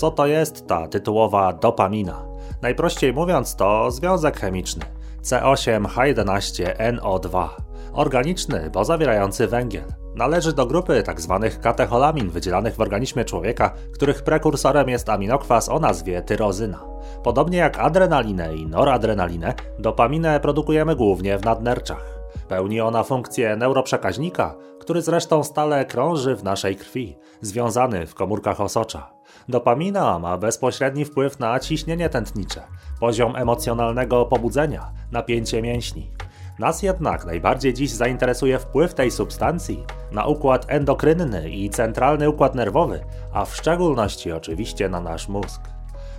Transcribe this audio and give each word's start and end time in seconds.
Co 0.00 0.10
to 0.10 0.26
jest 0.26 0.66
ta 0.66 0.88
tytułowa 0.88 1.52
dopamina? 1.52 2.22
Najprościej 2.62 3.12
mówiąc, 3.12 3.56
to 3.56 3.90
związek 3.90 4.40
chemiczny 4.40 4.84
C8H11NO2, 5.22 7.48
organiczny, 7.92 8.70
bo 8.70 8.84
zawierający 8.84 9.46
węgiel. 9.46 9.84
Należy 10.14 10.52
do 10.52 10.66
grupy 10.66 11.02
tzw. 11.02 11.40
Tak 11.42 11.60
katecholamin 11.60 12.30
wydzielanych 12.30 12.74
w 12.74 12.80
organizmie 12.80 13.24
człowieka, 13.24 13.74
których 13.94 14.22
prekursorem 14.22 14.88
jest 14.88 15.08
aminokwas 15.08 15.68
o 15.68 15.78
nazwie 15.78 16.22
tyrozyna. 16.22 16.84
Podobnie 17.22 17.58
jak 17.58 17.78
adrenalinę 17.78 18.56
i 18.56 18.66
noradrenalinę, 18.66 19.54
dopaminę 19.78 20.40
produkujemy 20.40 20.96
głównie 20.96 21.38
w 21.38 21.44
nadnerczach. 21.44 22.20
Pełni 22.48 22.80
ona 22.80 23.02
funkcję 23.02 23.56
neuroprzekaźnika, 23.56 24.56
który 24.78 25.02
zresztą 25.02 25.44
stale 25.44 25.84
krąży 25.84 26.36
w 26.36 26.44
naszej 26.44 26.76
krwi, 26.76 27.16
związany 27.40 28.06
w 28.06 28.14
komórkach 28.14 28.60
osocza. 28.60 29.19
Dopamina 29.50 30.18
ma 30.18 30.38
bezpośredni 30.38 31.04
wpływ 31.04 31.38
na 31.38 31.60
ciśnienie 31.60 32.08
tętnicze, 32.08 32.62
poziom 33.00 33.36
emocjonalnego 33.36 34.24
pobudzenia, 34.24 34.92
napięcie 35.12 35.62
mięśni. 35.62 36.10
Nas 36.58 36.82
jednak 36.82 37.24
najbardziej 37.24 37.74
dziś 37.74 37.90
zainteresuje 37.90 38.58
wpływ 38.58 38.94
tej 38.94 39.10
substancji 39.10 39.84
na 40.12 40.26
układ 40.26 40.66
endokrynny 40.68 41.50
i 41.50 41.70
centralny 41.70 42.30
układ 42.30 42.54
nerwowy, 42.54 43.00
a 43.32 43.44
w 43.44 43.56
szczególności 43.56 44.32
oczywiście 44.32 44.88
na 44.88 45.00
nasz 45.00 45.28
mózg. 45.28 45.60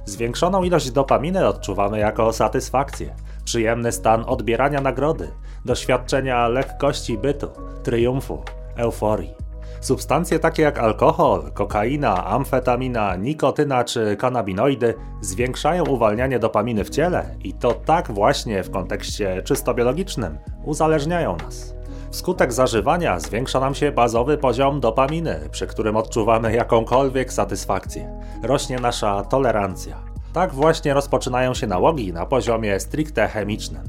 Zwiększoną 0.06 0.64
ilość 0.64 0.92
dopaminy 0.92 1.48
odczuwamy 1.48 2.00
jako 2.00 2.34
satysfakcję, 2.34 3.16
przyjemny 3.46 3.92
stan 3.92 4.24
odbierania 4.28 4.82
nagrody, 4.82 5.32
doświadczenia 5.66 6.48
lekkości 6.48 7.18
bytu, 7.18 7.48
triumfu, 7.84 8.44
euforii. 8.76 9.51
Substancje 9.82 10.40
takie 10.40 10.64
jak 10.64 10.80
alkohol, 10.80 11.52
kokaina, 11.54 12.26
amfetamina, 12.26 13.16
nikotyna 13.16 13.84
czy 13.84 14.16
kanabinoidy 14.16 14.94
zwiększają 15.22 15.84
uwalnianie 15.84 16.40
dopaminy 16.40 16.84
w 16.84 16.90
ciele 16.90 17.36
i 17.44 17.54
to 17.54 17.74
tak 17.74 18.12
właśnie 18.12 18.64
w 18.64 18.72
kontekście 18.72 19.42
czysto 19.44 19.74
biologicznym 19.74 20.38
uzależniają 20.66 21.38
nas. 21.38 21.76
Wskutek 22.12 22.54
zażywania 22.54 23.20
zwiększa 23.20 23.60
nam 23.60 23.76
się 23.76 23.92
bazowy 23.92 24.38
poziom 24.38 24.80
dopaminy, 24.80 25.40
przy 25.52 25.68
którym 25.68 25.96
odczuwamy 25.96 26.54
jakąkolwiek 26.54 27.34
satysfakcję. 27.34 28.20
Rośnie 28.44 28.80
nasza 28.80 29.24
tolerancja. 29.24 29.98
Tak 30.34 30.54
właśnie 30.54 30.94
rozpoczynają 30.94 31.54
się 31.54 31.68
nałogi 31.68 32.14
na 32.14 32.26
poziomie 32.26 32.80
stricte 32.80 33.28
chemicznym. 33.28 33.84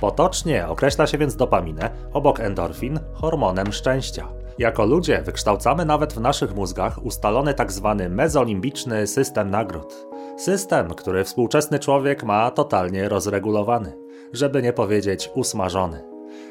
Potocznie 0.00 0.68
określa 0.68 1.06
się 1.06 1.18
więc 1.18 1.36
dopaminę, 1.36 1.90
obok 2.12 2.40
endorfin, 2.40 3.00
hormonem 3.14 3.72
szczęścia. 3.72 4.28
Jako 4.58 4.86
ludzie 4.86 5.22
wykształcamy 5.22 5.84
nawet 5.84 6.12
w 6.12 6.20
naszych 6.20 6.54
mózgach 6.54 7.04
ustalony 7.04 7.54
tzw. 7.54 7.96
Tak 7.98 8.10
mezolimbiczny 8.10 9.06
system 9.06 9.50
nagród. 9.50 10.06
System, 10.36 10.94
który 10.94 11.24
współczesny 11.24 11.78
człowiek 11.78 12.24
ma 12.24 12.50
totalnie 12.50 13.08
rozregulowany, 13.08 13.92
żeby 14.32 14.62
nie 14.62 14.72
powiedzieć 14.72 15.30
usmażony. 15.34 16.04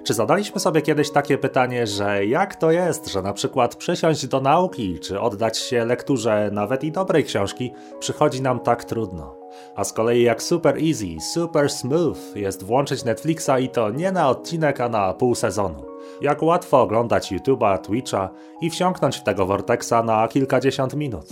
Czy 0.03 0.13
zadaliśmy 0.13 0.59
sobie 0.59 0.81
kiedyś 0.81 1.11
takie 1.11 1.38
pytanie, 1.38 1.88
że 1.88 2.25
jak 2.25 2.55
to 2.55 2.71
jest, 2.71 3.07
że 3.07 3.21
na 3.21 3.33
przykład 3.33 3.75
przysiąść 3.75 4.27
do 4.27 4.41
nauki, 4.41 4.99
czy 4.99 5.19
oddać 5.19 5.57
się 5.57 5.85
lekturze 5.85 6.49
nawet 6.51 6.83
i 6.83 6.91
dobrej 6.91 7.23
książki, 7.23 7.73
przychodzi 7.99 8.41
nam 8.41 8.59
tak 8.59 8.83
trudno? 8.83 9.34
A 9.75 9.83
z 9.83 9.93
kolei 9.93 10.23
jak 10.23 10.43
super 10.43 10.77
easy, 10.77 11.19
super 11.33 11.69
smooth 11.69 12.35
jest 12.35 12.63
włączyć 12.63 13.03
Netflixa 13.03 13.51
i 13.61 13.69
to 13.69 13.89
nie 13.89 14.11
na 14.11 14.29
odcinek, 14.29 14.81
a 14.81 14.89
na 14.89 15.13
pół 15.13 15.35
sezonu. 15.35 15.85
Jak 16.21 16.43
łatwo 16.43 16.81
oglądać 16.81 17.31
YouTube'a, 17.31 17.77
Twitcha 17.77 18.29
i 18.61 18.69
wsiąknąć 18.69 19.17
w 19.17 19.23
tego 19.23 19.45
Vortexa 19.45 20.03
na 20.05 20.27
kilkadziesiąt 20.27 20.95
minut. 20.95 21.25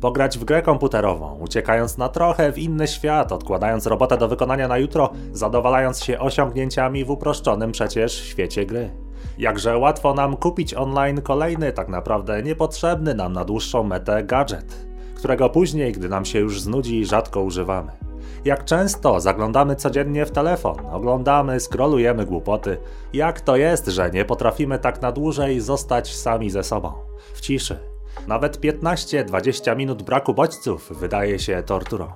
Pograć 0.00 0.38
w 0.38 0.44
grę 0.44 0.62
komputerową, 0.62 1.38
uciekając 1.40 1.98
na 1.98 2.08
trochę 2.08 2.52
w 2.52 2.58
inny 2.58 2.88
świat, 2.88 3.32
odkładając 3.32 3.86
robotę 3.86 4.16
do 4.16 4.28
wykonania 4.28 4.68
na 4.68 4.78
jutro, 4.78 5.10
zadowalając 5.32 6.04
się 6.04 6.18
osiągnięciami 6.18 7.04
w 7.04 7.10
uproszczonym 7.10 7.72
przecież 7.72 8.12
świecie 8.12 8.66
gry. 8.66 8.90
Jakże 9.38 9.78
łatwo 9.78 10.14
nam 10.14 10.36
kupić 10.36 10.74
online 10.74 11.22
kolejny, 11.22 11.72
tak 11.72 11.88
naprawdę 11.88 12.42
niepotrzebny 12.42 13.14
nam 13.14 13.32
na 13.32 13.44
dłuższą 13.44 13.82
metę 13.82 14.24
gadżet, 14.24 14.89
którego 15.20 15.50
później, 15.50 15.92
gdy 15.92 16.08
nam 16.08 16.24
się 16.24 16.38
już 16.38 16.60
znudzi, 16.60 17.04
rzadko 17.04 17.42
używamy. 17.42 17.92
Jak 18.44 18.64
często 18.64 19.20
zaglądamy 19.20 19.76
codziennie 19.76 20.26
w 20.26 20.30
telefon, 20.30 20.76
oglądamy, 20.92 21.60
skrolujemy 21.60 22.26
głupoty. 22.26 22.76
Jak 23.12 23.40
to 23.40 23.56
jest, 23.56 23.86
że 23.86 24.10
nie 24.10 24.24
potrafimy 24.24 24.78
tak 24.78 25.02
na 25.02 25.12
dłużej 25.12 25.60
zostać 25.60 26.16
sami 26.16 26.50
ze 26.50 26.64
sobą, 26.64 26.92
w 27.34 27.40
ciszy. 27.40 27.78
Nawet 28.26 28.60
15-20 28.60 29.76
minut 29.76 30.02
braku 30.02 30.34
bodźców 30.34 30.92
wydaje 31.00 31.38
się 31.38 31.62
torturą. 31.62 32.12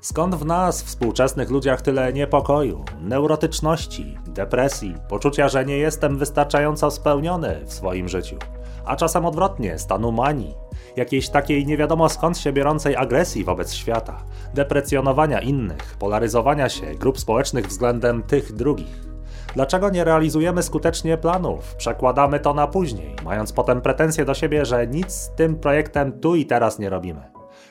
Skąd 0.00 0.34
w 0.34 0.44
nas, 0.44 0.82
współczesnych 0.82 1.50
ludziach, 1.50 1.82
tyle 1.82 2.12
niepokoju, 2.12 2.84
neurotyczności, 3.00 4.18
depresji, 4.26 4.94
poczucia, 5.08 5.48
że 5.48 5.64
nie 5.64 5.78
jestem 5.78 6.18
wystarczająco 6.18 6.90
spełniony 6.90 7.60
w 7.66 7.72
swoim 7.72 8.08
życiu, 8.08 8.36
a 8.84 8.96
czasem 8.96 9.26
odwrotnie, 9.26 9.78
stanu 9.78 10.12
manii, 10.12 10.54
jakiejś 10.96 11.28
takiej 11.28 11.66
nie 11.66 11.76
wiadomo 11.76 12.08
skąd 12.08 12.38
się 12.38 12.52
biorącej 12.52 12.96
agresji 12.96 13.44
wobec 13.44 13.74
świata, 13.74 14.24
deprecjonowania 14.54 15.40
innych, 15.40 15.96
polaryzowania 15.98 16.68
się 16.68 16.86
grup 16.86 17.20
społecznych 17.20 17.66
względem 17.66 18.22
tych 18.22 18.52
drugich. 18.52 19.12
Dlaczego 19.54 19.90
nie 19.90 20.04
realizujemy 20.04 20.62
skutecznie 20.62 21.16
planów? 21.16 21.74
Przekładamy 21.74 22.40
to 22.40 22.54
na 22.54 22.66
później, 22.66 23.16
mając 23.24 23.52
potem 23.52 23.80
pretensje 23.80 24.24
do 24.24 24.34
siebie, 24.34 24.64
że 24.64 24.86
nic 24.86 25.12
z 25.12 25.34
tym 25.34 25.56
projektem 25.56 26.20
tu 26.20 26.34
i 26.34 26.46
teraz 26.46 26.78
nie 26.78 26.90
robimy. 26.90 27.22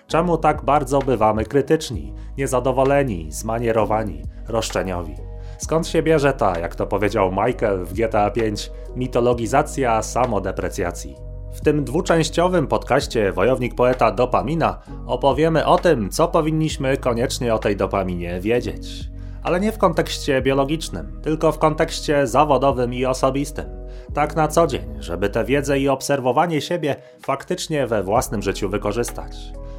Czemu 0.08 0.38
tak 0.38 0.66
bardzo 0.66 1.00
bywamy 1.00 1.46
krytyczni, 1.46 2.14
niezadowoleni, 2.38 3.32
zmanierowani, 3.32 4.22
roszczeniowi? 4.48 5.31
Skąd 5.62 5.88
się 5.88 6.04
bierze 6.04 6.34
ta, 6.34 6.60
jak 6.60 6.76
to 6.76 6.88
powiedział 6.88 7.32
Michael 7.32 7.86
w 7.86 7.94
GTA 7.94 8.32
5, 8.32 8.72
mitologizacja 8.96 10.02
samodeprecjacji? 10.02 11.16
W 11.54 11.62
tym 11.62 11.84
dwuczęściowym 11.84 12.68
podcaście 12.68 13.32
Wojownik 13.32 13.76
Poeta 13.76 14.12
Dopamina 14.12 14.80
opowiemy 15.06 15.66
o 15.66 15.78
tym, 15.78 16.10
co 16.10 16.28
powinniśmy 16.28 16.98
koniecznie 16.98 17.54
o 17.54 17.60
tej 17.60 17.76
dopaminie 17.76 18.40
wiedzieć. 18.40 19.10
Ale 19.44 19.60
nie 19.60 19.72
w 19.72 19.78
kontekście 19.78 20.42
biologicznym, 20.42 21.22
tylko 21.24 21.52
w 21.52 21.60
kontekście 21.60 22.28
zawodowym 22.28 22.94
i 22.94 23.06
osobistym. 23.06 23.66
Tak 24.14 24.36
na 24.36 24.48
co 24.48 24.68
dzień, 24.68 24.96
żeby 25.00 25.30
tę 25.30 25.46
wiedzę 25.46 25.80
i 25.80 25.90
obserwowanie 25.90 26.62
siebie 26.62 26.96
faktycznie 27.22 27.88
we 27.88 28.04
własnym 28.04 28.42
życiu 28.42 28.70
wykorzystać. 28.70 29.38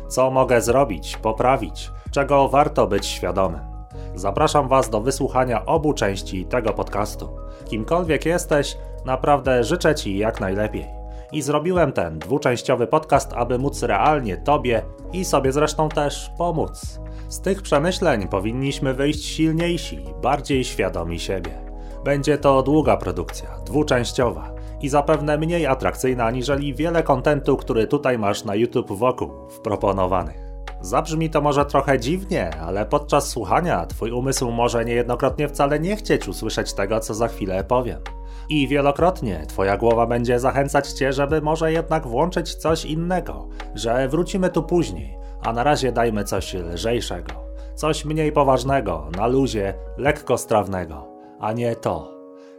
Co 0.09 0.31
mogę 0.31 0.60
zrobić, 0.60 1.16
poprawić, 1.16 1.91
czego 2.10 2.49
warto 2.49 2.87
być 2.87 3.06
świadomym. 3.06 3.71
Zapraszam 4.14 4.69
Was 4.69 4.91
do 4.91 5.00
wysłuchania 5.00 5.66
obu 5.66 5.92
części 5.94 6.47
tego 6.47 6.72
podcastu. 6.72 7.28
Kimkolwiek 7.64 8.26
jesteś, 8.26 8.76
naprawdę 9.04 9.64
życzę 9.64 9.94
Ci 9.94 10.19
jak 10.19 10.41
najlepiej 10.41 10.86
i 11.32 11.42
zrobiłem 11.42 11.92
ten 11.92 12.19
dwuczęściowy 12.19 12.86
podcast, 12.86 13.32
aby 13.32 13.58
móc 13.58 13.82
realnie 13.82 14.36
Tobie 14.36 14.82
i 15.12 15.25
sobie 15.25 15.52
zresztą 15.52 15.88
też 15.88 16.31
pomóc. 16.38 17.00
Z 17.28 17.40
tych 17.40 17.62
przemyśleń 17.62 18.28
powinniśmy 18.28 18.94
wyjść 18.94 19.25
silniejsi, 19.25 20.05
bardziej 20.22 20.64
świadomi 20.64 21.20
siebie. 21.20 21.50
Będzie 22.05 22.38
to 22.38 22.62
długa 22.62 22.96
produkcja, 22.96 23.49
dwuczęściowa 23.66 24.55
i 24.81 24.88
zapewne 24.88 25.38
mniej 25.38 25.66
atrakcyjna 25.66 26.25
aniżeli 26.25 26.75
wiele 26.75 27.02
kontentu, 27.02 27.56
który 27.56 27.87
tutaj 27.87 28.19
masz 28.19 28.44
na 28.44 28.55
YouTube 28.55 28.93
wokół, 28.93 29.31
wproponowanych. 29.50 30.41
Zabrzmi 30.82 31.31
to 31.31 31.40
może 31.40 31.64
trochę 31.64 31.99
dziwnie, 31.99 32.50
ale 32.61 32.87
podczas 32.87 33.29
słuchania 33.29 33.87
Twój 33.87 34.11
umysł 34.11 34.50
może 34.50 34.84
niejednokrotnie 34.84 35.49
wcale 35.49 35.81
nie 35.81 35.96
chcieć 35.96 36.29
usłyszeć 36.29 36.73
tego, 36.73 37.00
co 37.00 37.14
za 37.14 37.29
chwilę 37.29 37.64
powiem. 37.64 38.00
I 38.49 38.69
wielokrotnie 38.69 39.46
Twoja 39.49 39.76
głowa 39.76 40.06
będzie 40.06 40.40
zachęcać 40.40 40.93
Cię, 40.93 41.12
żeby 41.12 41.43
może 41.43 41.73
jednak 41.73 42.06
włączyć 42.06 42.55
coś 42.55 42.84
innego, 42.84 43.49
że 43.75 44.08
wrócimy 44.08 44.50
tu 44.50 44.62
później, 44.62 45.19
a 45.43 45.52
na 45.52 45.62
razie 45.64 45.93
dajmy 45.93 46.25
coś 46.25 46.55
lżejszego, 46.55 47.32
coś 47.75 48.05
mniej 48.05 48.32
poważnego, 48.32 49.08
na 49.17 49.26
luzie, 49.26 49.75
lekkostrawnego, 49.99 51.08
a 51.40 51.52
nie 51.52 51.76
to. 51.76 52.12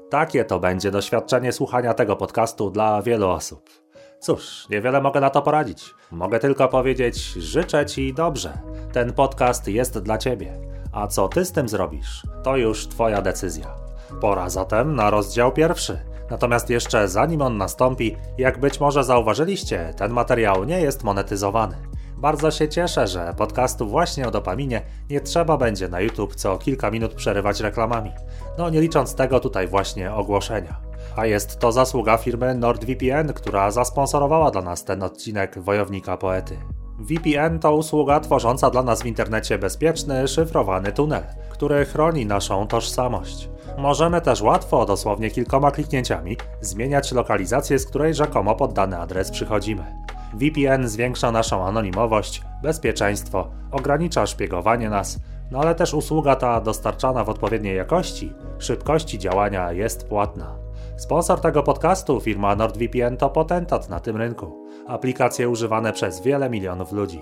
Takie 0.09 0.45
to 0.45 0.59
będzie 0.59 0.91
doświadczenie 0.91 1.51
słuchania 1.51 1.93
tego 1.93 2.15
podcastu 2.15 2.71
dla 2.71 3.01
wielu 3.01 3.29
osób. 3.29 3.82
Cóż, 4.23 4.69
niewiele 4.69 5.01
mogę 5.01 5.19
na 5.19 5.29
to 5.29 5.41
poradzić. 5.41 5.95
Mogę 6.11 6.39
tylko 6.39 6.67
powiedzieć: 6.67 7.17
życzę 7.33 7.85
Ci 7.85 8.13
dobrze. 8.13 8.57
Ten 8.93 9.13
podcast 9.13 9.67
jest 9.67 9.99
dla 9.99 10.17
Ciebie. 10.17 10.59
A 10.91 11.07
co 11.07 11.27
Ty 11.27 11.45
z 11.45 11.51
tym 11.51 11.69
zrobisz, 11.69 12.23
to 12.43 12.57
już 12.57 12.87
Twoja 12.87 13.21
decyzja. 13.21 13.75
Pora 14.21 14.49
zatem 14.49 14.95
na 14.95 15.09
rozdział 15.09 15.51
pierwszy. 15.51 15.99
Natomiast 16.29 16.69
jeszcze 16.69 17.07
zanim 17.07 17.41
on 17.41 17.57
nastąpi, 17.57 18.15
jak 18.37 18.59
być 18.59 18.79
może 18.79 19.03
zauważyliście, 19.03 19.93
ten 19.97 20.11
materiał 20.11 20.63
nie 20.63 20.81
jest 20.81 21.03
monetyzowany. 21.03 21.75
Bardzo 22.17 22.51
się 22.51 22.69
cieszę, 22.69 23.07
że 23.07 23.33
podcastu 23.37 23.87
właśnie 23.87 24.27
o 24.27 24.31
dopaminie 24.31 24.81
nie 25.09 25.21
trzeba 25.21 25.57
będzie 25.57 25.89
na 25.89 26.01
YouTube 26.01 26.35
co 26.35 26.57
kilka 26.57 26.91
minut 26.91 27.13
przerywać 27.13 27.59
reklamami. 27.59 28.11
No 28.57 28.69
nie 28.69 28.81
licząc 28.81 29.15
tego 29.15 29.39
tutaj 29.39 29.67
właśnie 29.67 30.13
ogłoszenia. 30.13 30.92
A 31.15 31.25
jest 31.25 31.59
to 31.59 31.71
zasługa 31.71 32.17
firmy 32.17 32.55
NordVPN, 32.55 33.33
która 33.33 33.71
zasponsorowała 33.71 34.51
dla 34.51 34.61
nas 34.61 34.83
ten 34.83 35.03
odcinek 35.03 35.59
Wojownika 35.59 36.17
Poety. 36.17 36.57
VPN 36.99 37.59
to 37.59 37.75
usługa 37.75 38.19
tworząca 38.19 38.69
dla 38.69 38.83
nas 38.83 39.01
w 39.01 39.05
internecie 39.05 39.57
bezpieczny, 39.57 40.27
szyfrowany 40.27 40.91
tunel, 40.91 41.23
który 41.49 41.85
chroni 41.85 42.25
naszą 42.25 42.67
tożsamość. 42.67 43.49
Możemy 43.77 44.21
też 44.21 44.41
łatwo, 44.41 44.85
dosłownie 44.85 45.31
kilkoma 45.31 45.71
kliknięciami, 45.71 46.37
zmieniać 46.61 47.11
lokalizację, 47.11 47.79
z 47.79 47.85
której 47.85 48.13
rzekomo 48.13 48.55
pod 48.55 48.73
dany 48.73 48.99
adres 48.99 49.31
przychodzimy. 49.31 50.03
VPN 50.33 50.87
zwiększa 50.87 51.31
naszą 51.31 51.65
anonimowość, 51.65 52.41
bezpieczeństwo, 52.63 53.47
ogranicza 53.71 54.27
szpiegowanie 54.27 54.89
nas, 54.89 55.19
no 55.51 55.59
ale 55.59 55.75
też 55.75 55.93
usługa 55.93 56.35
ta 56.35 56.61
dostarczana 56.61 57.23
w 57.23 57.29
odpowiedniej 57.29 57.77
jakości, 57.77 58.33
szybkości 58.59 59.19
działania 59.19 59.71
jest 59.71 60.07
płatna. 60.07 60.63
Sponsor 60.95 61.39
tego 61.39 61.63
podcastu, 61.63 62.19
firma 62.19 62.55
NordVPN, 62.55 63.17
to 63.17 63.29
potentat 63.29 63.89
na 63.89 63.99
tym 63.99 64.17
rynku. 64.17 64.67
Aplikacje 64.87 65.49
używane 65.49 65.93
przez 65.93 66.21
wiele 66.21 66.49
milionów 66.49 66.91
ludzi. 66.91 67.21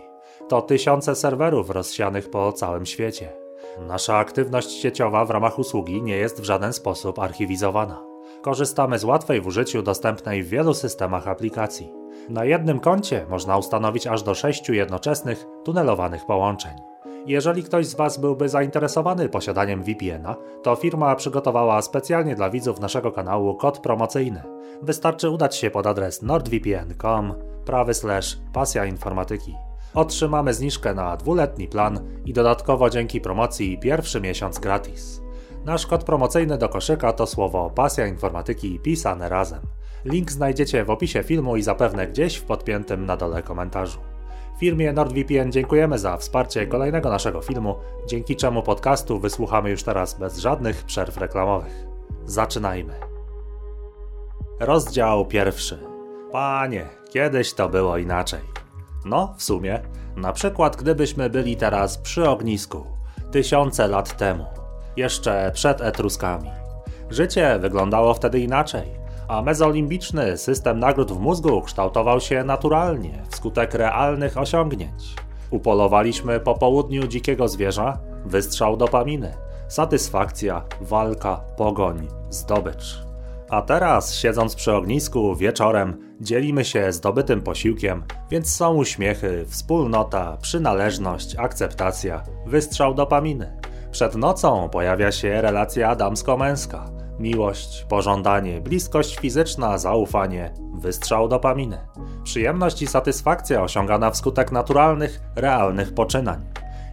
To 0.50 0.62
tysiące 0.62 1.16
serwerów 1.16 1.70
rozsianych 1.70 2.30
po 2.30 2.54
całym 2.54 2.86
świecie. 2.86 3.34
Nasza 3.88 4.18
aktywność 4.18 4.72
sieciowa 4.72 5.26
w 5.26 5.30
ramach 5.30 5.60
usługi 5.60 6.02
nie 6.02 6.18
jest 6.18 6.42
w 6.42 6.44
żaden 6.44 6.74
sposób 6.74 7.20
archiwizowana. 7.20 8.04
Korzystamy 8.42 9.00
z 9.00 9.04
łatwej 9.04 9.42
w 9.42 9.48
użyciu 9.48 9.82
dostępnej 9.82 10.44
w 10.44 10.50
wielu 10.50 10.74
systemach 10.74 11.28
aplikacji. 11.28 11.94
Na 12.30 12.46
jednym 12.46 12.80
koncie 12.80 13.26
można 13.30 13.58
ustanowić 13.58 14.08
aż 14.08 14.24
do 14.24 14.36
sześciu 14.36 14.74
jednoczesnych, 14.74 15.46
tunelowanych 15.64 16.26
połączeń. 16.26 16.91
Jeżeli 17.26 17.64
ktoś 17.64 17.88
z 17.88 17.96
Was 17.96 18.18
byłby 18.18 18.50
zainteresowany 18.50 19.30
posiadaniem 19.30 19.84
VPN-a, 19.84 20.36
to 20.64 20.76
firma 20.76 21.16
przygotowała 21.16 21.82
specjalnie 21.82 22.36
dla 22.36 22.50
widzów 22.50 22.80
naszego 22.80 23.12
kanału 23.12 23.56
kod 23.56 23.80
promocyjny. 23.80 24.44
Wystarczy 24.82 25.30
udać 25.30 25.56
się 25.56 25.72
pod 25.72 25.88
adres 25.88 26.22
nordvpn.com 26.22 27.34
prawy 27.66 27.94
slash 27.94 28.38
pasja 28.54 28.86
informatyki. 28.86 29.56
Otrzymamy 29.94 30.54
zniżkę 30.54 30.94
na 30.94 31.18
dwuletni 31.18 31.68
plan 31.68 32.00
i 32.26 32.34
dodatkowo 32.34 32.90
dzięki 32.90 33.22
promocji 33.22 33.80
pierwszy 33.80 34.22
miesiąc 34.22 34.60
gratis. 34.60 35.22
Nasz 35.66 35.88
kod 35.88 36.04
promocyjny 36.04 36.58
do 36.58 36.70
koszyka 36.70 37.14
to 37.14 37.28
słowo 37.28 37.70
pasja 37.70 38.08
informatyki 38.08 38.80
pisane 38.80 39.30
razem. 39.30 39.62
Link 40.06 40.32
znajdziecie 40.32 40.84
w 40.84 40.90
opisie 40.90 41.24
filmu 41.24 41.58
i 41.58 41.62
zapewne 41.62 42.08
gdzieś 42.08 42.36
w 42.36 42.44
podpiętym 42.44 43.06
na 43.06 43.18
dole 43.18 43.44
komentarzu. 43.44 44.11
Firmie 44.62 44.94
NordVPN 44.94 45.52
dziękujemy 45.52 46.00
za 46.00 46.18
wsparcie 46.18 46.68
kolejnego 46.68 47.10
naszego 47.10 47.42
filmu, 47.42 47.76
dzięki 48.08 48.36
czemu 48.36 48.64
podcastu 48.64 49.20
wysłuchamy 49.20 49.70
już 49.70 49.84
teraz 49.84 50.20
bez 50.20 50.38
żadnych 50.38 50.84
przerw 50.84 51.18
reklamowych. 51.18 51.86
Zaczynajmy. 52.26 52.94
Rozdział 54.60 55.26
pierwszy. 55.26 55.80
Panie, 56.32 56.90
kiedyś 57.10 57.54
to 57.54 57.70
było 57.70 57.98
inaczej. 57.98 58.40
No, 59.06 59.34
w 59.38 59.44
sumie, 59.44 59.82
na 60.16 60.34
przykład 60.34 60.76
gdybyśmy 60.76 61.30
byli 61.30 61.56
teraz 61.58 61.98
przy 61.98 62.30
ognisku, 62.30 62.86
tysiące 63.32 63.88
lat 63.88 64.18
temu, 64.18 64.46
jeszcze 64.98 65.52
przed 65.54 65.82
Etruskami. 65.82 66.52
Życie 67.10 67.60
wyglądało 67.60 68.14
wtedy 68.14 68.40
inaczej 68.40 69.01
a 69.32 69.42
mezolimbiczny 69.42 70.38
system 70.38 70.80
nagród 70.80 71.12
w 71.12 71.20
mózgu 71.20 71.62
kształtował 71.62 72.20
się 72.20 72.44
naturalnie 72.44 73.24
wskutek 73.30 73.74
realnych 73.74 74.38
osiągnięć. 74.38 75.16
Upolowaliśmy 75.50 76.40
po 76.40 76.54
południu 76.54 77.08
dzikiego 77.08 77.48
zwierza, 77.48 78.00
wystrzał 78.26 78.78
dopaminy, 78.78 79.34
satysfakcja, 79.68 80.64
walka, 80.82 81.42
pogoń, 81.58 82.08
zdobycz. 82.30 83.04
A 83.50 83.62
teraz, 83.62 84.16
siedząc 84.16 84.56
przy 84.56 84.74
ognisku 84.74 85.36
wieczorem, 85.36 86.16
dzielimy 86.22 86.66
się 86.66 86.92
zdobytym 86.92 87.42
posiłkiem, 87.42 88.04
więc 88.30 88.56
są 88.56 88.76
uśmiechy, 88.76 89.46
wspólnota, 89.48 90.38
przynależność, 90.42 91.36
akceptacja, 91.36 92.24
wystrzał 92.46 92.94
dopaminy. 92.94 93.58
Przed 93.92 94.16
nocą 94.16 94.70
pojawia 94.70 95.12
się 95.12 95.42
relacja 95.42 95.96
damsko-męska 95.96 97.01
Miłość, 97.22 97.86
pożądanie, 97.90 98.62
bliskość 98.62 99.20
fizyczna, 99.20 99.78
zaufanie, 99.78 100.54
wystrzał 100.74 101.28
dopaminy. 101.28 101.78
Przyjemność 102.24 102.82
i 102.82 102.88
satysfakcja 102.88 103.64
osiągana 103.64 104.12
wskutek 104.12 104.52
naturalnych, 104.52 105.20
realnych 105.36 105.94
poczynań. 105.94 106.46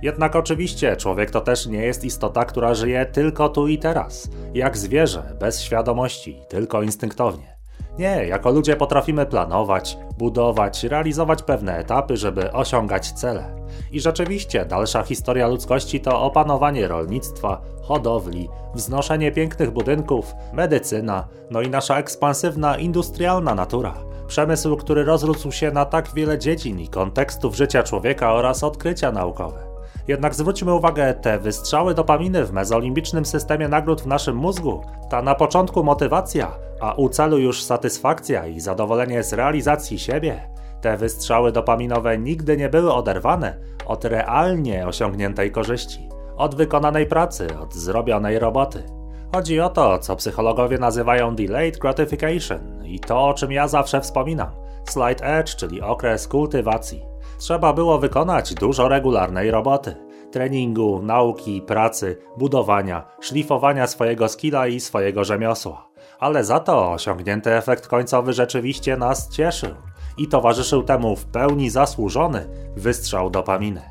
Jednak 0.03 0.37
oczywiście 0.37 0.97
człowiek 0.97 1.31
to 1.31 1.41
też 1.41 1.67
nie 1.67 1.83
jest 1.83 2.05
istota, 2.05 2.45
która 2.45 2.75
żyje 2.75 3.07
tylko 3.07 3.49
tu 3.49 3.69
i 3.69 3.79
teraz, 3.79 4.31
jak 4.55 4.77
zwierzę, 4.77 5.37
bez 5.41 5.63
świadomości, 5.63 6.41
tylko 6.49 6.83
instynktownie. 6.83 7.58
Nie, 7.99 8.27
jako 8.27 8.51
ludzie 8.51 8.77
potrafimy 8.77 9.27
planować, 9.27 9.99
budować, 10.19 10.85
realizować 10.85 11.43
pewne 11.43 11.77
etapy, 11.77 12.17
żeby 12.17 12.53
osiągać 12.53 13.13
cele. 13.13 13.59
I 13.93 14.01
rzeczywiście 14.01 14.65
dalsza 14.65 15.03
historia 15.03 15.49
ludzkości 15.49 16.01
to 16.01 16.23
opanowanie 16.23 16.89
rolnictwa, 16.89 17.61
hodowli, 17.83 18.49
wznoszenie 18.75 19.33
pięknych 19.33 19.71
budynków, 19.71 20.35
medycyna, 20.53 21.29
no 21.51 21.63
i 21.63 21.71
nasza 21.71 21.99
ekspansywna 21.99 22.77
industrialna 22.77 23.55
natura. 23.55 23.95
Przemysł, 24.27 24.77
który 24.77 25.05
rozrósł 25.05 25.53
się 25.53 25.71
na 25.71 25.85
tak 25.85 26.09
wiele 26.15 26.39
dziedzin 26.39 26.81
i 26.81 26.89
kontekstów 26.89 27.57
życia 27.57 27.83
człowieka 27.83 28.33
oraz 28.33 28.65
odkrycia 28.65 29.13
naukowe. 29.13 29.68
Jednak 30.09 30.35
zwróćmy 30.35 30.75
uwagę, 30.75 31.15
te 31.15 31.39
wystrzały 31.39 31.95
dopaminy 31.95 32.45
w 32.45 32.53
mezolimbicznym 32.53 33.25
systemie 33.25 33.69
nagród 33.69 34.01
w 34.01 34.07
naszym 34.07 34.37
mózgu, 34.37 34.83
ta 35.11 35.23
na 35.23 35.35
początku 35.35 35.85
motywacja, 35.85 36.53
a 36.81 36.93
u 36.93 37.09
celu 37.09 37.39
już 37.39 37.63
satysfakcja 37.63 38.47
i 38.47 38.61
zadowolenie 38.61 39.23
z 39.23 39.33
realizacji 39.33 39.99
siebie, 39.99 40.49
te 40.81 40.97
wystrzały 40.97 41.53
dopaminowe 41.53 42.19
nigdy 42.19 42.57
nie 42.57 42.69
były 42.69 42.93
oderwane 42.93 43.59
od 43.87 44.05
realnie 44.05 44.87
osiągniętej 44.87 45.51
korzyści, 45.51 46.09
od 46.37 46.55
wykonanej 46.55 47.07
pracy, 47.07 47.59
od 47.63 47.75
zrobionej 47.75 48.39
roboty. 48.39 48.83
Chodzi 49.35 49.61
o 49.61 49.69
to, 49.69 49.99
co 49.99 50.17
psychologowie 50.17 50.79
nazywają 50.79 51.35
delayed 51.35 51.79
gratification 51.79 52.85
i 52.85 53.01
to, 53.01 53.29
o 53.29 53.35
czym 53.35 53.53
ja 53.53 53.69
zawsze 53.69 54.01
wspominam 54.01 54.51
slight 54.85 55.23
edge, 55.23 55.55
czyli 55.57 55.83
okres 55.83 56.29
kultywacji. 56.29 57.08
Trzeba 57.39 57.73
było 57.73 57.99
wykonać 57.99 58.55
dużo 58.55 58.89
regularnej 58.89 59.51
roboty 59.51 60.09
treningu, 60.31 61.03
nauki, 61.03 61.63
pracy, 61.63 62.19
budowania, 62.37 63.05
szlifowania 63.21 63.87
swojego 63.87 64.29
skilla 64.29 64.67
i 64.67 64.81
swojego 64.81 65.25
rzemiosła. 65.25 65.89
Ale 66.19 66.45
za 66.45 66.61
to 66.61 66.93
osiągnięty 66.93 67.53
efekt 67.53 67.87
końcowy 67.87 68.33
rzeczywiście 68.33 68.97
nas 68.97 69.29
cieszył 69.29 69.75
i 70.19 70.29
towarzyszył 70.29 70.83
temu 70.83 71.17
w 71.17 71.25
pełni 71.27 71.71
zasłużony 71.71 72.49
wystrzał 72.77 73.31
dopaminy. 73.31 73.83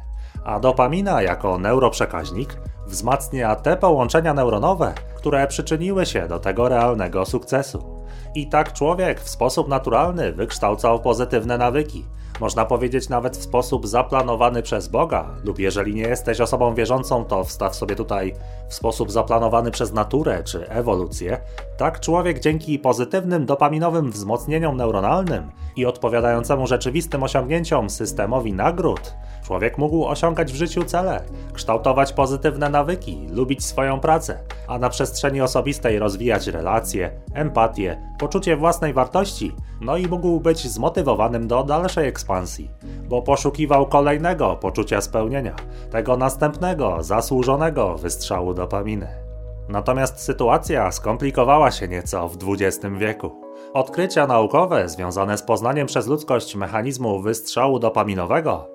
A 0.45 0.59
dopamina 0.59 1.21
jako 1.21 1.57
neuroprzekaźnik 1.57 2.57
wzmacnia 2.87 3.55
te 3.55 3.77
połączenia 3.77 4.33
neuronowe, 4.33 4.93
które 5.15 5.47
przyczyniły 5.47 6.05
się 6.05 6.27
do 6.27 6.39
tego 6.39 6.69
realnego 6.69 7.25
sukcesu. 7.25 8.03
I 8.35 8.49
tak 8.49 8.73
człowiek 8.73 9.21
w 9.21 9.29
sposób 9.29 9.67
naturalny 9.67 10.31
wykształcał 10.33 10.99
pozytywne 10.99 11.57
nawyki, 11.57 12.05
można 12.39 12.65
powiedzieć 12.65 13.09
nawet 13.09 13.37
w 13.37 13.43
sposób 13.43 13.87
zaplanowany 13.87 14.63
przez 14.63 14.87
Boga, 14.87 15.29
lub 15.43 15.59
jeżeli 15.59 15.95
nie 15.95 16.01
jesteś 16.01 16.41
osobą 16.41 16.75
wierzącą, 16.75 17.25
to 17.25 17.43
wstaw 17.43 17.75
sobie 17.75 17.95
tutaj 17.95 18.33
w 18.69 18.73
sposób 18.73 19.11
zaplanowany 19.11 19.71
przez 19.71 19.93
naturę 19.93 20.43
czy 20.43 20.69
ewolucję. 20.69 21.41
Tak 21.77 21.99
człowiek 21.99 22.39
dzięki 22.39 22.79
pozytywnym 22.79 23.45
dopaminowym 23.45 24.11
wzmocnieniom 24.11 24.77
neuronalnym 24.77 25.51
i 25.75 25.85
odpowiadającemu 25.85 26.67
rzeczywistym 26.67 27.23
osiągnięciom 27.23 27.89
systemowi 27.89 28.53
nagród, 28.53 29.13
człowiek 29.43 29.77
mógł 29.77 30.05
osiągać 30.05 30.51
w 30.51 30.55
życiu 30.55 30.83
cele, 30.83 31.23
kształtować 31.53 32.13
pozytywne 32.13 32.69
nawyki, 32.69 33.27
lubić 33.31 33.65
swoją 33.65 33.99
pracę, 33.99 34.39
a 34.67 34.79
na 34.79 34.89
przestrzeni 34.89 35.41
osobistej 35.41 35.99
rozwijać 35.99 36.47
relacje, 36.47 37.11
empatię, 37.33 38.01
poczucie 38.19 38.55
własnej 38.55 38.93
wartości, 38.93 39.55
no 39.81 39.97
i 39.97 40.07
mógł 40.07 40.39
być 40.39 40.67
zmotywowanym 40.67 41.47
do 41.47 41.63
dalszej 41.63 42.07
ekspansji, 42.07 42.69
bo 43.09 43.21
poszukiwał 43.21 43.85
kolejnego 43.85 44.55
poczucia 44.55 45.01
spełnienia, 45.01 45.55
tego 45.91 46.17
następnego, 46.17 47.03
zasłużonego 47.03 47.97
wystrzału 47.97 48.53
dopaminy. 48.53 49.26
Natomiast 49.69 50.19
sytuacja 50.19 50.91
skomplikowała 50.91 51.71
się 51.71 51.87
nieco 51.87 52.27
w 52.27 52.37
XX 52.47 52.85
wieku. 52.97 53.31
Odkrycia 53.73 54.27
naukowe 54.27 54.89
związane 54.89 55.37
z 55.37 55.43
poznaniem 55.43 55.87
przez 55.87 56.07
ludzkość 56.07 56.55
mechanizmu 56.55 57.21
wystrzału 57.21 57.79
dopaminowego, 57.79 58.67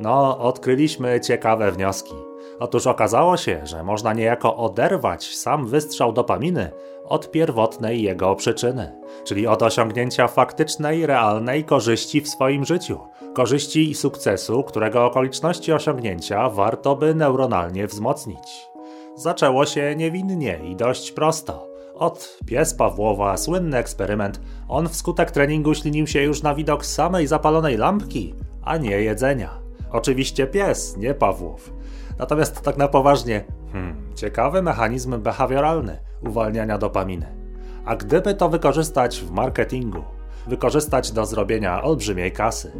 no, 0.00 0.38
odkryliśmy 0.38 1.20
ciekawe 1.20 1.72
wnioski. 1.72 2.14
Otóż 2.58 2.86
okazało 2.86 3.36
się, 3.36 3.60
że 3.64 3.84
można 3.84 4.12
niejako 4.12 4.56
oderwać 4.56 5.36
sam 5.36 5.66
wystrzał 5.66 6.12
dopaminy 6.12 6.70
od 7.04 7.30
pierwotnej 7.30 8.02
jego 8.02 8.34
przyczyny, 8.34 8.92
czyli 9.24 9.46
od 9.46 9.62
osiągnięcia 9.62 10.28
faktycznej, 10.28 11.06
realnej 11.06 11.64
korzyści 11.64 12.20
w 12.20 12.28
swoim 12.28 12.64
życiu, 12.64 13.00
korzyści 13.34 13.90
i 13.90 13.94
sukcesu, 13.94 14.62
którego 14.62 15.06
okoliczności 15.06 15.72
osiągnięcia 15.72 16.48
warto 16.48 16.96
by 16.96 17.14
neuronalnie 17.14 17.86
wzmocnić. 17.86 18.69
Zaczęło 19.20 19.66
się 19.66 19.96
niewinnie 19.96 20.58
i 20.64 20.76
dość 20.76 21.12
prosto. 21.12 21.70
Od 21.94 22.38
pies 22.46 22.74
Pawłowa, 22.74 23.36
słynny 23.36 23.76
eksperyment, 23.76 24.40
on 24.68 24.88
wskutek 24.88 25.30
treningu 25.30 25.74
ślinił 25.74 26.06
się 26.06 26.22
już 26.22 26.42
na 26.42 26.54
widok 26.54 26.86
samej 26.86 27.26
zapalonej 27.26 27.76
lampki, 27.76 28.34
a 28.62 28.76
nie 28.76 28.90
jedzenia. 28.90 29.50
Oczywiście 29.90 30.46
pies, 30.46 30.96
nie 30.96 31.14
Pawłów. 31.14 31.72
Natomiast 32.18 32.60
tak 32.60 32.76
na 32.76 32.88
poważnie, 32.88 33.44
hmm, 33.72 34.14
ciekawy 34.14 34.62
mechanizm 34.62 35.22
behawioralny 35.22 35.98
uwalniania 36.28 36.78
dopaminy. 36.78 37.26
A 37.84 37.96
gdyby 37.96 38.34
to 38.34 38.48
wykorzystać 38.48 39.20
w 39.20 39.30
marketingu, 39.30 40.04
wykorzystać 40.46 41.12
do 41.12 41.26
zrobienia 41.26 41.82
olbrzymiej 41.82 42.32
kasy, 42.32 42.72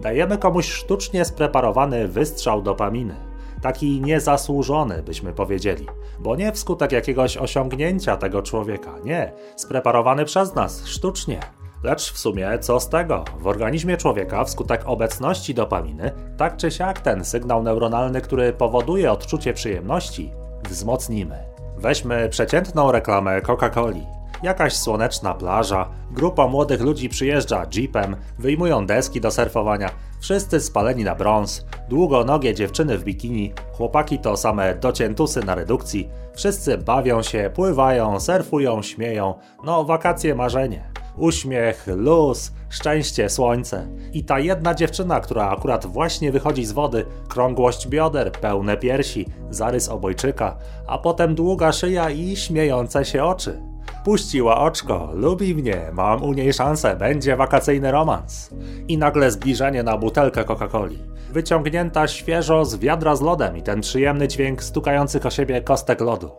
dajemy 0.00 0.38
komuś 0.38 0.68
sztucznie 0.68 1.24
spreparowany 1.24 2.08
wystrzał 2.08 2.62
dopaminy. 2.62 3.29
Taki 3.62 4.00
niezasłużony, 4.00 5.02
byśmy 5.02 5.32
powiedzieli, 5.32 5.86
bo 6.18 6.36
nie 6.36 6.52
wskutek 6.52 6.92
jakiegoś 6.92 7.36
osiągnięcia 7.36 8.16
tego 8.16 8.42
człowieka, 8.42 8.94
nie, 9.04 9.32
spreparowany 9.56 10.24
przez 10.24 10.54
nas, 10.54 10.86
sztucznie. 10.86 11.40
Lecz 11.84 12.12
w 12.12 12.18
sumie 12.18 12.58
co 12.58 12.80
z 12.80 12.88
tego? 12.88 13.24
W 13.38 13.46
organizmie 13.46 13.96
człowieka 13.96 14.44
wskutek 14.44 14.82
obecności 14.86 15.54
dopaminy, 15.54 16.12
tak 16.36 16.56
czy 16.56 16.70
siak 16.70 17.00
ten 17.00 17.24
sygnał 17.24 17.62
neuronalny, 17.62 18.20
który 18.20 18.52
powoduje 18.52 19.12
odczucie 19.12 19.52
przyjemności, 19.52 20.32
wzmocnimy. 20.68 21.38
Weźmy 21.76 22.28
przeciętną 22.28 22.92
reklamę 22.92 23.40
Coca-Coli. 23.42 24.19
Jakaś 24.42 24.76
słoneczna 24.76 25.34
plaża, 25.34 25.88
grupa 26.10 26.46
młodych 26.46 26.80
ludzi 26.80 27.08
przyjeżdża 27.08 27.66
jeepem, 27.74 28.16
wyjmują 28.38 28.86
deski 28.86 29.20
do 29.20 29.30
surfowania, 29.30 29.90
wszyscy 30.20 30.60
spaleni 30.60 31.04
na 31.04 31.14
brąz, 31.14 31.66
długonogie 31.88 32.54
dziewczyny 32.54 32.98
w 32.98 33.04
bikini, 33.04 33.52
chłopaki 33.72 34.18
to 34.18 34.36
same 34.36 34.74
dociętusy 34.74 35.44
na 35.44 35.54
redukcji, 35.54 36.08
wszyscy 36.34 36.78
bawią 36.78 37.22
się, 37.22 37.50
pływają, 37.54 38.20
surfują, 38.20 38.82
śmieją, 38.82 39.34
no 39.64 39.84
wakacje 39.84 40.34
marzenie. 40.34 40.90
Uśmiech, 41.16 41.86
luz, 41.86 42.52
szczęście, 42.68 43.28
słońce. 43.28 43.88
I 44.12 44.24
ta 44.24 44.38
jedna 44.38 44.74
dziewczyna, 44.74 45.20
która 45.20 45.50
akurat 45.50 45.86
właśnie 45.86 46.32
wychodzi 46.32 46.64
z 46.64 46.72
wody, 46.72 47.06
krągłość 47.28 47.88
bioder, 47.88 48.32
pełne 48.32 48.76
piersi, 48.76 49.26
zarys 49.50 49.88
obojczyka, 49.88 50.56
a 50.86 50.98
potem 50.98 51.34
długa 51.34 51.72
szyja 51.72 52.10
i 52.10 52.36
śmiejące 52.36 53.04
się 53.04 53.24
oczy. 53.24 53.69
Puściła 54.04 54.60
oczko, 54.60 55.10
lubi 55.14 55.54
mnie, 55.54 55.90
mam 55.92 56.22
u 56.22 56.32
niej 56.32 56.52
szansę, 56.52 56.96
będzie 56.96 57.36
wakacyjny 57.36 57.90
romans. 57.90 58.50
I 58.88 58.98
nagle 58.98 59.30
zbliżenie 59.30 59.82
na 59.82 59.98
butelkę 59.98 60.44
Coca-Coli. 60.44 60.98
Wyciągnięta 61.30 62.08
świeżo 62.08 62.64
z 62.64 62.76
wiadra 62.76 63.16
z 63.16 63.20
lodem 63.20 63.56
i 63.56 63.62
ten 63.62 63.80
przyjemny 63.80 64.28
dźwięk 64.28 64.62
stukających 64.62 65.26
o 65.26 65.30
siebie 65.30 65.62
kostek 65.62 66.00
lodu. 66.00 66.30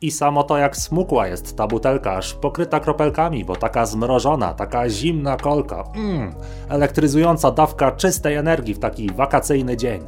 I 0.00 0.10
samo 0.10 0.42
to 0.42 0.58
jak 0.58 0.76
smukła 0.76 1.26
jest 1.26 1.56
ta 1.56 1.66
butelka, 1.66 2.16
aż 2.16 2.34
pokryta 2.34 2.80
kropelkami, 2.80 3.44
bo 3.44 3.56
taka 3.56 3.86
zmrożona, 3.86 4.54
taka 4.54 4.88
zimna 4.88 5.36
kolka. 5.36 5.84
Mmm, 5.96 6.34
elektryzująca 6.68 7.50
dawka 7.50 7.92
czystej 7.92 8.34
energii 8.34 8.74
w 8.74 8.78
taki 8.78 9.12
wakacyjny 9.12 9.76
dzień. 9.76 10.00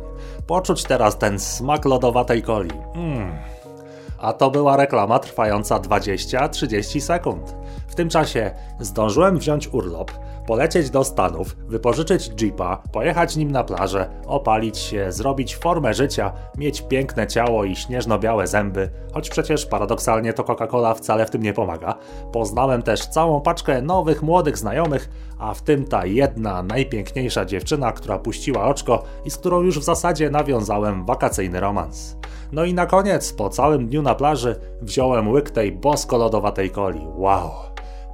Poczuć 0.47 0.85
teraz 0.85 1.19
ten 1.19 1.39
smak 1.39 1.85
lodowatej 1.85 2.43
coli. 2.43 2.71
Mmm. 2.95 3.52
A 4.23 4.33
to 4.33 4.51
była 4.51 4.77
reklama 4.77 5.19
trwająca 5.19 5.79
20-30 5.79 7.01
sekund. 7.01 7.55
W 7.89 7.95
tym 7.95 8.09
czasie 8.09 8.51
zdążyłem 8.81 9.39
wziąć 9.39 9.69
urlop, 9.69 10.11
polecieć 10.47 10.91
do 10.91 11.05
Stanów, 11.05 11.57
wypożyczyć 11.69 12.43
jeepa, 12.43 12.83
pojechać 12.93 13.37
nim 13.37 13.51
na 13.51 13.65
plażę, 13.65 14.11
opalić 14.27 14.79
się, 14.79 15.13
zrobić 15.13 15.57
formę 15.57 15.95
życia, 15.95 16.33
mieć 16.59 16.83
piękne 16.83 17.27
ciało 17.27 17.65
i 17.65 17.77
śnieżno-białe 17.77 18.47
zęby, 18.47 18.91
choć 19.15 19.31
przecież 19.31 19.67
paradoksalnie 19.67 20.33
to 20.33 20.43
Coca-Cola 20.43 20.95
wcale 20.95 21.27
w 21.27 21.31
tym 21.31 21.43
nie 21.43 21.53
pomaga. 21.53 21.95
Poznałem 22.33 22.83
też 22.83 23.07
całą 23.07 23.41
paczkę 23.41 23.83
nowych, 23.83 24.23
młodych 24.23 24.59
znajomych, 24.59 25.09
a 25.39 25.55
w 25.55 25.63
tym 25.63 25.85
ta 25.85 26.07
jedna 26.07 26.63
najpiękniejsza 26.63 27.45
dziewczyna, 27.45 27.93
która 27.93 28.19
puściła 28.19 28.65
oczko 28.65 29.03
i 29.25 29.31
z 29.31 29.37
którą 29.37 29.61
już 29.61 29.79
w 29.79 29.85
zasadzie 29.85 30.31
nawiązałem 30.31 31.07
wakacyjny 31.07 31.61
romans. 31.61 32.17
No 32.53 32.65
i 32.65 32.75
na 32.75 32.87
koniec, 32.87 33.33
po 33.33 33.49
całym 33.49 33.87
dniu 33.87 34.03
na 34.03 34.15
plaży, 34.15 34.57
wziąłem 34.83 35.29
łyk 35.29 35.51
tej 35.51 35.73
bosko-lodowatej 35.73 36.71
coli. 36.71 37.07
Wow, 37.17 37.51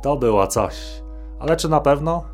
to 0.02 0.16
było 0.16 0.46
coś. 0.46 1.07
Ale 1.38 1.56
czy 1.56 1.68
na 1.68 1.80
pewno? 1.80 2.24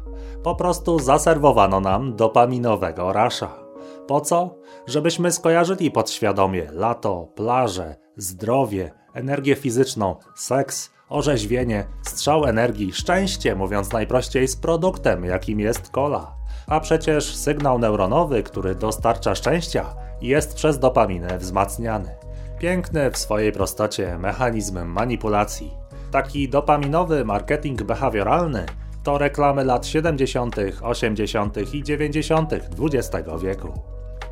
Po 0.42 0.54
prostu 0.54 0.98
zaserwowano 0.98 1.80
nam 1.80 2.16
dopaminowego 2.16 3.12
rasza. 3.12 3.64
Po 4.06 4.20
co? 4.20 4.54
Żebyśmy 4.86 5.32
skojarzyli 5.32 5.90
podświadomie 5.90 6.66
lato, 6.72 7.28
plaże, 7.34 7.96
zdrowie, 8.16 8.92
energię 9.14 9.54
fizyczną, 9.56 10.16
seks, 10.34 10.90
orzeźwienie, 11.08 11.86
strzał 12.02 12.44
energii, 12.44 12.92
szczęście, 12.92 13.54
mówiąc 13.54 13.92
najprościej, 13.92 14.48
z 14.48 14.56
produktem, 14.56 15.24
jakim 15.24 15.60
jest 15.60 15.90
kola. 15.90 16.34
A 16.66 16.80
przecież 16.80 17.36
sygnał 17.36 17.78
neuronowy, 17.78 18.42
który 18.42 18.74
dostarcza 18.74 19.34
szczęścia, 19.34 19.94
jest 20.20 20.54
przez 20.54 20.78
dopaminę 20.78 21.38
wzmacniany. 21.38 22.16
Piękny 22.58 23.10
w 23.10 23.18
swojej 23.18 23.52
prostocie 23.52 24.18
mechanizm 24.18 24.84
manipulacji. 24.84 25.74
Taki 26.10 26.48
dopaminowy 26.48 27.24
marketing 27.24 27.82
behawioralny 27.82 28.66
to 29.04 29.18
reklamy 29.18 29.64
lat 29.64 29.86
70., 29.86 30.56
80. 30.82 31.74
i 31.74 31.82
90. 31.82 32.52
XX 32.52 33.28
wieku. 33.42 33.72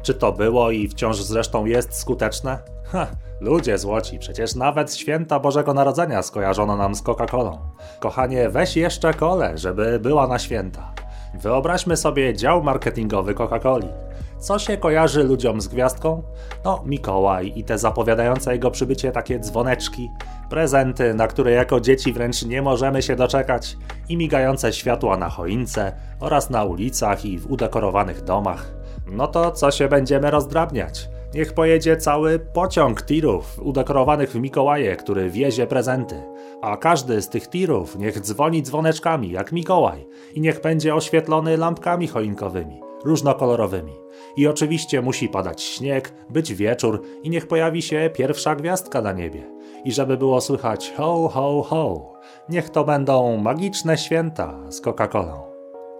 Czy 0.02 0.14
to 0.14 0.32
było 0.32 0.70
i 0.70 0.88
wciąż 0.88 1.22
zresztą 1.22 1.64
jest 1.64 1.98
skuteczne? 1.98 2.58
Ha, 2.84 3.06
ludzie 3.40 3.78
złoci, 3.78 4.18
przecież 4.18 4.54
nawet 4.54 4.94
święta 4.94 5.40
Bożego 5.40 5.74
Narodzenia 5.74 6.22
skojarzono 6.22 6.76
nam 6.76 6.94
z 6.94 7.02
Coca-Colą. 7.02 7.58
Kochanie, 8.00 8.48
weź 8.48 8.76
jeszcze 8.76 9.14
kole, 9.14 9.58
żeby 9.58 9.98
była 9.98 10.26
na 10.26 10.38
święta. 10.38 10.94
Wyobraźmy 11.34 11.96
sobie 11.96 12.34
dział 12.34 12.62
marketingowy 12.62 13.34
Coca-Coli. 13.34 13.88
Co 14.42 14.58
się 14.58 14.76
kojarzy 14.76 15.24
ludziom 15.24 15.60
z 15.60 15.68
gwiazdką? 15.68 16.22
No, 16.64 16.82
Mikołaj 16.86 17.52
i 17.56 17.64
te 17.64 17.78
zapowiadające 17.78 18.52
jego 18.52 18.70
przybycie 18.70 19.12
takie 19.12 19.38
dzwoneczki, 19.38 20.10
prezenty, 20.50 21.14
na 21.14 21.28
które 21.28 21.50
jako 21.50 21.80
dzieci 21.80 22.12
wręcz 22.12 22.42
nie 22.42 22.62
możemy 22.62 23.02
się 23.02 23.16
doczekać, 23.16 23.76
i 24.08 24.16
migające 24.16 24.72
światła 24.72 25.16
na 25.16 25.28
choince 25.28 25.92
oraz 26.20 26.50
na 26.50 26.64
ulicach 26.64 27.24
i 27.24 27.38
w 27.38 27.50
udekorowanych 27.50 28.24
domach. 28.24 28.74
No 29.06 29.26
to 29.26 29.50
co 29.50 29.70
się 29.70 29.88
będziemy 29.88 30.30
rozdrabniać? 30.30 31.08
Niech 31.34 31.52
pojedzie 31.52 31.96
cały 31.96 32.38
pociąg 32.38 33.02
tirów 33.02 33.58
udekorowanych 33.58 34.30
w 34.30 34.40
Mikołaje, 34.40 34.96
który 34.96 35.30
wiezie 35.30 35.66
prezenty. 35.66 36.22
A 36.62 36.76
każdy 36.76 37.22
z 37.22 37.28
tych 37.28 37.48
tirów 37.48 37.98
niech 37.98 38.20
dzwoni 38.20 38.62
dzwoneczkami 38.62 39.30
jak 39.30 39.52
Mikołaj 39.52 40.06
i 40.34 40.40
niech 40.40 40.60
będzie 40.60 40.94
oświetlony 40.94 41.56
lampkami 41.56 42.08
choinkowymi, 42.08 42.80
różnokolorowymi. 43.04 44.02
I 44.36 44.46
oczywiście 44.46 45.02
musi 45.02 45.28
padać 45.28 45.62
śnieg, 45.62 46.14
być 46.30 46.54
wieczór 46.54 47.02
i 47.22 47.30
niech 47.30 47.46
pojawi 47.46 47.82
się 47.82 48.10
pierwsza 48.14 48.54
gwiazdka 48.54 49.02
na 49.02 49.12
niebie. 49.12 49.42
I 49.84 49.92
żeby 49.92 50.16
było 50.16 50.40
słychać 50.40 50.92
ho, 50.96 51.28
ho, 51.28 51.62
ho. 51.62 52.12
Niech 52.48 52.70
to 52.70 52.84
będą 52.84 53.36
magiczne 53.36 53.98
święta 53.98 54.58
z 54.70 54.82
Coca-Colą. 54.82 55.52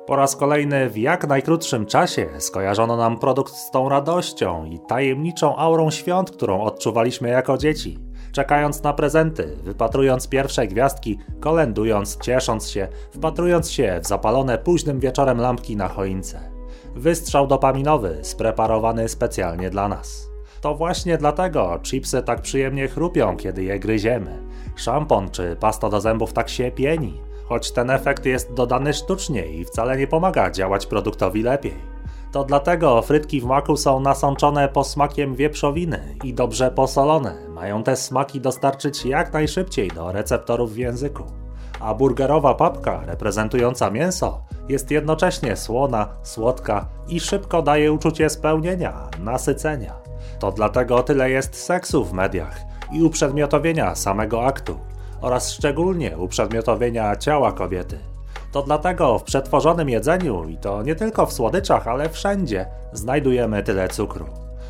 Po 0.07 0.17
raz 0.17 0.37
kolejny 0.37 0.91
w 0.91 0.97
jak 0.97 1.29
najkrótszym 1.29 1.87
czasie 1.87 2.29
skojarzono 2.39 2.97
nam 2.97 3.19
produkt 3.19 3.55
z 3.55 3.71
tą 3.71 3.89
radością 3.89 4.65
i 4.65 4.81
tajemniczą 4.89 5.57
aurą 5.57 5.91
świąt, 5.91 6.31
którą 6.31 6.61
odczuwaliśmy 6.61 7.29
jako 7.29 7.59
dzieci. 7.59 7.99
Czekając 8.33 8.83
na 8.83 8.93
prezenty, 8.93 9.57
wypatrując 9.63 10.29
pierwsze 10.29 10.67
gwiazdki, 10.67 11.19
kolendując, 11.41 12.19
ciesząc 12.19 12.69
się, 12.69 12.89
wpatrując 13.11 13.71
się 13.71 14.01
w 14.03 14.07
zapalone 14.07 14.59
późnym 14.59 15.01
wieczorem 15.01 15.39
lampki 15.41 15.77
na 15.77 15.89
choince. 15.89 16.52
Wystrzał 16.95 17.47
dopaminowy, 17.47 18.19
spreparowany 18.23 19.09
specjalnie 19.09 19.71
dla 19.71 19.89
nas. 19.89 20.29
To 20.61 20.75
właśnie 20.75 21.19
dlatego 21.19 21.81
chipsy 21.83 22.23
tak 22.23 22.43
przyjemnie 22.43 22.89
chrupią, 22.89 23.37
kiedy 23.37 23.65
je 23.65 23.79
gryziemy. 23.79 24.43
Szampon 24.77 25.31
czy 25.31 25.57
pasta 25.61 25.89
do 25.89 26.01
zębów 26.01 26.33
tak 26.33 26.49
się 26.49 26.71
pieni 26.71 27.21
choć 27.53 27.73
ten 27.73 27.91
efekt 27.91 28.27
jest 28.27 28.55
dodany 28.55 28.95
sztucznie 28.95 29.47
i 29.47 29.65
wcale 29.65 29.97
nie 29.97 30.07
pomaga 30.07 30.51
działać 30.51 30.87
produktowi 30.87 31.43
lepiej. 31.43 31.75
To 32.33 32.45
dlatego 32.45 33.03
frytki 33.03 33.41
w 33.41 33.45
maku 33.45 33.77
są 33.77 34.01
nasączone 34.01 34.69
posmakiem 34.69 35.35
wieprzowiny 35.35 36.17
i 36.25 36.35
dobrze 36.35 36.71
posolone. 36.71 37.49
Mają 37.49 37.83
te 37.83 37.97
smaki 37.97 38.41
dostarczyć 38.41 39.05
jak 39.05 39.33
najszybciej 39.33 39.89
do 39.89 40.13
receptorów 40.13 40.73
w 40.73 40.77
języku. 40.77 41.23
A 41.83 41.95
burgerowa 41.95 42.55
papka, 42.55 43.01
reprezentująca 43.07 43.91
mięso, 43.91 44.43
jest 44.69 44.91
jednocześnie 44.91 45.57
słona, 45.57 46.09
słodka 46.23 46.87
i 47.09 47.21
szybko 47.21 47.63
daje 47.63 47.93
uczucie 47.93 48.31
spełnienia, 48.31 49.09
nasycenia. 49.21 49.95
To 50.39 50.53
dlatego 50.53 51.03
tyle 51.03 51.31
jest 51.31 51.65
seksu 51.65 52.05
w 52.05 52.13
mediach 52.13 52.61
i 52.93 53.03
uprzedmiotowienia 53.03 53.95
samego 53.95 54.45
aktu 54.45 54.79
oraz 55.21 55.53
szczególnie 55.53 56.19
uprzedmiotowienia 56.19 57.17
ciała 57.17 57.53
kobiety. 57.53 57.99
To 58.53 58.63
dlatego 58.63 59.19
w 59.19 59.23
przetworzonym 59.23 59.89
jedzeniu, 59.89 60.49
i 60.49 60.57
to 60.57 60.83
nie 60.83 60.95
tylko 60.95 61.27
w 61.27 61.33
słodyczach, 61.33 61.89
ale 61.89 62.09
wszędzie, 62.09 62.67
znajdujemy 62.93 63.63
tyle 63.63 63.89
cukru. 63.89 64.27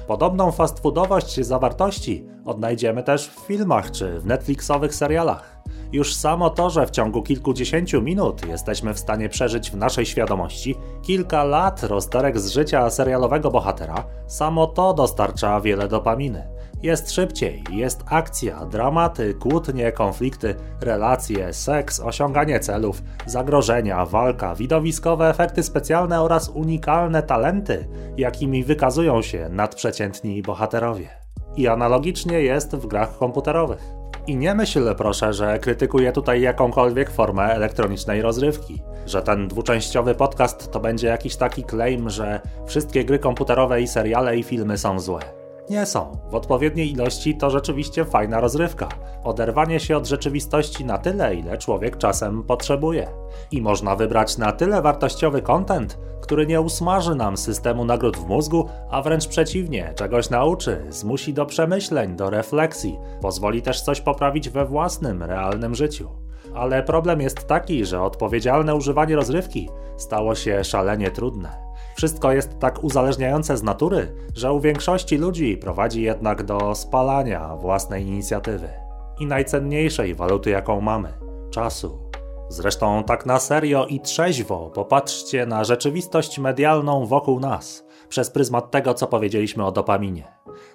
Podobną 0.07 0.51
fast 0.51 0.81
foodowość 0.81 1.47
zawartości 1.47 2.27
odnajdziemy 2.45 3.03
też 3.03 3.29
w 3.29 3.41
filmach 3.41 3.91
czy 3.91 4.21
w 4.21 4.27
Netflixowych 4.27 4.95
serialach. 4.95 5.62
Już 5.93 6.15
samo 6.15 6.51
to, 6.51 6.71
że 6.71 6.87
w 6.87 6.91
ciągu 6.91 7.23
kilkudziesięciu 7.23 8.03
minut 8.03 8.47
jesteśmy 8.47 8.95
w 8.95 8.99
stanie 8.99 9.29
przeżyć 9.29 9.71
w 9.71 9.77
naszej 9.77 10.07
świadomości 10.07 10.75
kilka 11.03 11.45
lat 11.45 11.83
rozterek 11.83 12.41
z 12.41 12.51
życia 12.51 12.91
serialowego 12.91 13.51
bohatera, 13.51 14.05
samo 14.27 14.67
to 14.67 14.95
dostarcza 14.95 15.61
wiele 15.61 15.89
dopaminy. 15.89 16.49
Jest 16.83 17.13
szybciej, 17.13 17.65
jest 17.71 18.03
akcja, 18.07 18.67
dramaty, 18.67 19.35
kłótnie, 19.35 19.93
konflikty, 19.93 20.55
relacje, 20.81 21.53
seks, 21.53 22.01
osiąganie 22.01 22.61
celów, 22.61 23.03
zagrożenia, 23.27 24.07
walka, 24.07 24.55
widowiskowe 24.55 25.31
efekty 25.31 25.63
specjalne 25.63 26.23
oraz 26.23 26.49
unikalne 26.49 27.23
talenty, 27.23 27.89
jakimi 28.17 28.65
wykazują 28.65 29.23
się 29.23 29.49
nadprzeciętni 29.49 30.43
bohaterowie. 30.43 31.09
I 31.57 31.69
analogicznie 31.69 32.41
jest 32.41 32.77
w 32.77 32.87
grach 32.87 33.19
komputerowych. 33.19 34.02
I 34.27 34.37
nie 34.37 34.55
myśl 34.55 34.95
proszę, 34.95 35.33
że 35.33 35.59
krytykuję 35.59 36.13
tutaj 36.13 36.41
jakąkolwiek 36.41 37.11
formę 37.11 37.43
elektronicznej 37.43 38.23
rozrywki, 38.23 38.83
że 39.07 39.23
ten 39.23 39.49
dwuczęściowy 39.49 40.15
podcast 40.15 40.73
to 40.73 40.81
będzie 40.81 41.09
jakiś 41.09 41.37
taki 41.37 41.65
claim, 41.65 42.11
że 42.11 42.41
wszystkie 42.67 43.05
gry 43.05 43.19
komputerowe 43.19 43.83
i 43.83 43.89
seriale 43.89 44.37
i 44.37 44.43
filmy 44.43 44.79
są 44.79 45.01
złe. 45.01 45.42
Nie 45.71 45.87
są. 45.87 46.19
W 46.31 46.35
odpowiedniej 46.35 46.93
ilości 46.93 47.37
to 47.37 47.51
rzeczywiście 47.51 48.05
fajna 48.05 48.41
rozrywka. 48.41 48.89
Oderwanie 49.25 49.81
się 49.81 49.97
od 49.97 50.07
rzeczywistości 50.07 50.85
na 50.85 50.99
tyle, 50.99 51.35
ile 51.35 51.59
człowiek 51.59 51.97
czasem 51.97 52.43
potrzebuje. 52.43 53.09
I 53.51 53.63
można 53.63 53.97
wybrać 53.97 54.39
na 54.39 54.53
tyle 54.53 54.83
wartościowy 54.83 55.43
content, 55.43 55.99
który 56.21 56.47
nie 56.47 56.61
usmaży 56.61 57.15
nam 57.15 57.37
systemu 57.37 57.85
nagród 57.85 58.17
w 58.17 58.27
mózgu, 58.27 58.69
a 58.91 59.03
wręcz 59.03 59.29
przeciwnie, 59.29 59.93
czegoś 59.97 60.31
nauczy, 60.31 60.87
zmusi 60.89 61.35
do 61.35 61.47
przemyśleń, 61.47 62.17
do 62.17 62.31
refleksji, 62.31 62.99
pozwoli 63.21 63.63
też 63.63 63.83
coś 63.83 64.01
poprawić 64.01 64.51
we 64.51 64.65
własnym, 64.65 65.23
realnym 65.23 65.75
życiu. 65.75 66.11
Ale 66.55 66.83
problem 66.83 67.21
jest 67.21 67.47
taki, 67.47 67.85
że 67.85 68.03
odpowiedzialne 68.03 68.75
używanie 68.75 69.17
rozrywki 69.17 69.69
stało 69.97 70.35
się 70.35 70.65
szalenie 70.65 71.11
trudne. 71.11 71.72
Wszystko 71.97 72.33
jest 72.33 72.59
tak 72.59 72.85
uzależniające 72.85 73.57
z 73.57 73.63
natury, 73.63 74.15
że 74.35 74.53
u 74.53 74.61
większości 74.61 75.19
ludzi 75.19 75.57
prowadzi 75.57 76.03
jednak 76.03 76.43
do 76.43 76.75
spalania 76.75 77.57
własnej 77.57 78.07
inicjatywy 78.07 78.69
i 79.19 79.27
najcenniejszej 79.27 80.15
waluty, 80.15 80.51
jaką 80.51 80.81
mamy 80.81 81.13
czasu. 81.51 82.13
Zresztą 82.49 83.05
tak 83.05 83.27
na 83.27 83.39
serio 83.39 83.87
i 83.87 84.01
trzeźwo 84.01 84.71
popatrzcie 84.75 85.47
na 85.47 85.65
rzeczywistość 85.65 86.39
medialną 86.39 87.07
wokół 87.07 87.41
nas 87.41 87.85
przez 88.09 88.31
pryzmat 88.31 88.71
tego, 88.71 88.95
co 88.95 89.07
powiedzieliśmy 89.07 89.65
o 89.65 89.73
dopaminie. 89.73 90.25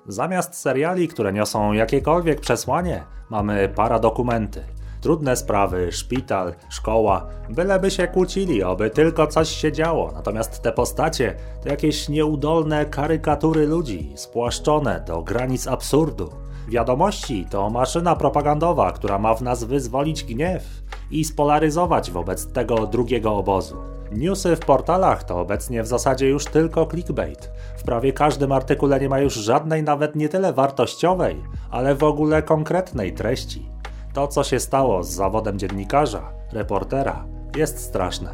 Zamiast 0.08 0.56
seriali, 0.56 1.08
które 1.08 1.34
niosą 1.34 1.74
jakiekolwiek 1.74 2.42
przesłanie, 2.42 3.04
mamy 3.30 3.70
paradokumenty, 3.76 4.64
Trudne 5.02 5.36
sprawy, 5.36 5.92
szpital, 5.92 6.54
szkoła, 6.70 7.28
byleby 7.50 7.92
się 7.92 8.08
kłócili, 8.08 8.64
oby 8.64 8.90
tylko 8.90 9.28
coś 9.28 9.50
się 9.50 9.72
działo. 9.72 10.12
Natomiast 10.14 10.62
te 10.62 10.72
postacie 10.72 11.36
to 11.64 11.70
jakieś 11.70 12.10
nieudolne 12.10 12.86
karykatury 12.86 13.68
ludzi, 13.68 14.12
spłaszczone 14.16 15.04
do 15.08 15.22
granic 15.22 15.68
absurdu. 15.68 16.30
Wiadomości 16.68 17.46
to 17.50 17.70
maszyna 17.70 18.16
propagandowa, 18.16 18.92
która 18.92 19.20
ma 19.20 19.36
w 19.36 19.42
nas 19.42 19.64
wyzwolić 19.64 20.24
gniew 20.24 20.64
i 21.12 21.26
spolaryzować 21.26 22.12
wobec 22.12 22.48
tego 22.54 22.88
drugiego 22.88 23.36
obozu. 23.36 23.78
Newsy 24.12 24.56
w 24.56 24.60
portalach 24.60 25.24
to 25.24 25.40
obecnie 25.40 25.84
w 25.84 25.88
zasadzie 25.88 26.30
już 26.30 26.46
tylko 26.46 26.86
clickbait. 26.86 27.52
W 27.78 27.84
prawie 27.84 28.14
każdym 28.14 28.52
artykule 28.52 29.00
nie 29.00 29.10
ma 29.10 29.20
już 29.20 29.34
żadnej 29.34 29.84
nawet 29.84 30.16
nie 30.16 30.30
tyle 30.30 30.54
wartościowej, 30.54 31.44
ale 31.72 31.96
w 31.96 32.04
ogóle 32.04 32.42
konkretnej 32.42 33.14
treści. 33.14 33.70
To, 34.18 34.28
co 34.28 34.44
się 34.44 34.60
stało 34.60 35.04
z 35.04 35.10
zawodem 35.10 35.60
dziennikarza, 35.60 36.34
reportera, 36.54 37.26
jest 37.58 37.80
straszne. 37.80 38.30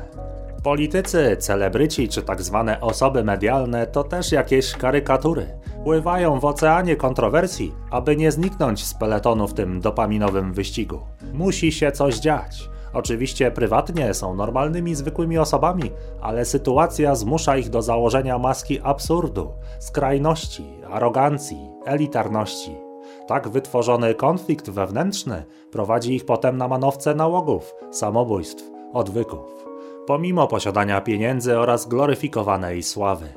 Politycy, 0.64 1.38
celebryci 1.40 2.10
czy 2.10 2.22
tak 2.22 2.42
zwane 2.42 2.82
osoby 2.82 3.24
medialne 3.24 3.88
to 3.88 4.04
też 4.04 4.32
jakieś 4.32 4.72
karykatury. 4.72 5.48
Pływają 5.84 6.40
w 6.40 6.46
oceanie 6.46 6.96
kontrowersji, 6.96 7.76
aby 7.92 8.16
nie 8.16 8.32
zniknąć 8.32 8.86
z 8.86 8.94
peletonu 8.94 9.48
w 9.48 9.54
tym 9.54 9.82
dopaminowym 9.82 10.54
wyścigu. 10.54 11.00
Musi 11.34 11.72
się 11.72 11.92
coś 11.92 12.20
dziać. 12.20 12.70
Oczywiście 12.94 13.52
prywatnie 13.52 14.14
są 14.14 14.36
normalnymi, 14.36 14.96
zwykłymi 14.96 15.38
osobami, 15.38 15.92
ale 16.22 16.46
sytuacja 16.46 17.16
zmusza 17.16 17.58
ich 17.58 17.70
do 17.70 17.82
założenia 17.82 18.38
maski 18.38 18.80
absurdu, 18.84 19.52
skrajności, 19.80 20.66
arogancji, 20.90 21.70
elitarności. 21.86 22.83
Tak 23.28 23.50
wytworzony 23.50 24.16
konflikt 24.16 24.70
wewnętrzny 24.70 25.44
prowadzi 25.72 26.16
ich 26.16 26.26
potem 26.26 26.58
na 26.58 26.68
manowce 26.68 27.16
nałogów, 27.16 27.74
samobójstw, 27.92 28.64
odwyków. 28.94 29.66
Pomimo 30.08 30.48
posiadania 30.48 31.02
pieniędzy 31.02 31.60
oraz 31.60 31.88
gloryfikowanej 31.88 32.84
sławy. 32.84 33.28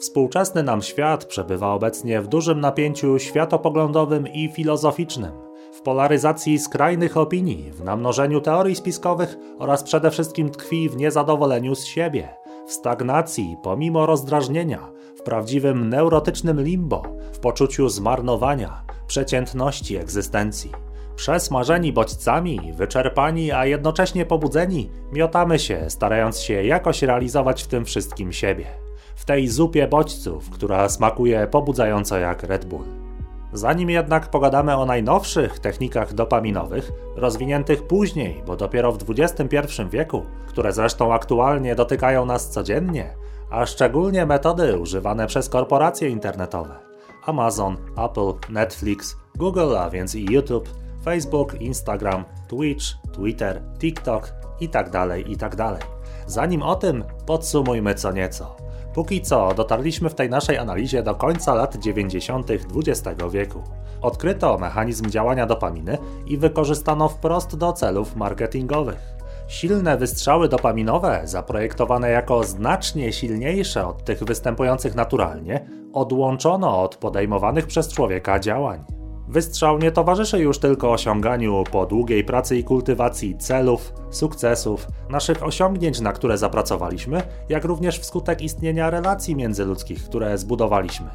Współczesny 0.00 0.62
nam 0.62 0.82
świat 0.82 1.24
przebywa 1.24 1.72
obecnie 1.72 2.20
w 2.20 2.26
dużym 2.26 2.60
napięciu 2.60 3.18
światopoglądowym 3.18 4.28
i 4.28 4.48
filozoficznym, 4.48 5.32
w 5.72 5.80
polaryzacji 5.80 6.58
skrajnych 6.58 7.16
opinii, 7.16 7.70
w 7.70 7.84
namnożeniu 7.84 8.40
teorii 8.40 8.76
spiskowych 8.76 9.36
oraz 9.58 9.82
przede 9.82 10.10
wszystkim 10.10 10.50
tkwi 10.50 10.88
w 10.88 10.96
niezadowoleniu 10.96 11.74
z 11.74 11.84
siebie, 11.84 12.28
w 12.68 12.72
stagnacji 12.72 13.56
pomimo 13.62 14.06
rozdrażnienia, 14.06 14.90
w 15.16 15.22
prawdziwym 15.22 15.88
neurotycznym 15.88 16.60
limbo, 16.60 17.02
w 17.32 17.38
poczuciu 17.38 17.88
zmarnowania, 17.88 18.82
przeciętności 19.06 19.96
egzystencji. 19.96 20.72
Przesmażeni 21.16 21.92
bodźcami, 21.92 22.72
wyczerpani, 22.72 23.52
a 23.52 23.66
jednocześnie 23.66 24.26
pobudzeni, 24.26 24.90
miotamy 25.12 25.58
się, 25.58 25.84
starając 25.88 26.40
się 26.40 26.64
jakoś 26.64 27.02
realizować 27.02 27.62
w 27.62 27.68
tym 27.68 27.84
wszystkim 27.84 28.32
siebie. 28.32 28.66
W 29.16 29.24
tej 29.24 29.48
zupie 29.48 29.88
bodźców, 29.88 30.50
która 30.50 30.88
smakuje 30.88 31.46
pobudzająco 31.46 32.18
jak 32.18 32.42
Red 32.42 32.64
Bull. 32.64 33.07
Zanim 33.52 33.90
jednak 33.90 34.30
pogadamy 34.30 34.76
o 34.76 34.86
najnowszych 34.86 35.58
technikach 35.58 36.12
dopaminowych, 36.14 36.92
rozwiniętych 37.16 37.86
później, 37.86 38.42
bo 38.46 38.56
dopiero 38.56 38.92
w 38.92 38.98
XXI 39.10 39.82
wieku, 39.90 40.22
które 40.46 40.72
zresztą 40.72 41.14
aktualnie 41.14 41.74
dotykają 41.74 42.24
nas 42.24 42.50
codziennie, 42.50 43.14
a 43.50 43.66
szczególnie 43.66 44.26
metody 44.26 44.78
używane 44.78 45.26
przez 45.26 45.48
korporacje 45.48 46.08
internetowe, 46.08 46.74
Amazon, 47.26 47.76
Apple, 47.96 48.32
Netflix, 48.48 49.16
Google, 49.36 49.76
a 49.76 49.90
więc 49.90 50.14
i 50.14 50.32
YouTube, 50.32 50.68
Facebook, 51.04 51.60
Instagram, 51.60 52.24
Twitch, 52.48 52.84
Twitter, 53.12 53.62
TikTok 53.78 54.32
itd. 54.60 54.90
Tak 54.90 55.28
itd. 55.28 55.56
Tak 55.56 55.86
Zanim 56.26 56.62
o 56.62 56.74
tym, 56.74 57.04
podsumujmy 57.26 57.94
co 57.94 58.12
nieco. 58.12 58.56
Póki 58.98 59.20
co 59.20 59.54
dotarliśmy 59.54 60.10
w 60.10 60.14
tej 60.14 60.30
naszej 60.30 60.58
analizie 60.58 61.02
do 61.02 61.14
końca 61.14 61.54
lat 61.54 61.76
90. 61.76 62.50
XX 62.50 63.22
wieku. 63.32 63.62
Odkryto 64.02 64.58
mechanizm 64.58 65.10
działania 65.10 65.46
dopaminy 65.46 65.98
i 66.26 66.36
wykorzystano 66.38 67.08
wprost 67.08 67.56
do 67.56 67.72
celów 67.72 68.16
marketingowych. 68.16 68.98
Silne 69.48 69.96
wystrzały 69.96 70.48
dopaminowe, 70.48 71.20
zaprojektowane 71.24 72.10
jako 72.10 72.44
znacznie 72.44 73.12
silniejsze 73.12 73.86
od 73.86 74.04
tych 74.04 74.24
występujących 74.24 74.94
naturalnie, 74.94 75.68
odłączono 75.92 76.82
od 76.82 76.96
podejmowanych 76.96 77.66
przez 77.66 77.92
człowieka 77.94 78.38
działań. 78.38 78.97
Wystrzał 79.28 79.78
nie 79.78 79.92
towarzyszy 79.92 80.38
już 80.38 80.58
tylko 80.58 80.92
osiąganiu 80.92 81.64
po 81.72 81.86
długiej 81.86 82.24
pracy 82.24 82.56
i 82.56 82.64
kultywacji 82.64 83.36
celów, 83.38 83.92
sukcesów, 84.10 84.86
naszych 85.10 85.42
osiągnięć, 85.42 86.00
na 86.00 86.12
które 86.12 86.38
zapracowaliśmy, 86.38 87.22
jak 87.48 87.64
również 87.64 87.98
wskutek 87.98 88.42
istnienia 88.42 88.90
relacji 88.90 89.36
międzyludzkich, 89.36 90.04
które 90.04 90.38
zbudowaliśmy. 90.38 91.10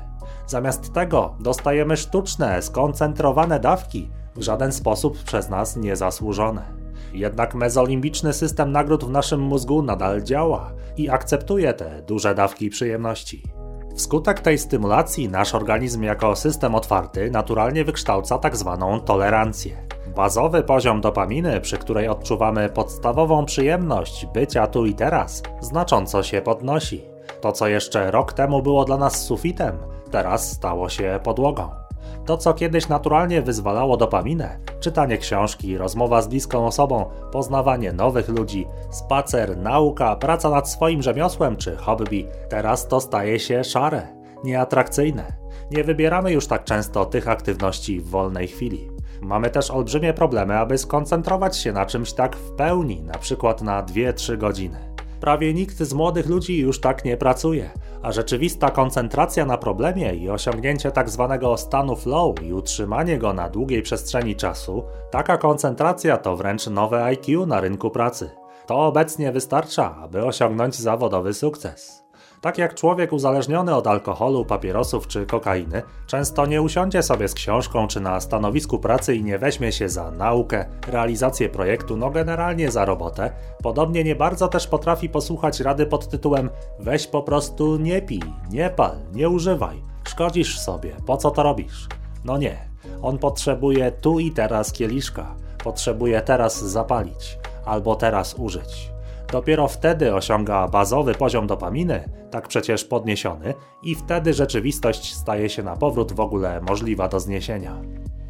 Zamiast 0.47 0.93
tego 0.93 1.35
dostajemy 1.39 1.97
sztuczne, 1.97 2.61
skoncentrowane 2.61 3.59
dawki, 3.59 4.09
w 4.35 4.41
żaden 4.41 4.71
sposób 4.71 5.23
przez 5.23 5.49
nas 5.49 5.75
niezasłużone. 5.75 6.73
Jednak 7.13 7.55
mezolimbiczny 7.55 8.33
system 8.33 8.71
nagród 8.71 9.03
w 9.03 9.09
naszym 9.09 9.41
mózgu 9.41 9.81
nadal 9.81 10.23
działa 10.23 10.73
i 10.97 11.09
akceptuje 11.09 11.73
te 11.73 12.01
duże 12.01 12.35
dawki 12.35 12.69
przyjemności. 12.69 13.62
Wskutek 13.95 14.39
tej 14.39 14.57
stymulacji 14.57 15.29
nasz 15.29 15.55
organizm 15.55 16.03
jako 16.03 16.35
system 16.35 16.75
otwarty 16.75 17.31
naturalnie 17.31 17.85
wykształca. 17.85 18.37
Tak 18.37 18.57
tolerancję. 18.99 19.77
Bazowy 20.15 20.63
poziom 20.63 21.01
dopaminy, 21.01 21.61
przy 21.61 21.77
której 21.77 22.07
odczuwamy 22.07 22.69
podstawową 22.69 23.45
przyjemność 23.45 24.25
bycia 24.33 24.67
tu 24.67 24.85
i 24.85 24.93
teraz, 24.93 25.43
znacząco 25.61 26.23
się 26.23 26.41
podnosi. 26.41 27.03
To, 27.41 27.51
co 27.51 27.67
jeszcze 27.67 28.11
rok 28.11 28.33
temu 28.33 28.61
było 28.61 28.85
dla 28.85 28.97
nas 28.97 29.21
sufitem, 29.21 29.77
teraz 30.11 30.51
stało 30.51 30.89
się 30.89 31.19
podłogą. 31.23 31.82
To, 32.25 32.37
co 32.37 32.53
kiedyś 32.53 32.87
naturalnie 32.87 33.41
wyzwalało 33.41 33.97
dopaminę, 33.97 34.57
czytanie 34.79 35.17
książki, 35.17 35.77
rozmowa 35.77 36.21
z 36.21 36.27
bliską 36.27 36.65
osobą, 36.65 37.05
poznawanie 37.31 37.93
nowych 37.93 38.29
ludzi, 38.29 38.67
spacer, 38.91 39.57
nauka, 39.57 40.15
praca 40.15 40.49
nad 40.49 40.69
swoim 40.69 41.01
rzemiosłem 41.01 41.57
czy 41.57 41.75
hobby, 41.75 42.27
teraz 42.49 42.87
to 42.87 43.01
staje 43.01 43.39
się 43.39 43.63
szare, 43.63 44.07
nieatrakcyjne. 44.43 45.33
Nie 45.71 45.83
wybieramy 45.83 46.31
już 46.31 46.47
tak 46.47 46.63
często 46.63 47.05
tych 47.05 47.27
aktywności 47.27 47.99
w 47.99 48.09
wolnej 48.09 48.47
chwili. 48.47 48.89
Mamy 49.21 49.49
też 49.49 49.71
olbrzymie 49.71 50.13
problemy, 50.13 50.57
aby 50.57 50.77
skoncentrować 50.77 51.57
się 51.57 51.71
na 51.71 51.85
czymś 51.85 52.13
tak 52.13 52.35
w 52.35 52.51
pełni, 52.51 53.01
na 53.01 53.13
przykład 53.13 53.61
na 53.61 53.83
2-3 53.83 54.37
godziny. 54.37 54.92
Prawie 55.23 55.53
nikt 55.53 55.77
z 55.77 55.93
młodych 55.93 56.27
ludzi 56.29 56.59
już 56.59 56.81
tak 56.81 57.05
nie 57.05 57.17
pracuje, 57.17 57.69
a 58.01 58.11
rzeczywista 58.11 58.69
koncentracja 58.69 59.45
na 59.45 59.57
problemie 59.57 60.15
i 60.15 60.29
osiągnięcie 60.29 60.91
tak 60.91 61.09
zwanego 61.09 61.57
stanu 61.57 61.95
flow 61.95 62.41
i 62.41 62.53
utrzymanie 62.53 63.17
go 63.17 63.33
na 63.33 63.49
długiej 63.49 63.81
przestrzeni 63.81 64.35
czasu, 64.35 64.83
taka 65.11 65.37
koncentracja 65.37 66.17
to 66.17 66.37
wręcz 66.37 66.67
nowe 66.67 67.03
IQ 67.03 67.45
na 67.45 67.61
rynku 67.61 67.89
pracy. 67.89 68.29
To 68.67 68.75
obecnie 68.75 69.31
wystarcza, 69.31 69.95
aby 69.95 70.25
osiągnąć 70.25 70.75
zawodowy 70.75 71.33
sukces. 71.33 72.02
Tak 72.43 72.57
jak 72.57 72.75
człowiek 72.75 73.13
uzależniony 73.13 73.75
od 73.75 73.87
alkoholu, 73.87 74.45
papierosów 74.45 75.07
czy 75.07 75.25
kokainy, 75.25 75.81
często 76.07 76.45
nie 76.45 76.61
usiądzie 76.61 77.03
sobie 77.03 77.27
z 77.27 77.33
książką 77.33 77.87
czy 77.87 77.99
na 77.99 78.19
stanowisku 78.19 78.79
pracy 78.79 79.15
i 79.15 79.23
nie 79.23 79.37
weźmie 79.37 79.71
się 79.71 79.89
za 79.89 80.11
naukę, 80.11 80.65
realizację 80.87 81.49
projektu, 81.49 81.97
no 81.97 82.09
generalnie 82.09 82.71
za 82.71 82.85
robotę, 82.85 83.31
podobnie 83.61 84.03
nie 84.03 84.15
bardzo 84.15 84.47
też 84.47 84.67
potrafi 84.67 85.09
posłuchać 85.09 85.59
rady 85.59 85.85
pod 85.85 86.09
tytułem 86.09 86.49
weź 86.79 87.07
po 87.07 87.23
prostu 87.23 87.77
nie 87.77 88.01
pij, 88.01 88.23
nie 88.49 88.69
pal, 88.69 88.95
nie 89.13 89.29
używaj, 89.29 89.83
szkodzisz 90.07 90.59
sobie, 90.59 90.95
po 91.05 91.17
co 91.17 91.31
to 91.31 91.43
robisz? 91.43 91.87
No 92.25 92.37
nie, 92.37 92.57
on 93.01 93.17
potrzebuje 93.17 93.91
tu 93.91 94.19
i 94.19 94.31
teraz 94.31 94.71
kieliszka, 94.71 95.35
potrzebuje 95.63 96.21
teraz 96.21 96.63
zapalić 96.63 97.37
albo 97.65 97.95
teraz 97.95 98.33
użyć. 98.33 98.92
Dopiero 99.33 99.67
wtedy 99.67 100.15
osiąga 100.15 100.67
bazowy 100.67 101.15
poziom 101.15 101.47
dopaminy, 101.47 102.09
tak 102.31 102.47
przecież 102.47 102.85
podniesiony, 102.85 103.53
i 103.83 103.95
wtedy 103.95 104.33
rzeczywistość 104.33 105.15
staje 105.15 105.49
się 105.49 105.63
na 105.63 105.75
powrót 105.75 106.11
w 106.11 106.19
ogóle 106.19 106.61
możliwa 106.61 107.07
do 107.07 107.19
zniesienia. 107.19 107.81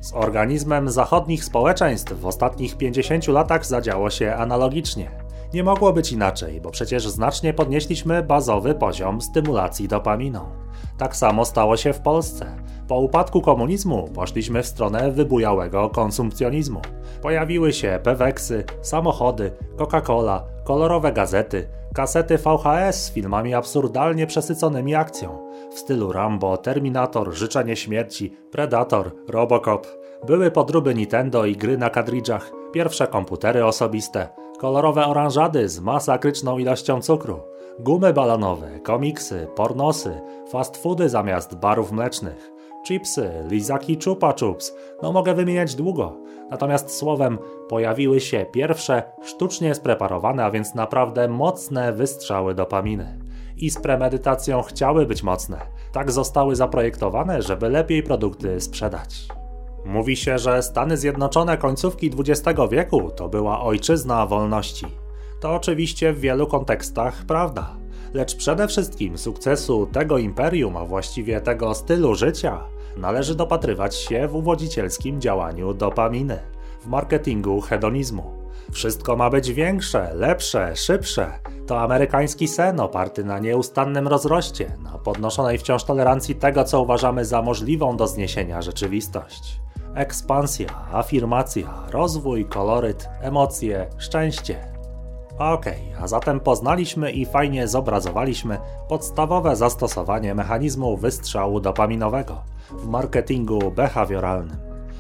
Z 0.02 0.14
organizmem 0.14 0.90
zachodnich 0.90 1.44
społeczeństw 1.44 2.14
w 2.14 2.26
ostatnich 2.26 2.78
50 2.78 3.28
latach 3.28 3.66
zadziało 3.66 4.10
się 4.10 4.36
analogicznie. 4.36 5.12
Nie 5.54 5.64
mogło 5.64 5.94
być 5.94 6.12
inaczej, 6.12 6.62
bo 6.62 6.72
przecież 6.72 7.08
znacznie 7.08 7.54
podnieśliśmy 7.54 8.24
bazowy 8.24 8.76
poziom 8.76 9.22
stymulacji 9.22 9.88
dopaminą. 9.88 10.46
Tak 10.98 11.16
samo 11.16 11.46
stało 11.46 11.78
się 11.78 11.94
w 11.94 12.00
Polsce. 12.00 12.56
Po 12.88 13.00
upadku 13.00 13.42
komunizmu 13.42 14.10
poszliśmy 14.14 14.64
w 14.64 14.68
stronę 14.68 15.12
wybujałego 15.12 15.90
konsumpcjonizmu. 15.90 16.82
Pojawiły 17.22 17.74
się 17.74 18.00
peweksy, 18.04 18.64
samochody, 18.82 19.52
Coca-Cola, 19.78 20.42
kolorowe 20.64 21.12
gazety, 21.12 21.68
kasety 21.94 22.38
VHS 22.38 23.04
z 23.04 23.12
filmami 23.12 23.54
absurdalnie 23.54 24.28
przesyconymi 24.28 24.96
akcją 24.96 25.50
w 25.74 25.80
stylu 25.80 26.12
Rambo, 26.12 26.58
Terminator, 26.58 27.34
Życzenie 27.34 27.76
Śmierci, 27.76 28.38
Predator, 28.52 29.12
Robocop. 29.28 29.88
Były 30.28 30.52
podróby 30.52 30.96
Nintendo 30.96 31.46
i 31.46 31.56
gry 31.56 31.78
na 31.78 31.90
kadridżach, 31.90 32.52
pierwsze 32.74 33.08
komputery 33.08 33.66
osobiste, 33.66 34.30
kolorowe 34.60 35.06
oranżady 35.06 35.70
z 35.70 35.80
masakryczną 35.80 36.58
ilością 36.58 37.02
cukru, 37.02 37.40
gumy 37.80 38.14
balonowe, 38.14 38.80
komiksy, 38.80 39.48
pornosy, 39.56 40.22
fast 40.52 40.78
foody 40.78 41.10
zamiast 41.10 41.56
barów 41.56 41.92
mlecznych, 41.92 42.53
chipsy, 42.84 43.32
lizaki 43.50 43.98
chupa 44.06 44.34
chups, 44.40 44.76
no 45.02 45.12
mogę 45.12 45.34
wymieniać 45.34 45.76
długo. 45.76 46.18
Natomiast 46.50 46.98
słowem 46.98 47.40
pojawiły 47.70 48.20
się 48.20 48.46
pierwsze 48.52 49.04
sztucznie 49.24 49.76
spreparowane, 49.76 50.46
a 50.46 50.52
więc 50.52 50.76
naprawdę 50.76 51.28
mocne 51.28 51.94
wystrzały 51.94 52.56
dopaminy. 52.56 53.20
I 53.58 53.70
z 53.70 53.82
premedytacją 53.82 54.62
chciały 54.62 55.06
być 55.06 55.24
mocne. 55.24 55.60
Tak 55.92 56.12
zostały 56.12 56.56
zaprojektowane, 56.56 57.42
żeby 57.42 57.70
lepiej 57.70 58.04
produkty 58.04 58.62
sprzedać. 58.62 59.28
Mówi 59.86 60.16
się, 60.16 60.38
że 60.38 60.64
Stany 60.64 60.98
Zjednoczone 60.98 61.58
końcówki 61.58 62.12
XX 62.20 62.60
wieku 62.72 63.12
to 63.16 63.30
była 63.30 63.62
ojczyzna 63.62 64.26
wolności. 64.26 64.86
To 65.42 65.56
oczywiście 65.56 66.14
w 66.14 66.20
wielu 66.20 66.48
kontekstach 66.48 67.26
prawda. 67.26 67.83
Lecz 68.14 68.36
przede 68.36 68.68
wszystkim 68.68 69.18
sukcesu 69.18 69.86
tego 69.86 70.18
imperium, 70.18 70.78
a 70.78 70.86
właściwie 70.86 71.42
tego 71.42 71.74
stylu 71.74 72.16
życia, 72.16 72.64
należy 72.98 73.36
dopatrywać 73.36 73.96
się 73.96 74.28
w 74.28 74.36
uwodzicielskim 74.36 75.22
działaniu 75.22 75.74
dopaminy, 75.74 76.40
w 76.82 76.88
marketingu 76.88 77.62
hedonizmu. 77.62 78.24
Wszystko 78.72 79.16
ma 79.16 79.30
być 79.30 79.52
większe, 79.52 80.14
lepsze, 80.14 80.76
szybsze. 80.76 81.32
To 81.68 81.82
amerykański 81.82 82.48
sen 82.48 82.80
oparty 82.80 83.24
na 83.24 83.40
nieustannym 83.40 84.08
rozroście, 84.08 84.78
na 84.84 84.98
podnoszonej 84.98 85.58
wciąż 85.58 85.84
tolerancji 85.84 86.36
tego, 86.36 86.64
co 86.64 86.82
uważamy 86.82 87.26
za 87.26 87.42
możliwą 87.42 87.98
do 87.98 88.08
zniesienia 88.08 88.62
rzeczywistość. 88.62 89.60
Ekspansja, 89.96 90.68
afirmacja, 90.92 91.84
rozwój, 91.92 92.46
koloryt, 92.46 93.10
emocje, 93.22 93.90
szczęście. 93.98 94.73
Okay, 95.38 95.76
a 96.02 96.08
zatem 96.08 96.40
poznaliśmy 96.40 97.12
i 97.12 97.26
fajnie 97.26 97.68
zobrazowaliśmy 97.68 98.58
podstawowe 98.88 99.56
zastosowanie 99.56 100.36
mechanizmu 100.36 100.98
wystrzału 100.98 101.60
dopaminowego 101.60 102.44
w 102.72 102.88
marketingu 102.88 103.72
behawioralnym. 103.72 104.58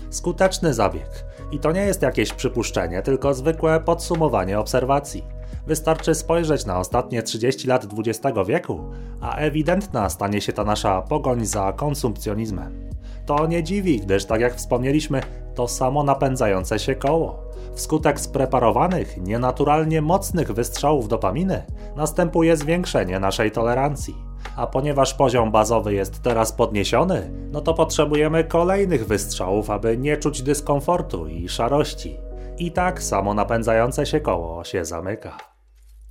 Skuteczny 0.09 0.73
zabieg. 0.73 1.25
I 1.51 1.59
to 1.59 1.71
nie 1.71 1.81
jest 1.81 2.01
jakieś 2.01 2.33
przypuszczenie, 2.33 3.01
tylko 3.01 3.33
zwykłe 3.33 3.79
podsumowanie 3.79 4.59
obserwacji. 4.59 5.23
Wystarczy 5.67 6.15
spojrzeć 6.15 6.65
na 6.65 6.79
ostatnie 6.79 7.23
30 7.23 7.67
lat 7.67 7.87
XX 7.97 8.37
wieku, 8.47 8.79
a 9.21 9.35
ewidentna 9.35 10.09
stanie 10.09 10.41
się 10.41 10.53
ta 10.53 10.63
nasza 10.63 11.01
pogoń 11.01 11.45
za 11.45 11.73
konsumpcjonizmem. 11.73 12.92
To 13.25 13.47
nie 13.47 13.63
dziwi, 13.63 13.99
gdyż 13.99 14.25
tak 14.25 14.41
jak 14.41 14.55
wspomnieliśmy, 14.55 15.21
to 15.55 15.67
samo 15.67 16.03
napędzające 16.03 16.79
się 16.79 16.95
koło. 16.95 17.43
Wskutek 17.75 18.19
spreparowanych, 18.19 19.17
nienaturalnie 19.17 20.01
mocnych 20.01 20.51
wystrzałów 20.51 21.07
dopaminy 21.07 21.63
następuje 21.95 22.57
zwiększenie 22.57 23.19
naszej 23.19 23.51
tolerancji. 23.51 24.15
A 24.55 24.67
ponieważ 24.67 25.13
poziom 25.13 25.51
bazowy 25.51 25.93
jest 25.93 26.21
teraz 26.21 26.51
podniesiony, 26.51 27.31
no 27.51 27.61
to 27.61 27.73
potrzebujemy 27.73 28.43
kolejnych 28.43 29.07
wystrzałów, 29.07 29.69
aby 29.69 29.97
nie 29.97 30.17
czuć 30.17 30.41
dyskomfortu 30.41 31.27
i 31.27 31.49
szarości. 31.49 32.17
I 32.57 32.71
tak 32.71 33.03
samo 33.03 33.33
napędzające 33.33 34.05
się 34.05 34.19
koło 34.19 34.63
się 34.63 34.85
zamyka. 34.85 35.52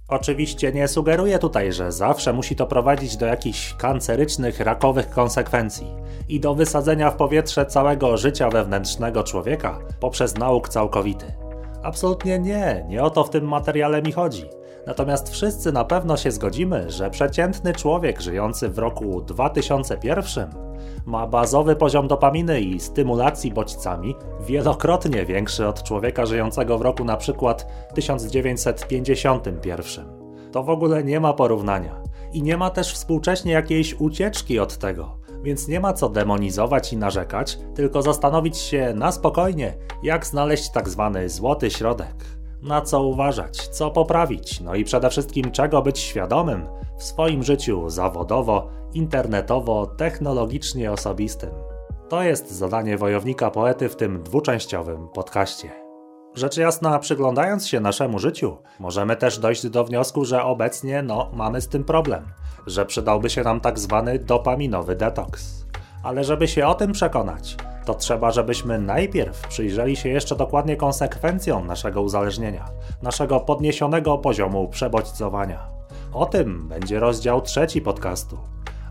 Oczywiście 0.08 0.72
nie 0.72 0.88
sugeruję 0.88 1.38
tutaj, 1.38 1.72
że 1.72 1.92
zawsze 1.92 2.32
musi 2.32 2.56
to 2.56 2.66
prowadzić 2.66 3.16
do 3.16 3.26
jakichś 3.26 3.74
kancerycznych, 3.74 4.60
rakowych 4.60 5.10
konsekwencji 5.10 5.86
i 6.28 6.40
do 6.40 6.54
wysadzenia 6.54 7.10
w 7.10 7.16
powietrze 7.16 7.66
całego 7.66 8.16
życia 8.16 8.50
wewnętrznego 8.50 9.22
człowieka 9.22 9.78
poprzez 10.00 10.38
nauk 10.38 10.68
całkowity. 10.68 11.26
Absolutnie 11.82 12.38
nie, 12.38 12.84
nie 12.88 13.02
o 13.02 13.10
to 13.10 13.24
w 13.24 13.30
tym 13.30 13.48
materiale 13.48 14.02
mi 14.02 14.12
chodzi. 14.12 14.61
Natomiast 14.86 15.30
wszyscy 15.30 15.72
na 15.72 15.84
pewno 15.84 16.16
się 16.16 16.30
zgodzimy, 16.30 16.90
że 16.90 17.10
przeciętny 17.10 17.72
człowiek 17.72 18.20
żyjący 18.20 18.68
w 18.68 18.78
roku 18.78 19.20
2001 19.20 20.50
ma 21.06 21.26
bazowy 21.26 21.76
poziom 21.76 22.08
dopaminy 22.08 22.60
i 22.60 22.80
stymulacji 22.80 23.52
bodźcami 23.52 24.14
wielokrotnie 24.46 25.26
większy 25.26 25.66
od 25.66 25.82
człowieka 25.82 26.26
żyjącego 26.26 26.78
w 26.78 26.82
roku 26.82 27.04
na 27.04 27.16
przykład 27.16 27.66
1951. 27.94 30.04
To 30.52 30.62
w 30.62 30.70
ogóle 30.70 31.04
nie 31.04 31.20
ma 31.20 31.32
porównania. 31.32 32.02
I 32.32 32.42
nie 32.42 32.56
ma 32.56 32.70
też 32.70 32.94
współcześnie 32.94 33.52
jakiejś 33.52 34.00
ucieczki 34.00 34.58
od 34.58 34.78
tego 34.78 35.22
więc 35.42 35.68
nie 35.68 35.80
ma 35.80 35.92
co 35.92 36.08
demonizować 36.08 36.92
i 36.92 36.96
narzekać, 36.96 37.58
tylko 37.74 38.02
zastanowić 38.02 38.58
się 38.58 38.92
na 38.94 39.12
spokojnie, 39.12 39.74
jak 40.02 40.26
znaleźć 40.26 40.70
tak 40.70 40.88
zwany 40.88 41.28
złoty 41.28 41.70
środek. 41.70 42.41
Na 42.62 42.80
co 42.80 43.02
uważać, 43.02 43.68
co 43.68 43.90
poprawić, 43.90 44.60
no 44.60 44.74
i 44.74 44.84
przede 44.84 45.10
wszystkim 45.10 45.50
czego 45.50 45.82
być 45.82 45.98
świadomym 45.98 46.66
w 46.98 47.02
swoim 47.02 47.42
życiu 47.42 47.90
zawodowo, 47.90 48.68
internetowo, 48.94 49.86
technologicznie 49.86 50.92
osobistym. 50.92 51.50
To 52.08 52.22
jest 52.22 52.50
zadanie 52.50 52.98
wojownika 52.98 53.50
poety 53.50 53.88
w 53.88 53.96
tym 53.96 54.22
dwuczęściowym 54.22 55.08
podcaście. 55.08 55.70
Rzecz 56.34 56.56
jasna, 56.56 56.98
przyglądając 56.98 57.68
się 57.68 57.80
naszemu 57.80 58.18
życiu, 58.18 58.56
możemy 58.78 59.16
też 59.16 59.38
dojść 59.38 59.68
do 59.68 59.84
wniosku, 59.84 60.24
że 60.24 60.42
obecnie 60.42 61.02
no, 61.02 61.30
mamy 61.34 61.60
z 61.60 61.68
tym 61.68 61.84
problem 61.84 62.24
że 62.66 62.86
przydałby 62.86 63.30
się 63.30 63.42
nam 63.42 63.60
tak 63.60 63.78
zwany 63.78 64.18
dopaminowy 64.18 64.96
detoks. 64.96 65.66
Ale 66.02 66.24
żeby 66.24 66.48
się 66.48 66.66
o 66.66 66.74
tym 66.74 66.92
przekonać, 66.92 67.56
to 67.84 67.94
trzeba, 67.94 68.30
żebyśmy 68.30 68.78
najpierw 68.78 69.48
przyjrzeli 69.48 69.96
się 69.96 70.08
jeszcze 70.08 70.36
dokładnie 70.36 70.76
konsekwencjom 70.76 71.66
naszego 71.66 72.02
uzależnienia, 72.02 72.64
naszego 73.02 73.40
podniesionego 73.40 74.18
poziomu 74.18 74.68
przebodźcowania. 74.68 75.66
O 76.12 76.26
tym 76.26 76.68
będzie 76.68 77.00
rozdział 77.00 77.40
trzeci 77.40 77.80
podcastu. 77.80 78.38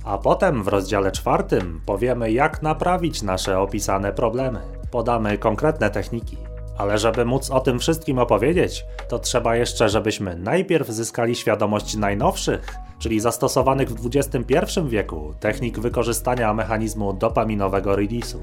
A 0.05 0.17
potem 0.17 0.63
w 0.63 0.67
rozdziale 0.67 1.11
czwartym 1.11 1.81
powiemy, 1.85 2.31
jak 2.31 2.61
naprawić 2.61 3.21
nasze 3.21 3.59
opisane 3.59 4.13
problemy. 4.13 4.59
Podamy 4.91 5.37
konkretne 5.37 5.89
techniki. 5.89 6.50
Ale 6.81 6.97
żeby 6.97 7.25
móc 7.25 7.51
o 7.51 7.59
tym 7.59 7.79
wszystkim 7.79 8.19
opowiedzieć, 8.19 8.85
to 9.07 9.19
trzeba 9.19 9.55
jeszcze, 9.55 9.89
żebyśmy 9.89 10.35
najpierw 10.35 10.87
zyskali 10.87 11.35
świadomość 11.35 11.95
najnowszych, 11.95 12.75
czyli 12.99 13.19
zastosowanych 13.19 13.89
w 13.89 14.09
XXI 14.15 14.79
wieku 14.87 15.33
technik 15.39 15.79
wykorzystania 15.79 16.53
mechanizmu 16.53 17.13
dopaminowego 17.13 17.95
release'u. 17.95 18.37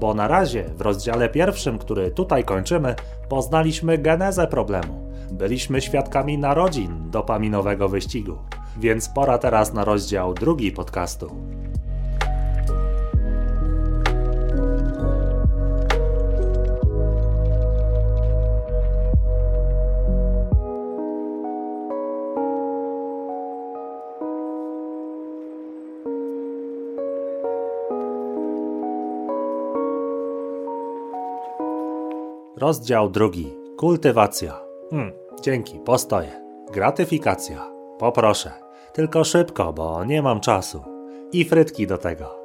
bo 0.00 0.14
na 0.14 0.28
razie 0.28 0.64
w 0.76 0.80
rozdziale 0.80 1.28
pierwszym, 1.28 1.78
który 1.78 2.10
tutaj 2.10 2.44
kończymy, 2.44 2.94
poznaliśmy 3.28 3.98
genezę 3.98 4.46
problemu. 4.46 5.12
Byliśmy 5.32 5.80
świadkami 5.80 6.38
narodzin 6.38 7.10
dopaminowego 7.10 7.88
wyścigu, 7.88 8.38
więc 8.80 9.08
pora 9.08 9.38
teraz 9.38 9.72
na 9.72 9.84
rozdział 9.84 10.34
drugi 10.34 10.72
podcastu. 10.72 11.30
Rozdział 32.58 33.10
drugi. 33.10 33.54
Kultywacja. 33.76 34.60
Hmm, 34.90 35.12
dzięki, 35.42 35.78
postoję. 35.78 36.30
Gratyfikacja. 36.72 37.70
Poproszę. 37.98 38.52
Tylko 38.92 39.24
szybko, 39.24 39.72
bo 39.72 40.04
nie 40.04 40.22
mam 40.22 40.40
czasu. 40.40 40.82
I 41.32 41.44
frytki 41.44 41.86
do 41.86 41.98
tego. 41.98 42.38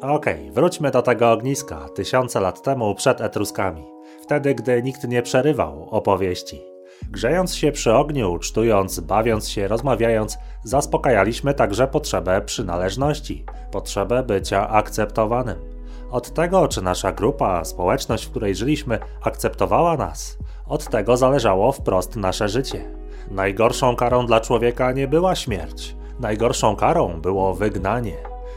Okej, 0.00 0.40
okay, 0.40 0.52
wróćmy 0.52 0.90
do 0.90 1.02
tego 1.02 1.32
ogniska 1.32 1.88
tysiące 1.94 2.40
lat 2.40 2.62
temu 2.62 2.94
przed 2.94 3.20
Etruskami. 3.20 3.84
Wtedy, 4.22 4.54
gdy 4.54 4.82
nikt 4.82 5.08
nie 5.08 5.22
przerywał 5.22 5.88
opowieści. 5.90 6.62
Grzejąc 7.10 7.54
się 7.54 7.72
przy 7.72 7.94
ogniu, 7.94 8.32
ucztując, 8.32 9.00
bawiąc 9.00 9.48
się, 9.48 9.68
rozmawiając, 9.68 10.38
zaspokajaliśmy 10.64 11.54
także 11.54 11.86
potrzebę 11.86 12.40
przynależności, 12.40 13.44
potrzebę 13.70 14.22
bycia 14.22 14.68
akceptowanym. 14.68 15.73
Od 16.10 16.34
tego, 16.34 16.68
czy 16.68 16.82
nasza 16.82 17.12
grupa, 17.12 17.64
społeczność, 17.64 18.26
w 18.26 18.30
której 18.30 18.54
żyliśmy, 18.54 18.98
akceptowała 19.22 19.96
nas, 19.96 20.38
od 20.66 20.88
tego 20.90 21.16
zależało 21.16 21.72
wprost 21.72 22.16
nasze 22.16 22.48
życie. 22.48 22.84
Najgorszą 23.30 23.96
karą 23.96 24.26
dla 24.26 24.40
człowieka 24.40 24.92
nie 24.92 25.08
była 25.08 25.34
śmierć, 25.34 25.96
najgorszą 26.20 26.76
karą 26.76 27.20
było 27.20 27.54
wygnanie, 27.54 28.16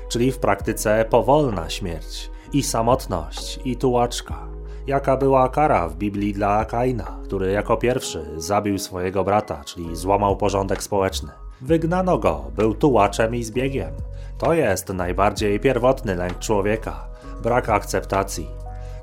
czyli 0.10 0.32
w 0.32 0.40
praktyce 0.40 1.06
powolna 1.10 1.70
śmierć, 1.70 2.32
i 2.54 2.64
samotność, 2.64 3.60
i 3.66 3.76
tułaczka. 3.76 4.48
Jaka 4.88 5.18
była 5.18 5.50
kara 5.50 5.88
w 5.88 5.96
Biblii 5.96 6.34
dla 6.34 6.66
Kaina, 6.66 7.20
który 7.24 7.52
jako 7.52 7.78
pierwszy 7.78 8.26
zabił 8.38 8.80
swojego 8.80 9.24
brata, 9.24 9.62
czyli 9.66 9.96
złamał 9.96 10.38
porządek 10.38 10.84
społeczny? 10.84 11.30
Wygnano 11.62 12.18
go, 12.18 12.44
był 12.56 12.74
tułaczem 12.74 13.36
i 13.36 13.44
zbiegiem. 13.44 13.92
To 14.38 14.54
jest 14.54 14.90
najbardziej 14.90 15.60
pierwotny 15.60 16.16
lęk 16.16 16.40
człowieka 16.40 17.08
brak 17.42 17.70
akceptacji. 17.70 18.50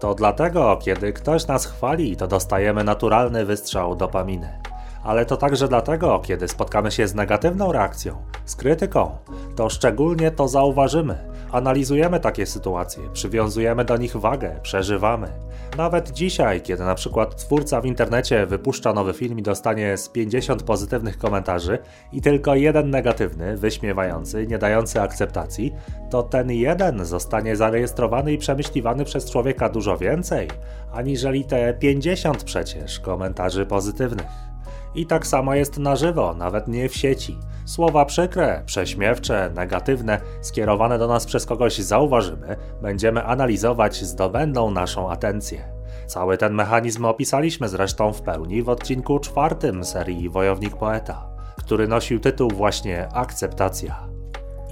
To 0.01 0.14
dlatego, 0.14 0.79
kiedy 0.83 1.12
ktoś 1.12 1.47
nas 1.47 1.66
chwali, 1.66 2.16
to 2.16 2.27
dostajemy 2.27 2.85
naturalny 2.85 3.44
wystrzał 3.44 3.97
dopaminy. 3.97 4.61
Ale 5.05 5.27
to 5.27 5.37
także 5.37 5.69
dlatego, 5.69 6.19
kiedy 6.19 6.49
spotkamy 6.49 6.90
się 6.90 7.09
z 7.09 7.14
negatywną 7.14 7.73
reakcją, 7.73 8.17
z 8.45 8.57
krytyką, 8.57 9.11
to 9.57 9.69
szczególnie 9.69 10.31
to 10.31 10.49
zauważymy, 10.49 11.35
Analizujemy 11.55 12.21
takie 12.21 12.47
sytuacje, 12.47 13.03
przywiązujemy 13.12 13.85
do 13.85 13.97
nich 13.97 14.17
wagę, 14.17 14.61
przeżywamy. 14.62 15.29
Nawet 15.77 16.11
dzisiaj, 16.11 16.62
kiedy 16.62 16.85
na 16.85 16.95
przykład 16.95 17.37
twórca 17.37 17.81
w 17.81 17.87
internecie 17.87 18.47
wypuszcza 18.47 18.93
nowy 18.93 19.12
film 19.12 19.38
i 19.38 19.43
dostanie 19.43 19.97
z 19.97 20.09
50 20.09 20.62
pozytywnych 20.62 21.19
komentarzy 21.19 21.79
i 22.12 22.21
tylko 22.21 22.55
jeden 22.55 22.90
negatywny, 22.90 23.57
wyśmiewający, 23.57 24.47
nie 24.47 24.59
dający 24.59 25.01
akceptacji, 25.01 25.75
to 26.11 26.23
ten 26.23 26.51
jeden 26.51 27.05
zostanie 27.05 27.57
zarejestrowany 27.57 28.33
i 28.33 28.38
przemyśliwany 28.38 29.05
przez 29.05 29.31
człowieka 29.31 29.69
dużo 29.69 29.97
więcej, 29.97 30.49
aniżeli 30.93 31.45
te 31.45 31.75
50 31.75 32.45
przecież 32.45 33.01
komentarzy 33.01 33.67
pozytywnych. 33.67 34.54
I 34.95 35.07
tak 35.07 35.27
samo 35.27 35.55
jest 35.55 35.79
na 35.79 35.97
żywo, 35.97 36.35
nawet 36.35 36.69
nie 36.69 36.89
w 36.89 36.97
sieci. 36.97 37.39
Słowa 37.65 38.05
przykre, 38.05 38.63
prześmiewcze, 38.67 39.51
negatywne, 39.55 40.21
skierowane 40.41 40.99
do 40.99 41.09
nas 41.09 41.27
przez 41.27 41.47
kogoś 41.47 41.79
zauważymy, 41.79 42.57
będziemy 42.83 43.25
analizować, 43.25 44.05
zdobędą 44.05 44.71
naszą 44.71 45.11
atencję. 45.11 45.75
Cały 46.07 46.39
ten 46.39 46.55
mechanizm 46.55 47.05
opisaliśmy 47.05 47.69
zresztą 47.69 48.13
w 48.13 48.23
pełni 48.23 48.63
w 48.63 48.69
odcinku 48.69 49.19
czwartym 49.19 49.85
serii 49.85 50.29
Wojownik 50.29 50.77
Poeta, 50.77 51.27
który 51.59 51.89
nosił 51.89 52.21
tytuł 52.21 52.51
właśnie 52.51 53.09
Akceptacja. 53.13 54.13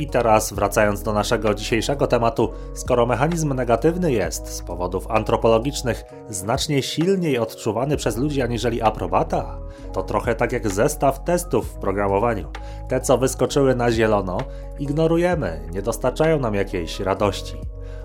I 0.03 0.07
teraz 0.07 0.53
wracając 0.53 1.03
do 1.03 1.12
naszego 1.12 1.55
dzisiejszego 1.55 2.07
tematu, 2.07 2.53
skoro 2.75 3.07
mechanizm 3.07 3.55
negatywny 3.55 4.12
jest 4.12 4.49
z 4.49 4.62
powodów 4.62 5.11
antropologicznych 5.11 6.05
znacznie 6.29 6.83
silniej 6.83 7.38
odczuwany 7.38 7.97
przez 7.97 8.17
ludzi 8.17 8.43
aniżeli 8.43 8.83
aprobata, 8.83 9.59
to 9.93 10.03
trochę 10.03 10.35
tak 10.35 10.53
jak 10.53 10.71
zestaw 10.71 11.25
testów 11.25 11.69
w 11.69 11.75
programowaniu. 11.75 12.51
Te, 12.88 13.01
co 13.01 13.19
wyskoczyły 13.19 13.75
na 13.75 13.93
zielono, 13.93 14.38
ignorujemy, 14.79 15.61
nie 15.73 15.83
dostarczają 15.83 16.41
nam 16.41 16.55
jakiejś 16.55 17.01
radości. 17.01 17.57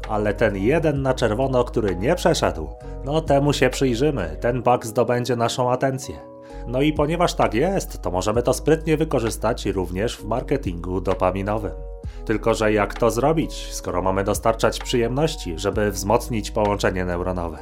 Ale 0.09 0.33
ten 0.33 0.55
jeden 0.57 1.01
na 1.01 1.13
czerwono, 1.13 1.63
który 1.63 1.95
nie 1.95 2.15
przeszedł, 2.15 2.69
no 3.05 3.21
temu 3.21 3.53
się 3.53 3.69
przyjrzymy, 3.69 4.37
ten 4.41 4.63
bug 4.63 4.85
zdobędzie 4.85 5.35
naszą 5.35 5.71
atencję. 5.71 6.15
No 6.67 6.81
i 6.81 6.93
ponieważ 6.93 7.33
tak 7.33 7.53
jest, 7.53 8.01
to 8.01 8.11
możemy 8.11 8.43
to 8.43 8.53
sprytnie 8.53 8.97
wykorzystać 8.97 9.65
również 9.65 10.17
w 10.17 10.25
marketingu 10.25 11.01
dopaminowym. 11.01 11.86
Tylko, 12.25 12.53
że 12.53 12.73
jak 12.73 12.93
to 12.93 13.11
zrobić, 13.11 13.67
skoro 13.71 14.01
mamy 14.01 14.23
dostarczać 14.23 14.79
przyjemności, 14.79 15.59
żeby 15.59 15.91
wzmocnić 15.91 16.51
połączenie 16.51 17.05
neuronowe? 17.05 17.57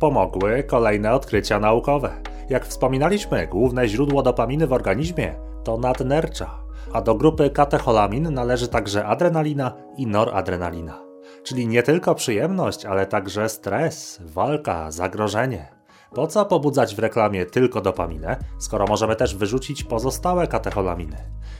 Pomogły 0.00 0.62
kolejne 0.62 1.12
odkrycia 1.12 1.60
naukowe. 1.60 2.22
Jak 2.48 2.66
wspominaliśmy, 2.66 3.46
główne 3.46 3.88
źródło 3.88 4.22
dopaminy 4.22 4.66
w 4.66 4.72
organizmie 4.72 5.34
to 5.64 5.78
nadnercza, 5.78 6.60
a 6.92 7.00
do 7.00 7.14
grupy 7.14 7.50
katecholamin 7.50 8.34
należy 8.34 8.68
także 8.68 9.06
adrenalina 9.06 9.72
i 9.96 10.06
noradrenalina. 10.06 11.02
Czyli 11.42 11.66
nie 11.66 11.82
tylko 11.82 12.14
przyjemność, 12.14 12.86
ale 12.86 13.06
także 13.06 13.48
stres, 13.48 14.20
walka, 14.24 14.90
zagrożenie. 14.90 15.77
Po 16.14 16.26
co 16.26 16.44
pobudzać 16.44 16.94
w 16.94 16.98
reklamie 16.98 17.46
tylko 17.46 17.80
dopaminę, 17.80 18.36
skoro 18.58 18.86
możemy 18.86 19.16
też 19.16 19.34
wyrzucić 19.34 19.84
pozostałe 19.84 20.46
katecholaminy? 20.46 21.16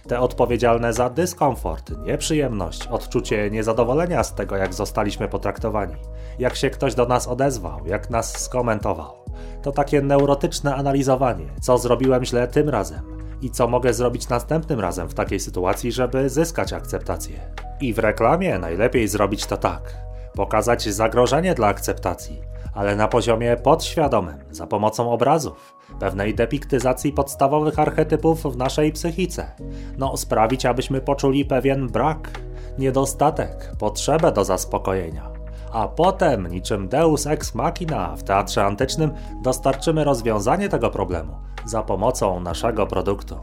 Te 0.07 0.21
odpowiedzialne 0.21 0.93
za 0.93 1.11
dyskomfort, 1.11 1.93
nieprzyjemność, 1.99 2.87
odczucie 2.87 3.51
niezadowolenia 3.51 4.25
z 4.25 4.35
tego, 4.35 4.57
jak 4.57 4.75
zostaliśmy 4.75 5.29
potraktowani, 5.29 5.95
jak 6.39 6.57
się 6.57 6.71
ktoś 6.71 6.95
do 6.95 7.07
nas 7.07 7.29
odezwał, 7.29 7.87
jak 7.87 8.11
nas 8.11 8.41
skomentował. 8.41 9.25
To 9.63 9.73
takie 9.73 10.03
neurotyczne 10.03 10.75
analizowanie, 10.75 11.47
co 11.61 11.79
zrobiłem 11.79 12.25
źle 12.25 12.49
tym 12.49 12.69
razem 12.69 13.03
i 13.43 13.51
co 13.51 13.69
mogę 13.69 13.95
zrobić 13.95 14.29
następnym 14.29 14.81
razem 14.81 15.09
w 15.09 15.15
takiej 15.15 15.41
sytuacji, 15.41 15.93
żeby 15.93 16.31
zyskać 16.31 16.73
akceptację. 16.73 17.41
I 17.81 17.95
w 17.95 17.99
reklamie 17.99 18.59
najlepiej 18.59 19.09
zrobić 19.09 19.47
to 19.47 19.57
tak: 19.57 19.97
pokazać 20.35 20.89
zagrożenie 20.89 21.55
dla 21.55 21.67
akceptacji 21.67 22.43
ale 22.79 22.97
na 22.97 23.09
poziomie 23.09 23.57
podświadomym, 23.57 24.38
za 24.51 24.67
pomocą 24.67 25.12
obrazów, 25.12 25.75
pewnej 26.01 26.35
depiktyzacji 26.35 27.12
podstawowych 27.12 27.79
archetypów 27.79 28.43
w 28.43 28.57
naszej 28.57 28.93
psychice. 28.93 29.53
No, 29.97 30.17
sprawić, 30.17 30.67
abyśmy 30.67 31.01
poczuli 31.01 31.45
pewien 31.45 31.87
brak, 31.87 32.31
niedostatek, 32.79 33.73
potrzebę 33.79 34.33
do 34.33 34.45
zaspokojenia. 34.45 35.31
A 35.73 35.88
potem, 35.88 36.47
niczym 36.47 36.88
Deus 36.88 37.27
ex 37.27 37.55
machina 37.55 38.17
w 38.17 38.23
teatrze 38.23 38.64
antycznym, 38.64 39.12
dostarczymy 39.43 40.05
rozwiązanie 40.05 40.69
tego 40.69 40.91
problemu 40.91 41.33
za 41.64 41.83
pomocą 41.83 42.41
naszego 42.41 42.87
produktu. 42.87 43.38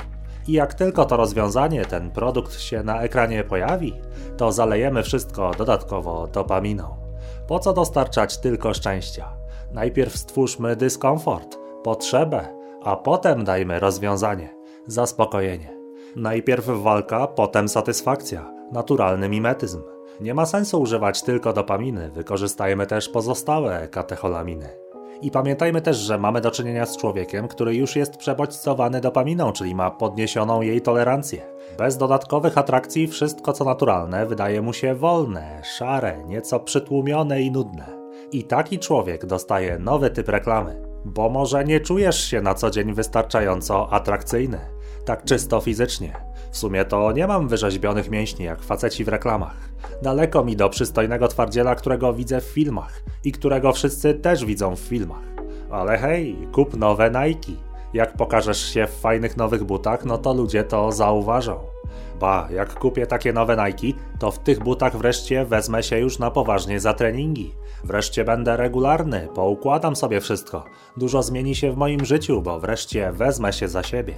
I 0.48 0.52
jak 0.52 0.74
tylko 0.74 1.06
to 1.06 1.18
rozwiązanie, 1.18 1.86
ten 1.86 2.12
produkt 2.12 2.60
się 2.60 2.84
na 2.84 3.02
ekranie 3.02 3.44
pojawi, 3.44 3.94
to 4.38 4.52
zalejemy 4.52 5.04
wszystko 5.04 5.52
dodatkowo 5.58 6.28
dopaminą. 6.28 7.05
Po 7.48 7.60
co 7.60 7.74
dostarczać 7.74 8.38
tylko 8.38 8.74
szczęścia? 8.74 9.38
Najpierw 9.72 10.18
stwórzmy 10.18 10.76
dyskomfort, 10.76 11.58
potrzebę, 11.84 12.48
a 12.84 12.96
potem 12.96 13.44
dajmy 13.44 13.80
rozwiązanie, 13.80 14.56
zaspokojenie. 14.88 15.78
Najpierw 16.16 16.66
walka, 16.66 17.28
potem 17.28 17.70
satysfakcja, 17.70 18.54
naturalny 18.72 19.30
mimetyzm. 19.30 19.82
Nie 20.22 20.34
ma 20.34 20.46
sensu 20.46 20.82
używać 20.82 21.22
tylko 21.22 21.54
dopaminy, 21.54 22.12
wykorzystajmy 22.12 22.88
też 22.88 23.10
pozostałe 23.10 23.88
katecholaminy. 23.88 24.85
I 25.22 25.32
pamiętajmy 25.32 25.82
też, 25.82 25.98
że 25.98 26.18
mamy 26.18 26.42
do 26.42 26.52
czynienia 26.52 26.86
z 26.86 26.98
człowiekiem, 26.98 27.48
który 27.48 27.76
już 27.76 27.96
jest 27.96 28.18
przebodźcowany 28.18 29.02
dopaminą, 29.02 29.52
czyli 29.52 29.76
ma 29.76 29.92
podniesioną 29.92 30.62
jej 30.62 30.82
tolerancję. 30.82 31.42
Bez 31.78 31.98
dodatkowych 31.98 32.58
atrakcji 32.58 33.08
wszystko 33.08 33.54
co 33.54 33.66
naturalne 33.66 34.26
wydaje 34.26 34.62
mu 34.62 34.74
się 34.74 34.96
wolne, 34.96 35.62
szare, 35.78 36.24
nieco 36.28 36.60
przytłumione 36.60 37.42
i 37.42 37.52
nudne. 37.52 37.86
I 38.32 38.44
taki 38.44 38.80
człowiek 38.80 39.26
dostaje 39.26 39.80
nowy 39.80 40.10
typ 40.10 40.30
reklamy, 40.30 40.82
bo 41.06 41.30
może 41.30 41.66
nie 41.66 41.80
czujesz 41.80 42.24
się 42.24 42.42
na 42.42 42.54
co 42.54 42.72
dzień 42.72 42.94
wystarczająco 42.94 43.94
atrakcyjny. 43.94 44.60
Tak 45.06 45.24
czysto 45.24 45.62
fizycznie. 45.62 46.14
W 46.52 46.58
sumie 46.58 46.86
to 46.86 47.12
nie 47.12 47.28
mam 47.28 47.48
wyrzeźbionych 47.48 48.10
mięśni 48.10 48.46
jak 48.46 48.62
faceci 48.64 49.04
w 49.04 49.08
reklamach. 49.08 49.70
Daleko 50.02 50.44
mi 50.44 50.56
do 50.56 50.70
przystojnego 50.70 51.28
twardziela, 51.28 51.76
którego 51.76 52.14
widzę 52.14 52.42
w 52.42 52.44
filmach 52.44 53.04
i 53.24 53.32
którego 53.32 53.74
wszyscy 53.74 54.14
też 54.14 54.46
widzą 54.46 54.76
w 54.76 54.80
filmach. 54.80 55.24
Ale 55.72 55.98
hej, 55.98 56.48
kup 56.52 56.78
nowe 56.78 57.12
Nike. 57.12 57.52
Jak 57.94 58.14
pokażesz 58.14 58.74
się 58.74 58.88
w 58.88 59.00
fajnych 59.00 59.38
nowych 59.38 59.64
butach, 59.64 60.06
no 60.06 60.18
to 60.18 60.34
ludzie 60.34 60.64
to 60.64 60.92
zauważą. 60.92 61.60
Ba, 62.20 62.48
jak 62.52 62.80
kupię 62.80 63.08
takie 63.08 63.34
nowe 63.34 63.58
Nike, 63.58 64.00
to 64.20 64.32
w 64.32 64.40
tych 64.40 64.60
butach 64.60 64.98
wreszcie 64.98 65.46
wezmę 65.46 65.84
się 65.84 66.00
już 66.00 66.20
na 66.20 66.32
poważnie 66.32 66.80
za 66.80 66.94
treningi. 66.94 67.54
Wreszcie 67.84 68.24
będę 68.24 68.58
regularny, 68.58 69.28
poukładam 69.36 69.96
sobie 69.96 70.22
wszystko. 70.22 70.66
Dużo 70.98 71.24
zmieni 71.24 71.56
się 71.56 71.72
w 71.72 71.78
moim 71.78 72.06
życiu, 72.06 72.42
bo 72.42 72.60
wreszcie 72.60 73.12
wezmę 73.12 73.54
się 73.54 73.68
za 73.68 73.84
siebie. 73.84 74.14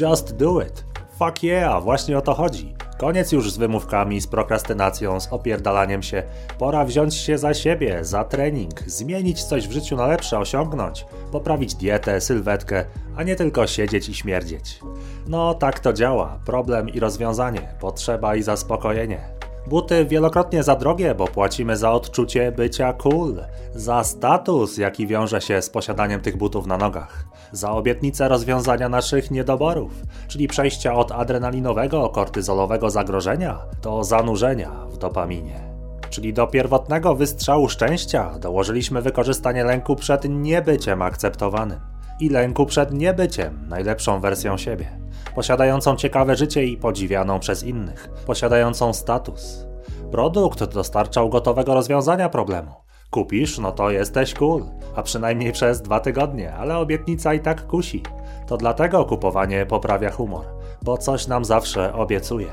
Just 0.00 0.36
do 0.36 0.60
it. 0.60 0.84
Fuck 1.18 1.42
yeah, 1.42 1.82
właśnie 1.82 2.18
o 2.18 2.20
to 2.20 2.34
chodzi. 2.34 2.74
Koniec 3.02 3.32
już 3.32 3.52
z 3.52 3.56
wymówkami, 3.56 4.20
z 4.20 4.26
prokrastynacją, 4.26 5.20
z 5.20 5.32
opierdalaniem 5.32 6.02
się. 6.02 6.22
Pora 6.58 6.84
wziąć 6.84 7.14
się 7.14 7.38
za 7.38 7.54
siebie, 7.54 8.04
za 8.04 8.24
trening, 8.24 8.80
zmienić 8.86 9.44
coś 9.44 9.68
w 9.68 9.72
życiu 9.72 9.96
na 9.96 10.06
lepsze, 10.06 10.38
osiągnąć, 10.38 11.06
poprawić 11.32 11.74
dietę, 11.74 12.20
sylwetkę, 12.20 12.84
a 13.16 13.22
nie 13.22 13.36
tylko 13.36 13.66
siedzieć 13.66 14.08
i 14.08 14.14
śmierdzieć. 14.14 14.80
No 15.26 15.54
tak 15.54 15.80
to 15.80 15.92
działa. 15.92 16.38
Problem 16.44 16.88
i 16.88 17.00
rozwiązanie, 17.00 17.68
potrzeba 17.80 18.36
i 18.36 18.42
zaspokojenie. 18.42 19.41
Buty 19.66 20.04
wielokrotnie 20.04 20.62
za 20.62 20.76
drogie, 20.76 21.14
bo 21.14 21.24
płacimy 21.24 21.76
za 21.76 21.92
odczucie 21.92 22.52
bycia 22.52 22.92
cool, 22.92 23.44
za 23.74 24.04
status, 24.04 24.78
jaki 24.78 25.06
wiąże 25.06 25.40
się 25.40 25.62
z 25.62 25.70
posiadaniem 25.70 26.20
tych 26.20 26.36
butów 26.36 26.66
na 26.66 26.76
nogach, 26.76 27.24
za 27.52 27.70
obietnicę 27.70 28.28
rozwiązania 28.28 28.88
naszych 28.88 29.30
niedoborów, 29.30 29.92
czyli 30.28 30.48
przejścia 30.48 30.94
od 30.94 31.12
adrenalinowego, 31.12 32.08
kortyzolowego 32.08 32.90
zagrożenia 32.90 33.58
do 33.82 34.04
zanurzenia 34.04 34.70
w 34.90 34.98
dopaminie. 34.98 35.60
Czyli 36.10 36.32
do 36.32 36.46
pierwotnego 36.46 37.14
wystrzału 37.14 37.68
szczęścia 37.68 38.38
dołożyliśmy 38.38 39.02
wykorzystanie 39.02 39.64
lęku 39.64 39.96
przed 39.96 40.24
niebyciem 40.28 41.02
akceptowanym 41.02 41.80
i 42.24 42.28
lęku 42.28 42.66
przed 42.66 42.92
niebyciem 42.92 43.68
najlepszą 43.68 44.20
wersją 44.20 44.56
siebie 44.56 45.02
posiadającą 45.34 45.96
ciekawe 45.96 46.36
życie 46.36 46.64
i 46.64 46.76
podziwianą 46.76 47.38
przez 47.38 47.64
innych, 47.64 48.08
posiadającą 48.26 48.92
status. 48.92 49.66
Produkt 50.10 50.64
dostarczał 50.64 51.28
gotowego 51.28 51.74
rozwiązania 51.74 52.28
problemu. 52.28 52.72
Kupisz, 53.10 53.58
no 53.58 53.72
to 53.72 53.90
jesteś 53.90 54.34
cool, 54.34 54.64
a 54.96 55.02
przynajmniej 55.02 55.52
przez 55.52 55.82
dwa 55.82 56.00
tygodnie, 56.00 56.54
ale 56.54 56.78
obietnica 56.78 57.34
i 57.34 57.40
tak 57.40 57.66
kusi. 57.66 58.02
To 58.46 58.56
dlatego 58.56 59.04
kupowanie 59.04 59.66
poprawia 59.66 60.10
humor, 60.10 60.44
bo 60.82 60.98
coś 60.98 61.26
nam 61.26 61.44
zawsze 61.44 61.92
obiecuje. 61.92 62.48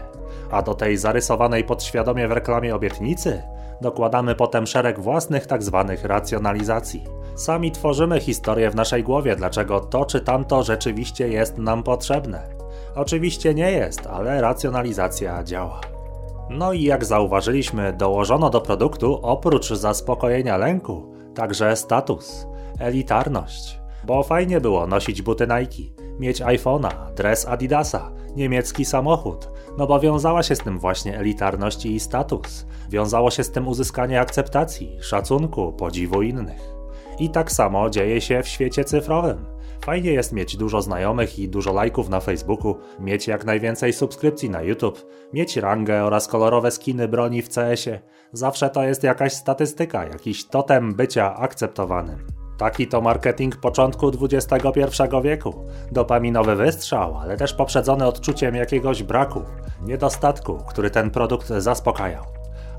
A 0.52 0.62
do 0.62 0.74
tej 0.74 0.98
zarysowanej 0.98 1.64
podświadomie 1.64 2.28
w 2.28 2.32
reklamie 2.32 2.76
obietnicy 2.76 3.44
dokładamy 3.82 4.36
potem 4.36 4.68
szereg 4.68 5.00
własnych. 5.00 5.48
Tak 5.48 5.62
racjonalizacji. 6.04 7.04
Sami 7.36 7.72
tworzymy 7.72 8.20
historię 8.20 8.70
w 8.70 8.76
naszej 8.76 9.04
głowie, 9.04 9.36
dlaczego 9.36 9.80
to 9.80 10.06
czy 10.06 10.22
tamto 10.22 10.64
rzeczywiście 10.64 11.28
jest 11.28 11.58
nam 11.58 11.84
potrzebne. 11.84 12.50
Oczywiście 12.96 13.54
nie 13.54 13.72
jest, 13.72 14.08
ale 14.08 14.42
racjonalizacja 14.42 15.44
działa. 15.44 15.82
No 16.50 16.74
i 16.74 16.84
jak 16.84 17.06
zauważyliśmy, 17.06 17.94
dołożono 17.94 18.50
do 18.50 18.62
produktu 18.62 19.20
oprócz 19.22 19.70
zaspokojenia 19.74 20.58
lęku 20.58 21.14
także 21.36 21.76
status, 21.76 22.48
elitarność. 22.80 23.80
Bo 24.04 24.24
fajnie 24.24 24.62
było 24.62 24.88
nosić 24.88 25.22
buty 25.22 25.48
Nike, 25.48 25.99
mieć 26.20 26.42
iPhone'a, 26.42 27.14
dres 27.16 27.46
Adidasa, 27.46 28.12
niemiecki 28.36 28.86
samochód, 28.86 29.50
no 29.78 29.88
bo 29.88 30.00
wiązała 30.00 30.44
się 30.44 30.56
z 30.56 30.60
tym 30.60 30.80
właśnie 30.80 31.18
elitarność 31.18 31.86
i 31.86 32.00
status. 32.00 32.66
Wiązało 32.90 33.32
się 33.32 33.44
z 33.44 33.52
tym 33.52 33.68
uzyskanie 33.68 34.22
akceptacji, 34.22 34.98
szacunku, 35.02 35.74
podziwu 35.74 36.22
innych. 36.22 36.62
I 37.20 37.30
tak 37.30 37.52
samo 37.52 37.90
dzieje 37.90 38.22
się 38.22 38.44
w 38.44 38.48
świecie 38.48 38.84
cyfrowym. 38.84 39.46
Fajnie 39.86 40.12
jest 40.12 40.34
mieć 40.34 40.58
dużo 40.58 40.82
znajomych 40.82 41.40
i 41.40 41.50
dużo 41.50 41.74
lajków 41.74 42.10
na 42.10 42.20
Facebooku, 42.20 42.76
mieć 43.00 43.28
jak 43.28 43.46
najwięcej 43.46 43.94
subskrypcji 43.94 44.50
na 44.50 44.62
YouTube, 44.62 45.06
mieć 45.34 45.58
rangę 45.58 46.04
oraz 46.04 46.28
kolorowe 46.28 46.72
skiny 46.72 47.08
broni 47.08 47.42
w 47.42 47.50
CS-ie. 47.50 48.00
Zawsze 48.32 48.70
to 48.70 48.84
jest 48.84 49.04
jakaś 49.04 49.34
statystyka, 49.34 50.06
jakiś 50.06 50.48
totem 50.48 50.94
bycia 50.94 51.36
akceptowanym. 51.36 52.39
Taki 52.60 52.88
to 52.88 53.02
marketing 53.02 53.56
początku 53.56 54.12
XXI 54.22 55.04
wieku. 55.24 55.68
Dopaminowy 55.92 56.56
wystrzał, 56.56 57.18
ale 57.18 57.38
też 57.38 57.54
poprzedzony 57.54 58.08
odczuciem 58.08 58.56
jakiegoś 58.56 59.04
braku, 59.04 59.42
niedostatku, 59.82 60.58
który 60.70 60.90
ten 60.90 61.12
produkt 61.12 61.48
zaspokajał. 61.48 62.24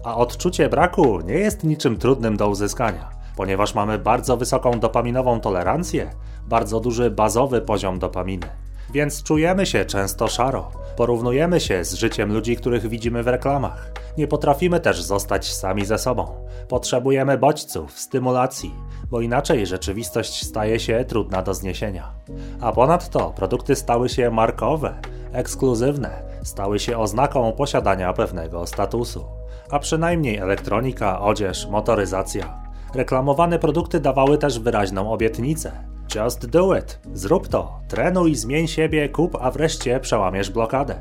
A 0.04 0.16
odczucie 0.16 0.68
braku 0.68 1.20
nie 1.20 1.34
jest 1.34 1.64
niczym 1.64 1.96
trudnym 1.96 2.36
do 2.36 2.48
uzyskania 2.48 3.20
ponieważ 3.40 3.74
mamy 3.74 3.98
bardzo 3.98 4.36
wysoką 4.36 4.80
dopaminową 4.80 5.40
tolerancję, 5.40 6.10
bardzo 6.46 6.80
duży 6.80 7.10
bazowy 7.10 7.60
poziom 7.60 7.98
dopaminy. 7.98 8.46
Więc 8.92 9.22
czujemy 9.22 9.66
się 9.66 9.84
często 9.84 10.28
szaro. 10.28 10.70
Porównujemy 10.96 11.60
się 11.60 11.84
z 11.84 11.94
życiem 11.94 12.32
ludzi, 12.32 12.56
których 12.56 12.88
widzimy 12.88 13.22
w 13.22 13.28
reklamach. 13.28 13.92
Nie 14.18 14.28
potrafimy 14.28 14.80
też 14.80 15.02
zostać 15.02 15.52
sami 15.52 15.84
ze 15.84 15.98
sobą. 15.98 16.26
Potrzebujemy 16.68 17.38
bodźców, 17.38 18.00
stymulacji, 18.00 18.74
bo 19.10 19.20
inaczej 19.20 19.66
rzeczywistość 19.66 20.46
staje 20.46 20.80
się 20.80 21.04
trudna 21.08 21.42
do 21.42 21.54
zniesienia. 21.54 22.12
A 22.60 22.72
ponadto 22.72 23.32
produkty 23.36 23.76
stały 23.76 24.08
się 24.08 24.30
markowe, 24.30 25.00
ekskluzywne, 25.32 26.22
stały 26.42 26.78
się 26.78 26.98
oznaką 26.98 27.52
posiadania 27.52 28.12
pewnego 28.12 28.66
statusu. 28.66 29.24
A 29.70 29.78
przynajmniej 29.78 30.36
elektronika, 30.36 31.20
odzież, 31.20 31.66
motoryzacja 31.66 32.70
Reklamowane 32.94 33.58
produkty 33.58 34.00
dawały 34.00 34.38
też 34.38 34.58
wyraźną 34.58 35.12
obietnicę. 35.12 35.72
Just 36.14 36.46
do 36.46 36.76
it. 36.76 36.98
Zrób 37.12 37.48
to. 37.48 37.80
Trenuj, 37.88 38.34
zmień 38.34 38.68
siebie, 38.68 39.08
kup, 39.08 39.36
a 39.40 39.50
wreszcie 39.50 40.00
przełamiesz 40.00 40.50
blokadę. 40.50 40.94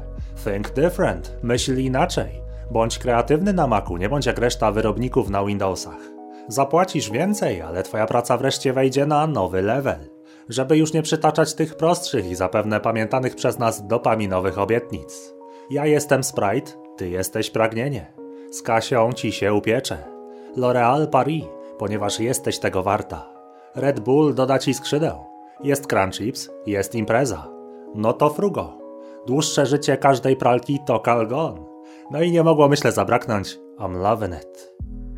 Think 0.44 0.70
different. 0.70 1.38
Myśl 1.44 1.80
inaczej. 1.80 2.42
Bądź 2.72 3.00
kreatywny 3.00 3.54
na 3.54 3.68
Macu, 3.68 3.98
nie 3.98 4.10
bądź 4.10 4.26
jak 4.26 4.40
reszta 4.40 4.72
wyrobników 4.72 5.30
na 5.30 5.46
Windowsach. 5.46 6.00
Zapłacisz 6.48 7.12
więcej, 7.12 7.62
ale 7.62 7.84
twoja 7.84 8.06
praca 8.06 8.38
wreszcie 8.38 8.74
wejdzie 8.74 9.06
na 9.06 9.28
nowy 9.28 9.62
level. 9.62 10.10
Żeby 10.50 10.78
już 10.78 10.94
nie 10.94 11.02
przytaczać 11.02 11.54
tych 11.54 11.76
prostszych 11.76 12.26
i 12.26 12.36
zapewne 12.36 12.80
pamiętanych 12.80 13.36
przez 13.36 13.60
nas 13.60 13.88
dopaminowych 13.88 14.60
obietnic. 14.60 15.34
Ja 15.70 15.86
jestem 15.86 16.24
Sprite, 16.24 16.72
ty 16.98 17.10
jesteś 17.10 17.50
pragnienie. 17.50 18.14
Z 18.52 18.62
Kasią 18.62 19.14
ci 19.14 19.32
się 19.32 19.54
upiecze. 19.54 19.98
L'Oréal 20.58 21.08
Paris 21.08 21.44
ponieważ 21.80 22.20
jesteś 22.20 22.60
tego 22.60 22.84
warta. 22.84 23.39
Red 23.76 24.00
Bull 24.00 24.34
doda 24.34 24.60
ci 24.60 24.74
skrzydeł. 24.74 25.26
Jest 25.64 25.88
Crunchips, 25.88 26.50
jest 26.66 26.96
impreza. 26.96 27.48
No 27.96 28.14
to 28.14 28.30
frugo. 28.30 28.78
Dłuższe 29.28 29.66
życie 29.66 29.98
każdej 29.98 30.36
pralki 30.36 30.80
to 30.86 31.00
kalgon. 31.00 31.66
No 32.12 32.22
i 32.22 32.32
nie 32.32 32.44
mogło 32.44 32.70
myślę 32.70 32.92
zabraknąć 32.92 33.60
I'm 33.80 34.02
loving 34.02 34.36
it. 34.36 34.74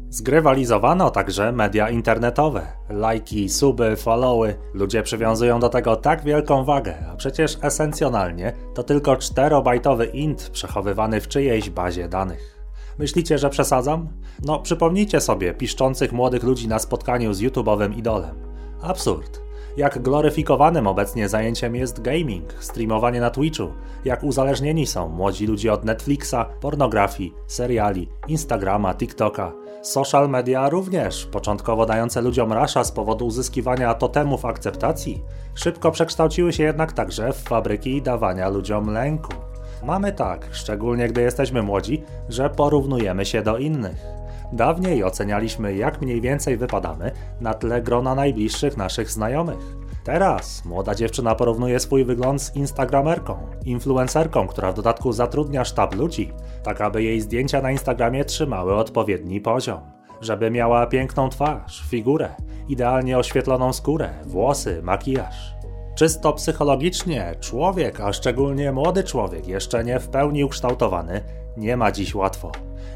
Zgrywalizowano 0.09 1.09
także 1.09 1.51
media 1.51 1.89
internetowe. 1.89 2.61
Lajki, 2.89 3.49
suby, 3.49 3.95
followy. 3.95 4.55
Ludzie 4.73 5.03
przywiązują 5.03 5.59
do 5.59 5.69
tego 5.69 5.95
tak 5.95 6.23
wielką 6.23 6.63
wagę, 6.63 6.95
a 7.11 7.15
przecież 7.15 7.57
esencjonalnie 7.61 8.53
to 8.75 8.83
tylko 8.83 9.13
4-bajtowy 9.13 10.15
int 10.15 10.49
przechowywany 10.49 11.21
w 11.21 11.27
czyjejś 11.27 11.69
bazie 11.69 12.10
danych. 12.10 12.60
Myślicie, 13.02 13.37
że 13.37 13.49
przesadzam? 13.49 14.08
No, 14.45 14.60
przypomnijcie 14.60 15.21
sobie 15.21 15.54
piszczących 15.54 16.12
młodych 16.12 16.43
ludzi 16.43 16.67
na 16.67 16.79
spotkaniu 16.79 17.33
z 17.33 17.41
YouTube'owym 17.41 17.97
idolem. 17.97 18.35
Absurd. 18.81 19.41
Jak 19.77 20.02
gloryfikowanym 20.02 20.87
obecnie 20.87 21.29
zajęciem 21.29 21.75
jest 21.75 22.02
gaming, 22.02 22.54
streamowanie 22.60 23.21
na 23.21 23.29
Twitchu, 23.29 23.67
jak 24.06 24.23
uzależnieni 24.23 24.87
są 24.87 25.10
młodzi 25.10 25.47
ludzie 25.47 25.73
od 25.73 25.85
Netflixa, 25.85 26.35
pornografii, 26.62 27.33
seriali, 27.47 28.10
Instagrama, 28.27 28.93
TikToka. 28.93 29.52
Social 29.81 30.29
media 30.29 30.69
również, 30.69 31.25
początkowo 31.25 31.85
dające 31.85 32.21
ludziom 32.21 32.54
rasza 32.54 32.83
z 32.83 32.91
powodu 32.91 33.25
uzyskiwania 33.25 33.93
totemów 33.93 34.45
akceptacji, 34.45 35.21
szybko 35.56 35.91
przekształciły 35.91 36.54
się 36.54 36.63
jednak 36.63 36.93
także 36.93 37.33
w 37.33 37.37
fabryki 37.37 38.02
dawania 38.02 38.49
ludziom 38.49 38.89
lęku. 38.89 39.50
Mamy 39.84 40.12
tak, 40.12 40.48
szczególnie 40.52 41.08
gdy 41.08 41.21
jesteśmy 41.21 41.62
młodzi, 41.63 42.04
że 42.29 42.50
porównujemy 42.50 43.25
się 43.25 43.42
do 43.42 43.58
innych. 43.58 44.06
Dawniej 44.54 45.04
ocenialiśmy, 45.04 45.75
jak 45.75 46.02
mniej 46.02 46.21
więcej 46.21 46.58
wypadamy 46.58 47.12
na 47.42 47.54
tle 47.54 47.82
grona 47.82 48.15
najbliższych 48.15 48.77
naszych 48.77 49.10
znajomych. 49.12 49.75
Teraz 50.04 50.65
młoda 50.65 50.96
dziewczyna 50.96 51.36
porównuje 51.36 51.79
swój 51.79 52.06
wygląd 52.06 52.42
z 52.42 52.56
instagramerką, 52.56 53.38
influencerką, 53.65 54.48
która 54.48 54.71
w 54.71 54.75
dodatku 54.75 55.12
zatrudnia 55.12 55.65
sztab 55.65 55.96
ludzi, 55.96 56.32
tak 56.63 56.82
aby 56.82 57.04
jej 57.04 57.21
zdjęcia 57.21 57.62
na 57.62 57.71
Instagramie 57.71 58.25
trzymały 58.25 58.75
odpowiedni 58.75 59.42
poziom. 59.42 59.79
Żeby 60.21 60.52
miała 60.52 60.88
piękną 60.88 61.29
twarz, 61.29 61.84
figurę, 61.90 62.29
idealnie 62.67 63.17
oświetloną 63.17 63.73
skórę, 63.73 64.10
włosy, 64.25 64.82
makijaż. 64.84 65.60
Czysto 66.02 66.33
psychologicznie 66.33 67.35
człowiek, 67.39 67.99
a 67.99 68.13
szczególnie 68.13 68.71
młody 68.71 69.04
człowiek, 69.04 69.47
jeszcze 69.47 69.83
nie 69.83 69.99
w 69.99 70.08
pełni 70.08 70.43
ukształtowany, 70.43 71.21
nie 71.58 71.77
ma 71.77 71.91
dziś 71.91 72.15
łatwo. 72.15 72.52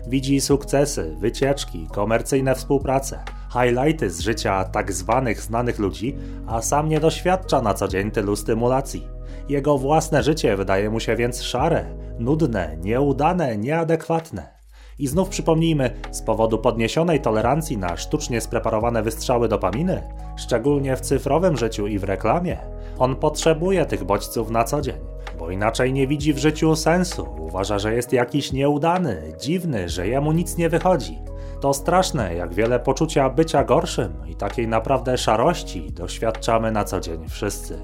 Widzi 0.08 0.41
sukcesy, 0.41 1.16
wycieczki, 1.20 1.88
komercyjne 1.91 2.56
współprace, 2.56 3.20
highlighty 3.53 4.10
z 4.10 4.20
życia 4.20 4.64
tak 4.64 4.93
zwanych 4.93 5.41
znanych 5.41 5.80
ludzi, 5.80 6.16
a 6.47 6.62
sam 6.62 6.89
nie 6.89 6.99
doświadcza 6.99 7.62
na 7.62 7.74
co 7.74 7.88
dzień 7.88 8.12
tylu 8.12 8.36
stymulacji. 8.36 9.08
Jego 9.49 9.78
własne 9.78 10.24
życie 10.24 10.58
wydaje 10.58 10.89
mu 10.89 10.99
się 10.99 11.16
więc 11.16 11.41
szare, 11.41 11.86
nudne, 12.20 12.78
nieudane, 12.82 13.58
nieadekwatne. 13.58 14.55
I 15.00 15.08
znów 15.08 15.30
przypomnijmy, 15.30 15.89
z 16.12 16.22
powodu 16.22 16.58
podniesionej 16.58 17.22
tolerancji 17.22 17.78
na 17.78 17.98
sztucznie 17.98 18.41
spreparowane 18.41 19.04
wystrzały 19.04 19.48
dopaminy, 19.48 20.04
szczególnie 20.38 20.96
w 20.96 21.02
cyfrowym 21.02 21.58
życiu 21.58 21.88
i 21.88 22.00
w 22.00 22.04
reklamie, 22.04 22.58
on 23.00 23.16
potrzebuje 23.16 23.86
tych 23.86 24.04
bodźców 24.04 24.50
na 24.50 24.64
co 24.64 24.82
dzień, 24.82 25.00
bo 25.39 25.52
inaczej 25.52 25.93
nie 25.93 26.08
widzi 26.08 26.34
w 26.34 26.38
życiu 26.38 26.76
sensu, 26.76 27.28
uważa, 27.39 27.80
że 27.80 27.96
jest 27.96 28.14
jakiś 28.14 28.54
nieudany, 28.54 29.34
dziwny, 29.41 29.89
że 29.89 30.08
jemu 30.08 30.32
nic 30.32 30.58
nie 30.58 30.70
wychodzi. 30.70 31.18
To 31.62 31.74
straszne, 31.74 32.36
jak 32.36 32.54
wiele 32.54 32.80
poczucia 32.80 33.30
bycia 33.30 33.64
gorszym 33.64 34.14
i 34.28 34.36
takiej 34.36 34.68
naprawdę 34.68 35.18
szarości 35.18 35.91
doświadczamy 35.91 36.72
na 36.72 36.84
co 36.84 37.00
dzień 37.00 37.28
wszyscy. 37.30 37.80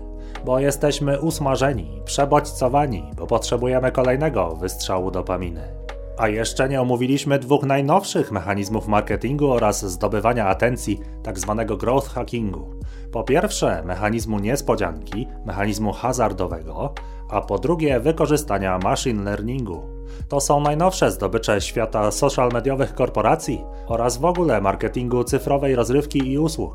Bo 0.45 0.59
jesteśmy 0.59 1.19
usmażeni, 1.19 2.01
przebodźcowani, 2.05 3.11
bo 3.17 3.27
potrzebujemy 3.27 3.91
kolejnego 3.91 4.55
wystrzału 4.55 5.11
dopaminy. 5.11 5.80
A 6.21 6.27
jeszcze 6.27 6.69
nie 6.69 6.81
omówiliśmy 6.81 7.39
dwóch 7.39 7.63
najnowszych 7.63 8.31
mechanizmów 8.31 8.87
marketingu 8.87 9.51
oraz 9.51 9.85
zdobywania 9.85 10.47
atencji, 10.47 11.01
tzw. 11.23 11.55
Tak 11.57 11.77
growth 11.77 12.09
hackingu. 12.09 12.79
Po 13.11 13.23
pierwsze, 13.23 13.83
mechanizmu 13.85 14.39
niespodzianki, 14.39 15.27
mechanizmu 15.45 15.93
hazardowego, 15.93 16.93
a 17.29 17.41
po 17.41 17.59
drugie, 17.59 17.99
wykorzystania 17.99 18.77
machine 18.77 19.23
learningu. 19.23 19.81
To 20.29 20.41
są 20.41 20.59
najnowsze 20.59 21.11
zdobycze 21.11 21.61
świata 21.61 22.11
social 22.11 22.49
mediowych 22.53 22.93
korporacji 22.93 23.63
oraz 23.87 24.17
w 24.17 24.25
ogóle 24.25 24.61
marketingu 24.61 25.23
cyfrowej 25.23 25.75
rozrywki 25.75 26.31
i 26.31 26.39
usług. 26.39 26.73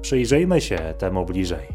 Przyjrzyjmy 0.00 0.60
się 0.60 0.78
temu 0.98 1.24
bliżej. 1.24 1.68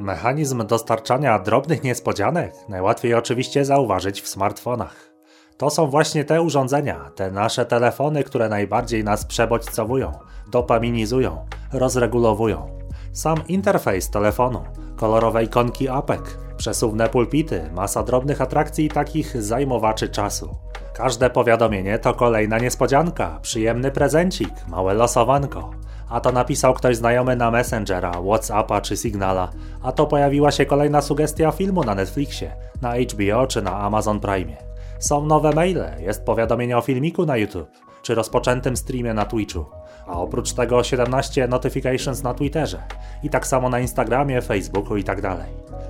Mechanizm 0.00 0.66
dostarczania 0.66 1.38
drobnych 1.38 1.82
niespodzianek 1.82 2.54
najłatwiej 2.68 3.14
oczywiście 3.14 3.64
zauważyć 3.64 4.22
w 4.22 4.28
smartfonach. 4.28 5.15
To 5.58 5.70
są 5.70 5.86
właśnie 5.86 6.24
te 6.24 6.42
urządzenia, 6.42 7.10
te 7.14 7.30
nasze 7.30 7.66
telefony, 7.66 8.24
które 8.24 8.48
najbardziej 8.48 9.04
nas 9.04 9.24
przebodźcowują, 9.24 10.12
dopaminizują, 10.50 11.46
rozregulowują. 11.72 12.78
Sam 13.12 13.36
interfejs 13.48 14.10
telefonu, 14.10 14.64
kolorowe 14.96 15.44
ikonki 15.44 15.88
apek, 15.88 16.38
przesuwne 16.56 17.08
pulpity, 17.08 17.70
masa 17.74 18.02
drobnych 18.02 18.40
atrakcji 18.40 18.84
i 18.84 18.88
takich 18.88 19.42
zajmowaczy 19.42 20.08
czasu. 20.08 20.56
Każde 20.94 21.30
powiadomienie 21.30 21.98
to 21.98 22.14
kolejna 22.14 22.58
niespodzianka, 22.58 23.38
przyjemny 23.42 23.90
prezencik, 23.90 24.52
małe 24.68 24.94
losowanko. 24.94 25.70
A 26.08 26.20
to 26.20 26.32
napisał 26.32 26.74
ktoś 26.74 26.96
znajomy 26.96 27.36
na 27.36 27.50
Messengera, 27.50 28.12
Whatsappa 28.12 28.80
czy 28.80 28.96
Signala, 28.96 29.50
a 29.82 29.92
to 29.92 30.06
pojawiła 30.06 30.50
się 30.50 30.66
kolejna 30.66 31.02
sugestia 31.02 31.52
filmu 31.52 31.84
na 31.84 31.94
Netflixie, 31.94 32.52
na 32.82 32.92
HBO 32.94 33.46
czy 33.46 33.62
na 33.62 33.80
Amazon 33.80 34.20
Prime. 34.20 34.75
Są 34.98 35.26
nowe 35.26 35.52
maile, 35.52 35.84
jest 35.98 36.24
powiadomienie 36.24 36.78
o 36.78 36.80
filmiku 36.80 37.26
na 37.26 37.36
YouTube, 37.36 37.70
czy 38.02 38.14
rozpoczętym 38.14 38.76
streamie 38.76 39.14
na 39.14 39.24
Twitchu, 39.24 39.64
a 40.06 40.12
oprócz 40.12 40.52
tego 40.52 40.84
17 40.84 41.48
notifications 41.48 42.22
na 42.22 42.34
Twitterze. 42.34 42.82
I 43.22 43.30
tak 43.30 43.46
samo 43.46 43.68
na 43.68 43.80
Instagramie, 43.80 44.42
Facebooku 44.42 44.96
i 44.96 45.04
tak. 45.04 45.16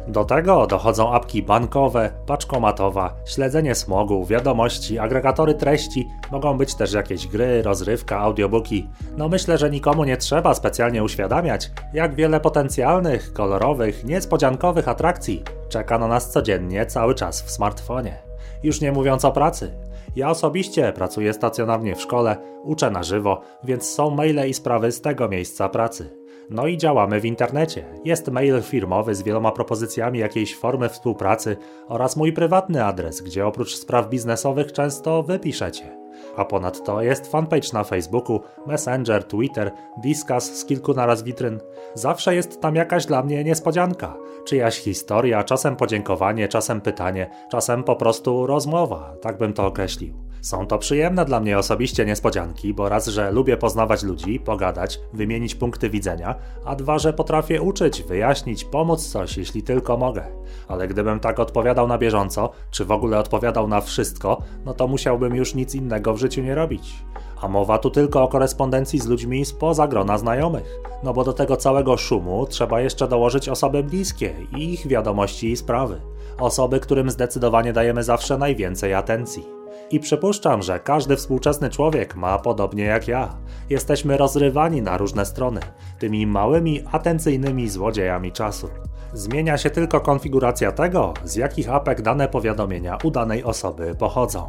Do 0.09 0.25
tego 0.25 0.67
dochodzą 0.67 1.13
apki 1.13 1.43
bankowe, 1.43 2.11
paczkomatowa, 2.27 3.15
śledzenie 3.25 3.75
smogu, 3.75 4.25
wiadomości, 4.25 4.99
agregatory 4.99 5.55
treści, 5.55 6.09
mogą 6.33 6.59
być 6.59 6.75
też 6.75 6.93
jakieś 6.93 7.27
gry, 7.27 7.63
rozrywka, 7.63 8.19
audiobooki. 8.19 8.89
No 9.17 9.29
myślę, 9.29 9.59
że 9.59 9.71
nikomu 9.71 10.05
nie 10.05 10.17
trzeba 10.17 10.55
specjalnie 10.55 11.05
uświadamiać, 11.05 11.71
jak 11.93 12.15
wiele 12.15 12.41
potencjalnych, 12.41 13.33
kolorowych, 13.33 14.05
niespodziankowych 14.05 14.89
atrakcji 14.89 15.43
czeka 15.69 15.99
na 15.99 16.09
nas 16.09 16.31
codziennie 16.31 16.87
cały 16.87 17.15
czas 17.15 17.43
w 17.43 17.51
smartfonie 17.51 18.26
już 18.67 18.81
nie 18.81 18.93
mówiąc 18.93 19.25
o 19.25 19.33
pracy. 19.33 19.73
Ja 20.17 20.31
osobiście 20.31 20.93
pracuję 20.93 21.33
stacjonarnie 21.33 21.95
w 21.95 22.01
szkole, 22.01 22.37
uczę 22.63 22.91
na 22.91 23.03
żywo, 23.03 23.41
więc 23.65 23.85
są 23.91 24.11
maile 24.11 24.49
i 24.49 24.55
sprawy 24.55 24.93
z 24.93 25.01
tego 25.01 25.29
miejsca 25.29 25.69
pracy. 25.69 26.27
No 26.51 26.67
i 26.67 26.77
działamy 26.77 27.21
w 27.21 27.25
internecie. 27.25 27.85
Jest 28.05 28.31
mail 28.31 28.63
firmowy 28.63 29.15
z 29.15 29.23
wieloma 29.23 29.53
propozycjami 29.53 30.19
jakiejś 30.19 30.57
formy 30.57 30.89
współpracy 30.89 31.57
oraz 31.89 32.17
mój 32.17 32.33
prywatny 32.33 32.85
adres, 32.85 33.21
gdzie 33.21 33.47
oprócz 33.47 33.77
spraw 33.77 34.09
biznesowych 34.09 34.73
często 34.73 35.23
wypiszecie. 35.23 36.06
A 36.37 36.45
ponadto 36.45 37.03
jest 37.03 37.27
fanpage 37.27 37.69
na 37.73 37.85
Facebooku, 37.85 38.41
Messenger, 38.67 39.25
Twitter, 39.25 39.73
Discuss 40.03 40.45
z 40.45 40.65
kilku 40.65 40.95
naraz 40.95 41.23
witryn. 41.23 41.61
Zawsze 41.95 42.35
jest 42.35 42.61
tam 42.61 42.75
jakaś 42.75 43.07
dla 43.07 43.23
mnie 43.23 43.45
niespodzianka. 43.45 44.17
Czyjaś 44.47 44.79
historia, 44.79 45.45
czasem 45.45 45.77
podziękowanie, 45.77 46.49
czasem 46.49 46.81
pytanie, 46.81 47.31
czasem 47.51 47.85
po 47.85 47.97
prostu 47.97 48.47
rozmowa, 48.47 49.15
tak 49.23 49.39
bym 49.39 49.53
to 49.53 49.67
określił. 49.67 50.26
Są 50.47 50.67
to 50.67 50.79
przyjemne 50.79 51.25
dla 51.25 51.41
mnie 51.41 51.59
osobiście 51.59 52.05
niespodzianki, 52.05 52.75
bo 52.75 52.89
raz, 52.89 53.07
że 53.07 53.33
lubię 53.33 53.57
poznawać 53.57 54.03
ludzi, 54.03 54.41
pogadać, 54.41 55.01
wymienić 55.13 55.55
punkty 55.55 55.91
widzenia, 55.91 56.35
a 56.65 56.77
dwa, 56.77 56.99
że 56.99 57.13
potrafię 57.13 57.63
uczyć, 57.63 58.03
wyjaśnić, 58.03 58.65
pomóc 58.65 59.09
coś, 59.09 59.37
jeśli 59.37 59.63
tylko 59.63 59.97
mogę. 59.97 60.25
Ale 60.69 60.89
gdybym 60.89 61.21
tak 61.21 61.39
odpowiadał 61.39 61.89
na 61.89 61.99
bieżąco, 61.99 62.51
czy 62.71 62.85
w 62.85 62.91
ogóle 62.91 63.19
odpowiadał 63.19 63.69
na 63.69 63.81
wszystko, 63.81 64.43
no 64.65 64.75
to 64.75 64.89
musiałbym 64.89 65.35
już 65.35 65.55
nic 65.55 65.75
innego 65.75 66.15
w 66.15 66.19
życiu 66.19 66.43
nie 66.43 66.55
robić. 66.55 66.95
A 67.43 67.49
mowa 67.49 67.79
tu 67.79 67.91
tylko 67.91 68.23
o 68.23 68.29
korespondencji 68.29 69.01
z 69.01 69.07
ludźmi 69.07 69.45
spoza 69.45 69.89
grona 69.89 70.19
znajomych. 70.19 70.81
No 71.03 71.13
bo 71.13 71.25
do 71.25 71.33
tego 71.33 71.57
całego 71.57 71.97
szumu 71.97 72.47
trzeba 72.47 72.81
jeszcze 72.81 73.09
dołożyć 73.09 73.49
osoby 73.49 73.83
bliskie 73.83 74.35
i 74.57 74.73
ich 74.73 74.87
wiadomości 74.87 75.51
i 75.51 75.57
sprawy. 75.57 76.01
Osoby, 76.39 76.81
którym 76.81 77.11
zdecydowanie 77.11 77.73
dajemy 77.73 78.03
zawsze 78.03 78.39
najwięcej 78.39 78.95
atencji. 78.95 79.56
I 79.91 80.01
przypuszczam, 80.01 80.63
że 80.63 80.81
każdy 80.81 81.17
współczesny 81.17 81.71
człowiek 81.71 82.17
ma 82.17 82.39
podobnie 82.39 82.85
jak 82.85 83.09
ja. 83.09 83.37
Jesteśmy 83.71 84.17
rozrywani 84.17 84.83
na 84.83 84.97
różne 84.97 85.27
strony, 85.27 85.61
tymi 85.99 86.27
małymi, 86.27 86.85
atencyjnymi 86.93 87.69
złodziejami 87.69 88.33
czasu. 88.33 88.69
Zmienia 89.13 89.59
się 89.59 89.71
tylko 89.71 90.01
konfiguracja 90.01 90.73
tego, 90.73 91.15
z 91.25 91.37
jakich 91.37 91.71
apek 91.71 92.03
dane 92.03 92.29
powiadomienia 92.29 92.99
u 93.05 93.11
danej 93.11 93.45
osoby 93.45 93.95
pochodzą. 93.99 94.49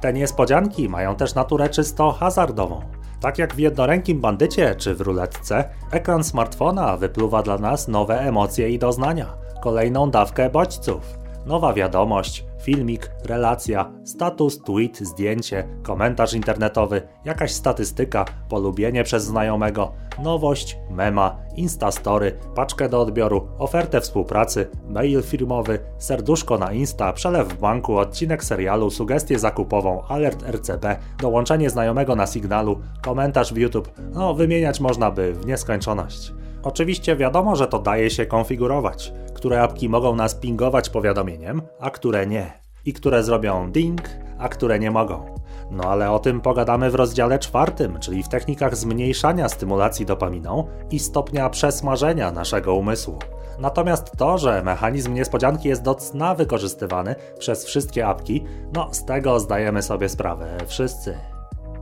Te 0.00 0.12
niespodzianki 0.12 0.88
mają 0.88 1.14
też 1.14 1.34
naturę 1.34 1.68
czysto 1.68 2.12
hazardową. 2.12 2.80
Tak 3.20 3.38
jak 3.38 3.54
w 3.54 3.58
jednorękim 3.58 4.20
bandycie 4.20 4.74
czy 4.74 4.94
w 4.94 5.00
ruletce, 5.00 5.68
ekran 5.90 6.24
smartfona 6.24 6.96
wypluwa 6.96 7.42
dla 7.42 7.58
nas 7.58 7.88
nowe 7.88 8.20
emocje 8.20 8.70
i 8.70 8.78
doznania, 8.78 9.26
kolejną 9.62 10.10
dawkę 10.10 10.50
bodźców. 10.50 11.18
Nowa 11.46 11.72
wiadomość, 11.72 12.44
filmik, 12.62 13.10
relacja, 13.24 13.92
status, 14.04 14.58
tweet, 14.58 14.98
zdjęcie, 14.98 15.68
komentarz 15.82 16.34
internetowy, 16.34 17.02
jakaś 17.24 17.52
statystyka, 17.52 18.24
polubienie 18.48 19.04
przez 19.04 19.24
znajomego, 19.24 19.92
nowość, 20.22 20.78
mema, 20.90 21.36
instastory, 21.56 22.38
paczkę 22.54 22.88
do 22.88 23.00
odbioru, 23.00 23.48
ofertę 23.58 24.00
współpracy, 24.00 24.70
mail 24.88 25.22
firmowy, 25.22 25.78
serduszko 25.98 26.58
na 26.58 26.72
Insta, 26.72 27.12
przelew 27.12 27.48
w 27.48 27.60
banku, 27.60 27.98
odcinek 27.98 28.44
serialu, 28.44 28.90
sugestię 28.90 29.38
zakupową, 29.38 30.02
alert 30.08 30.42
RCB, 30.42 30.96
dołączenie 31.20 31.70
znajomego 31.70 32.16
na 32.16 32.26
sygnalu, 32.26 32.80
komentarz 33.02 33.54
w 33.54 33.56
YouTube. 33.56 33.92
No, 34.12 34.34
wymieniać 34.34 34.80
można 34.80 35.10
by 35.10 35.32
w 35.32 35.46
nieskończoność. 35.46 36.32
Oczywiście 36.62 37.16
wiadomo, 37.16 37.56
że 37.56 37.68
to 37.68 37.78
daje 37.78 38.10
się 38.10 38.26
konfigurować, 38.26 39.12
które 39.34 39.62
apki 39.62 39.88
mogą 39.88 40.16
nas 40.16 40.34
pingować 40.34 40.90
powiadomieniem, 40.90 41.62
a 41.80 41.90
które 41.90 42.26
nie. 42.26 42.52
I 42.84 42.92
które 42.92 43.22
zrobią 43.22 43.72
ding, 43.72 44.00
a 44.38 44.48
które 44.48 44.78
nie 44.78 44.90
mogą. 44.90 45.34
No 45.70 45.84
ale 45.84 46.10
o 46.10 46.18
tym 46.18 46.40
pogadamy 46.40 46.90
w 46.90 46.94
rozdziale 46.94 47.38
czwartym, 47.38 48.00
czyli 48.00 48.22
w 48.22 48.28
technikach 48.28 48.76
zmniejszania 48.76 49.48
stymulacji 49.48 50.06
dopaminą 50.06 50.66
i 50.90 50.98
stopnia 50.98 51.50
przesmażenia 51.50 52.32
naszego 52.32 52.74
umysłu. 52.74 53.18
Natomiast 53.58 54.16
to, 54.16 54.38
że 54.38 54.62
mechanizm 54.62 55.14
niespodzianki 55.14 55.68
jest 55.68 55.82
do 55.82 55.94
cna 55.94 56.34
wykorzystywany 56.34 57.14
przez 57.38 57.64
wszystkie 57.64 58.06
apki, 58.06 58.44
no 58.72 58.88
z 58.94 59.04
tego 59.04 59.40
zdajemy 59.40 59.82
sobie 59.82 60.08
sprawę 60.08 60.56
wszyscy. 60.66 61.18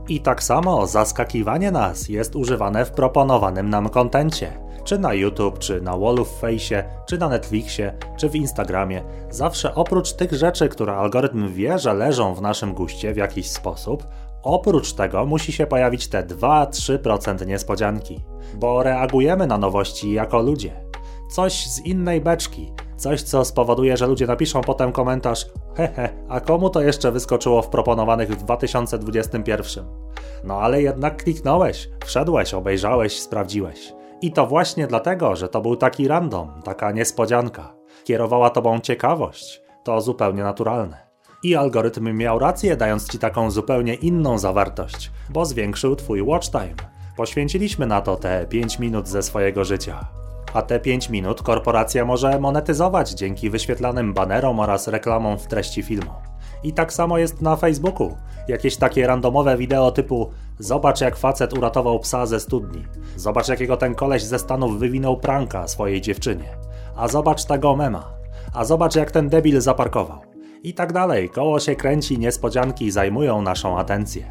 I 0.07 0.21
tak 0.21 0.43
samo 0.43 0.87
zaskakiwanie 0.87 1.71
nas 1.71 2.09
jest 2.09 2.35
używane 2.35 2.85
w 2.85 2.91
proponowanym 2.91 3.69
nam 3.69 3.89
kontencie 3.89 4.70
czy 4.83 4.99
na 4.99 5.13
YouTube, 5.13 5.59
czy 5.59 5.81
na 5.81 5.97
Wallu 5.97 6.25
w 6.25 6.39
Face, 6.39 6.83
czy 7.05 7.17
na 7.17 7.29
Netflixie, 7.29 7.93
czy 8.17 8.29
w 8.29 8.35
Instagramie, 8.35 9.03
zawsze 9.29 9.75
oprócz 9.75 10.13
tych 10.13 10.33
rzeczy, 10.33 10.69
które 10.69 10.93
algorytm 10.93 11.53
wie, 11.53 11.79
że 11.79 11.93
leżą 11.93 12.35
w 12.35 12.41
naszym 12.41 12.73
guście 12.73 13.13
w 13.13 13.17
jakiś 13.17 13.49
sposób, 13.49 14.07
oprócz 14.43 14.93
tego 14.93 15.25
musi 15.25 15.51
się 15.51 15.67
pojawić 15.67 16.07
te 16.07 16.23
2-3% 16.23 17.47
niespodzianki, 17.47 18.19
bo 18.55 18.83
reagujemy 18.83 19.47
na 19.47 19.57
nowości 19.57 20.11
jako 20.11 20.41
ludzie. 20.41 20.71
Coś 21.29 21.67
z 21.67 21.85
innej 21.85 22.21
beczki, 22.21 22.73
Coś, 23.01 23.21
co 23.21 23.45
spowoduje, 23.45 23.97
że 23.97 24.07
ludzie 24.07 24.27
napiszą 24.27 24.61
potem 24.61 24.91
komentarz 24.91 25.45
hehe, 25.75 26.09
a 26.29 26.39
komu 26.39 26.69
to 26.69 26.81
jeszcze 26.81 27.11
wyskoczyło 27.11 27.61
w 27.61 27.69
proponowanych 27.69 28.29
w 28.29 28.43
2021? 28.43 29.85
No 30.43 30.59
ale 30.59 30.81
jednak 30.81 31.23
kliknąłeś, 31.23 31.89
wszedłeś, 32.05 32.53
obejrzałeś, 32.53 33.19
sprawdziłeś. 33.19 33.93
I 34.21 34.31
to 34.31 34.47
właśnie 34.47 34.87
dlatego, 34.87 35.35
że 35.35 35.49
to 35.49 35.61
był 35.61 35.75
taki 35.75 36.07
random, 36.07 36.61
taka 36.63 36.91
niespodzianka. 36.91 37.73
Kierowała 38.03 38.49
tobą 38.49 38.79
ciekawość. 38.79 39.61
To 39.83 40.01
zupełnie 40.01 40.43
naturalne. 40.43 40.97
I 41.43 41.55
algorytm 41.55 42.17
miał 42.17 42.39
rację, 42.39 42.77
dając 42.77 43.09
ci 43.09 43.19
taką 43.19 43.51
zupełnie 43.51 43.93
inną 43.93 44.37
zawartość, 44.37 45.11
bo 45.29 45.45
zwiększył 45.45 45.95
twój 45.95 46.21
watch 46.21 46.49
time. 46.49 46.75
Poświęciliśmy 47.17 47.87
na 47.87 48.01
to 48.01 48.15
te 48.15 48.45
5 48.49 48.79
minut 48.79 49.07
ze 49.07 49.23
swojego 49.23 49.65
życia. 49.65 50.05
A 50.53 50.61
te 50.61 50.79
5 50.79 51.09
minut 51.09 51.41
korporacja 51.41 52.05
może 52.05 52.39
monetyzować 52.39 53.11
dzięki 53.11 53.49
wyświetlanym 53.49 54.13
banerom 54.13 54.59
oraz 54.59 54.87
reklamom 54.87 55.37
w 55.37 55.47
treści 55.47 55.83
filmu. 55.83 56.30
I 56.63 56.73
tak 56.73 56.93
samo 56.93 57.17
jest 57.17 57.41
na 57.41 57.55
Facebooku. 57.55 58.17
Jakieś 58.47 58.77
takie 58.77 59.07
randomowe 59.07 59.57
wideo 59.57 59.91
typu 59.91 60.29
Zobacz 60.61 61.01
jak 61.01 61.15
facet 61.15 61.57
uratował 61.57 61.99
psa 61.99 62.25
ze 62.25 62.39
studni. 62.39 62.85
Zobacz 63.15 63.47
jakiego 63.47 63.77
ten 63.77 63.95
koleś 63.95 64.23
ze 64.23 64.39
Stanów 64.39 64.79
wywinął 64.79 65.17
pranka 65.17 65.67
swojej 65.67 66.01
dziewczynie. 66.01 66.45
A 66.95 67.07
zobacz 67.07 67.45
tego 67.45 67.75
mema. 67.75 68.13
A 68.53 68.65
zobacz 68.65 68.95
jak 68.95 69.11
ten 69.11 69.29
debil 69.29 69.61
zaparkował. 69.61 70.19
I 70.63 70.73
tak 70.73 70.93
dalej. 70.93 71.29
Koło 71.29 71.59
się 71.59 71.75
kręci, 71.75 72.19
niespodzianki 72.19 72.91
zajmują 72.91 73.41
naszą 73.41 73.79
atencję. 73.79 74.25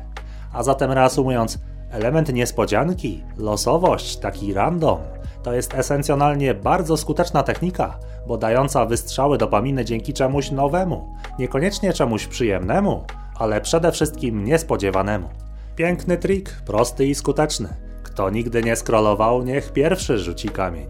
A 0.52 0.62
zatem 0.62 0.92
reasumując, 0.92 1.58
element 1.90 2.32
niespodzianki, 2.32 3.22
losowość, 3.36 4.16
taki 4.16 4.54
random, 4.54 4.98
to 5.42 5.52
jest 5.52 5.74
esencjonalnie 5.74 6.54
bardzo 6.54 6.96
skuteczna 6.96 7.42
technika, 7.42 7.98
bo 8.26 8.38
dająca 8.38 8.86
wystrzały 8.86 9.38
dopaminy 9.38 9.84
dzięki 9.84 10.12
czemuś 10.12 10.50
nowemu, 10.50 11.14
niekoniecznie 11.38 11.92
czemuś 11.92 12.26
przyjemnemu, 12.26 13.04
ale 13.38 13.60
przede 13.60 13.92
wszystkim 13.92 14.44
niespodziewanemu. 14.44 15.28
Piękny 15.76 16.16
trik, 16.16 16.62
prosty 16.66 17.06
i 17.06 17.14
skuteczny. 17.14 17.68
Kto 18.02 18.30
nigdy 18.30 18.62
nie 18.62 18.76
scrollował, 18.76 19.42
niech 19.42 19.72
pierwszy 19.72 20.18
rzuci 20.18 20.48
kamień. 20.48 20.86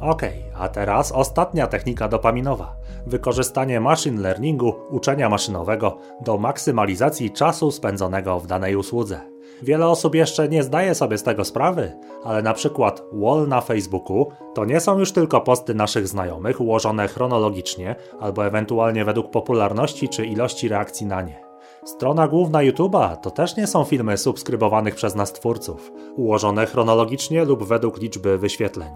Ok, 0.00 0.22
a 0.58 0.68
teraz 0.68 1.12
ostatnia 1.12 1.66
technika 1.66 2.08
dopaminowa. 2.08 2.76
Wykorzystanie 3.06 3.80
machine 3.80 4.20
learningu, 4.20 4.74
uczenia 4.90 5.28
maszynowego 5.28 5.98
do 6.24 6.38
maksymalizacji 6.38 7.30
czasu 7.30 7.70
spędzonego 7.70 8.40
w 8.40 8.46
danej 8.46 8.76
usłudze. 8.76 9.33
Wiele 9.62 9.86
osób 9.86 10.14
jeszcze 10.14 10.48
nie 10.48 10.62
zdaje 10.62 10.94
sobie 10.94 11.18
z 11.18 11.22
tego 11.22 11.44
sprawy, 11.44 11.92
ale 12.24 12.42
na 12.42 12.54
przykład 12.54 13.02
wall 13.12 13.48
na 13.48 13.60
Facebooku 13.60 14.28
to 14.54 14.64
nie 14.64 14.80
są 14.80 14.98
już 14.98 15.12
tylko 15.12 15.40
posty 15.40 15.74
naszych 15.74 16.08
znajomych 16.08 16.60
ułożone 16.60 17.08
chronologicznie 17.08 17.96
albo 18.20 18.46
ewentualnie 18.46 19.04
według 19.04 19.30
popularności 19.30 20.08
czy 20.08 20.26
ilości 20.26 20.68
reakcji 20.68 21.06
na 21.06 21.22
nie. 21.22 21.44
Strona 21.84 22.28
główna 22.28 22.58
YouTube'a 22.58 23.16
to 23.16 23.30
też 23.30 23.56
nie 23.56 23.66
są 23.66 23.84
filmy 23.84 24.18
subskrybowanych 24.18 24.94
przez 24.94 25.14
nas 25.14 25.32
twórców, 25.32 25.92
ułożone 26.16 26.66
chronologicznie 26.66 27.44
lub 27.44 27.64
według 27.64 28.00
liczby 28.00 28.38
wyświetleń. 28.38 28.90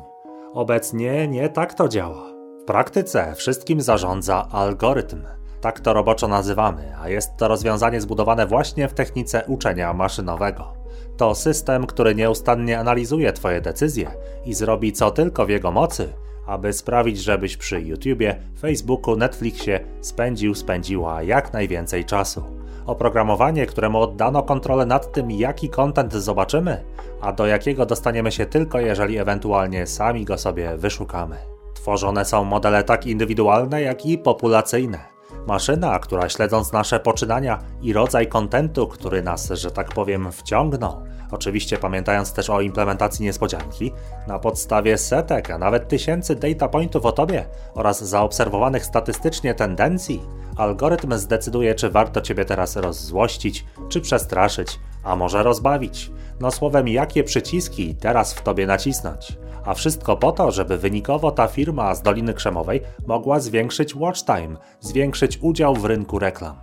Obecnie 0.55 1.29
nie 1.29 1.49
tak 1.49 1.75
to 1.75 1.89
działa. 1.89 2.33
W 2.63 2.65
praktyce 2.65 3.35
wszystkim 3.35 3.81
zarządza 3.81 4.49
algorytm. 4.53 5.23
Tak 5.61 5.81
to 5.81 5.93
roboczo 5.93 6.29
nazywamy, 6.29 6.93
a 7.01 7.09
jest 7.09 7.37
to 7.37 7.49
rozwiązanie 7.49 8.01
zbudowane 8.01 8.47
właśnie 8.47 8.89
w 8.89 8.95
technice 8.95 9.43
uczenia 9.47 9.93
maszynowego. 9.93 10.73
To 11.17 11.35
system, 11.35 11.87
który 11.87 12.15
nieustannie 12.15 12.79
analizuje 12.79 13.33
Twoje 13.33 13.61
decyzje 13.61 14.11
i 14.45 14.55
zrobi 14.55 14.93
co 14.93 15.11
tylko 15.11 15.47
w 15.47 15.49
jego 15.49 15.71
mocy, 15.71 16.13
aby 16.47 16.73
sprawić, 16.73 17.19
żebyś 17.19 17.57
przy 17.57 17.81
YouTubie, 17.81 18.37
Facebooku, 18.61 19.17
Netflixie 19.17 19.81
spędził, 20.01 20.55
spędziła 20.55 21.23
jak 21.23 21.53
najwięcej 21.53 22.05
czasu. 22.05 22.43
Oprogramowanie, 22.87 23.67
któremu 23.67 24.01
oddano 24.01 24.43
kontrolę 24.43 24.87
nad 24.87 25.13
tym, 25.13 25.31
jaki 25.31 25.69
kontent 25.69 26.13
zobaczymy, 26.13 26.85
a 27.21 27.33
do 27.33 27.47
jakiego 27.47 27.87
dostaniemy 27.87 28.33
się 28.33 28.47
tylko 28.47 28.81
jeżeli 28.81 29.19
ewentualnie 29.19 29.87
sami 29.87 30.25
go 30.25 30.39
sobie 30.39 30.77
wyszukamy. 30.77 31.37
Tworzone 31.75 32.25
są 32.25 32.45
modele 32.45 32.85
tak 32.85 33.07
indywidualne, 33.07 33.83
jak 33.83 34.07
i 34.07 34.19
populacyjne. 34.19 35.18
Maszyna, 35.49 35.99
która 35.99 36.29
śledząc 36.29 36.73
nasze 36.73 37.01
poczynania 37.01 37.59
i 37.83 37.93
rodzaj 37.93 38.27
kontentu, 38.27 38.89
który 38.89 39.23
nas, 39.23 39.51
że 39.51 39.71
tak 39.71 39.89
powiem, 39.89 40.33
wciągnął, 40.33 41.03
oczywiście 41.31 41.79
pamiętając 41.79 42.33
też 42.33 42.51
o 42.51 42.61
implementacji 42.61 43.25
niespodzianki, 43.25 43.93
na 44.27 44.39
podstawie 44.39 44.99
setek, 44.99 45.51
a 45.51 45.59
nawet 45.59 45.89
tysięcy 45.89 46.37
data 46.37 46.69
pointów 46.69 47.07
o 47.07 47.13
tobie 47.13 47.45
oraz 47.75 48.05
zaobserwowanych 48.05 48.85
statystycznie 48.85 49.55
tendencji, 49.55 50.23
algorytm 50.57 51.15
zdecyduje, 51.17 51.75
czy 51.75 51.91
warto 51.91 52.21
ciebie 52.21 52.45
teraz 52.45 52.77
rozzłościć, 52.77 53.65
czy 53.89 54.01
przestraszyć, 54.01 54.81
a 55.05 55.17
może 55.17 55.43
rozbawić. 55.43 56.11
No 56.41 56.51
słowem, 56.51 56.89
jakie 56.89 57.25
przyciski 57.25 57.95
teraz 57.95 58.35
w 58.35 58.43
tobie 58.43 58.67
nacisnąć. 58.67 59.39
A 59.69 59.75
wszystko 59.75 60.17
po 60.17 60.33
to, 60.33 60.51
żeby 60.51 60.79
wynikowo 60.79 61.31
ta 61.31 61.47
firma 61.47 61.95
z 61.95 62.03
Doliny 62.03 62.35
Krzemowej 62.35 62.81
mogła 63.07 63.41
zwiększyć 63.41 63.97
watch 63.97 64.25
time, 64.25 64.57
zwiększyć 64.81 65.39
udział 65.43 65.75
w 65.75 65.85
rynku 65.85 66.19
reklam. 66.19 66.57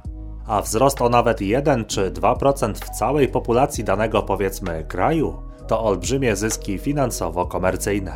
A 0.48 0.62
wzrost 0.62 1.02
o 1.02 1.10
nawet 1.10 1.42
1 1.42 1.86
czy 1.86 2.12
2% 2.12 2.74
w 2.74 2.90
całej 2.90 3.28
populacji 3.28 3.84
danego 3.84 4.24
powiedzmy 4.24 4.84
kraju 4.84 5.38
to 5.68 5.84
olbrzymie 5.84 6.36
zyski 6.36 6.80
finansowo-komercyjne. 6.80 8.12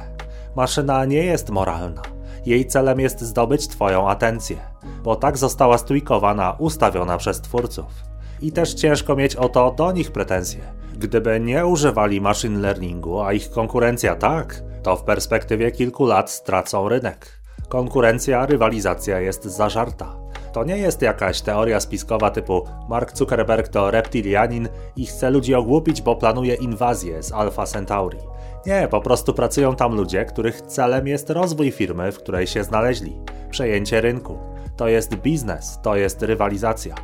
Maszyna 0.56 1.06
nie 1.06 1.24
jest 1.24 1.50
moralna. 1.50 2.02
Jej 2.46 2.66
celem 2.66 3.00
jest 3.00 3.22
zdobyć 3.22 3.68
Twoją 3.68 4.10
atencję, 4.10 4.58
bo 5.04 5.16
tak 5.16 5.38
została 5.38 5.78
stwikowana, 5.78 6.56
ustawiona 6.60 7.18
przez 7.18 7.42
twórców. 7.42 8.04
I 8.42 8.52
też 8.52 8.74
ciężko 8.74 9.16
mieć 9.16 9.36
o 9.36 9.50
to 9.50 9.72
do 9.72 9.92
nich 9.92 10.12
pretensje. 10.12 10.62
Gdyby 11.00 11.40
nie 11.40 11.66
używali 11.66 12.22
machine 12.22 12.60
learningu, 12.60 13.22
a 13.22 13.34
ich 13.34 13.50
konkurencja 13.50 14.16
tak, 14.16 14.64
to 14.84 14.96
w 14.96 15.04
perspektywie 15.04 15.72
kilku 15.72 16.06
lat 16.06 16.32
stracą 16.32 16.90
rynek. 16.90 17.40
Konkurencja, 17.70 18.46
rywalizacja 18.46 19.20
jest 19.20 19.44
zażarta. 19.44 20.16
To 20.54 20.64
nie 20.64 20.78
jest 20.78 21.02
jakaś 21.02 21.42
teoria 21.42 21.80
spiskowa 21.80 22.32
typu 22.32 22.66
Mark 22.90 23.18
Zuckerberg 23.18 23.68
to 23.68 23.92
reptilianin 23.92 24.70
i 24.96 25.06
chce 25.06 25.30
ludzi 25.30 25.56
ogłupić, 25.56 26.02
bo 26.02 26.16
planuje 26.16 26.56
inwazję 26.56 27.24
z 27.24 27.32
Alpha 27.32 27.66
Centauri. 27.66 28.20
Nie, 28.66 28.88
po 28.92 29.02
prostu 29.02 29.34
pracują 29.34 29.76
tam 29.76 29.96
ludzie, 29.96 30.26
których 30.26 30.62
celem 30.62 31.08
jest 31.08 31.30
rozwój 31.30 31.72
firmy, 31.72 32.12
w 32.12 32.18
której 32.18 32.48
się 32.48 32.64
znaleźli, 32.64 33.20
przejęcie 33.50 34.02
rynku. 34.02 34.38
To 34.78 34.88
jest 34.88 35.16
biznes, 35.16 35.80
to 35.84 35.96
jest 35.96 36.22
rywalizacja. 36.22 36.96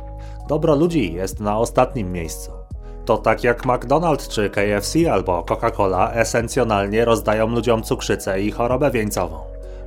Dobro 0.48 0.74
ludzi 0.74 1.12
jest 1.12 1.40
na 1.40 1.58
ostatnim 1.58 2.12
miejscu. 2.12 2.65
To 3.06 3.18
tak 3.18 3.44
jak 3.44 3.66
McDonald's 3.66 4.28
czy 4.28 4.50
KFC 4.50 5.12
albo 5.12 5.42
Coca-Cola 5.42 6.10
esencjonalnie 6.14 7.04
rozdają 7.04 7.48
ludziom 7.48 7.82
cukrzycę 7.82 8.40
i 8.40 8.50
chorobę 8.50 8.90
wieńcową. 8.90 9.38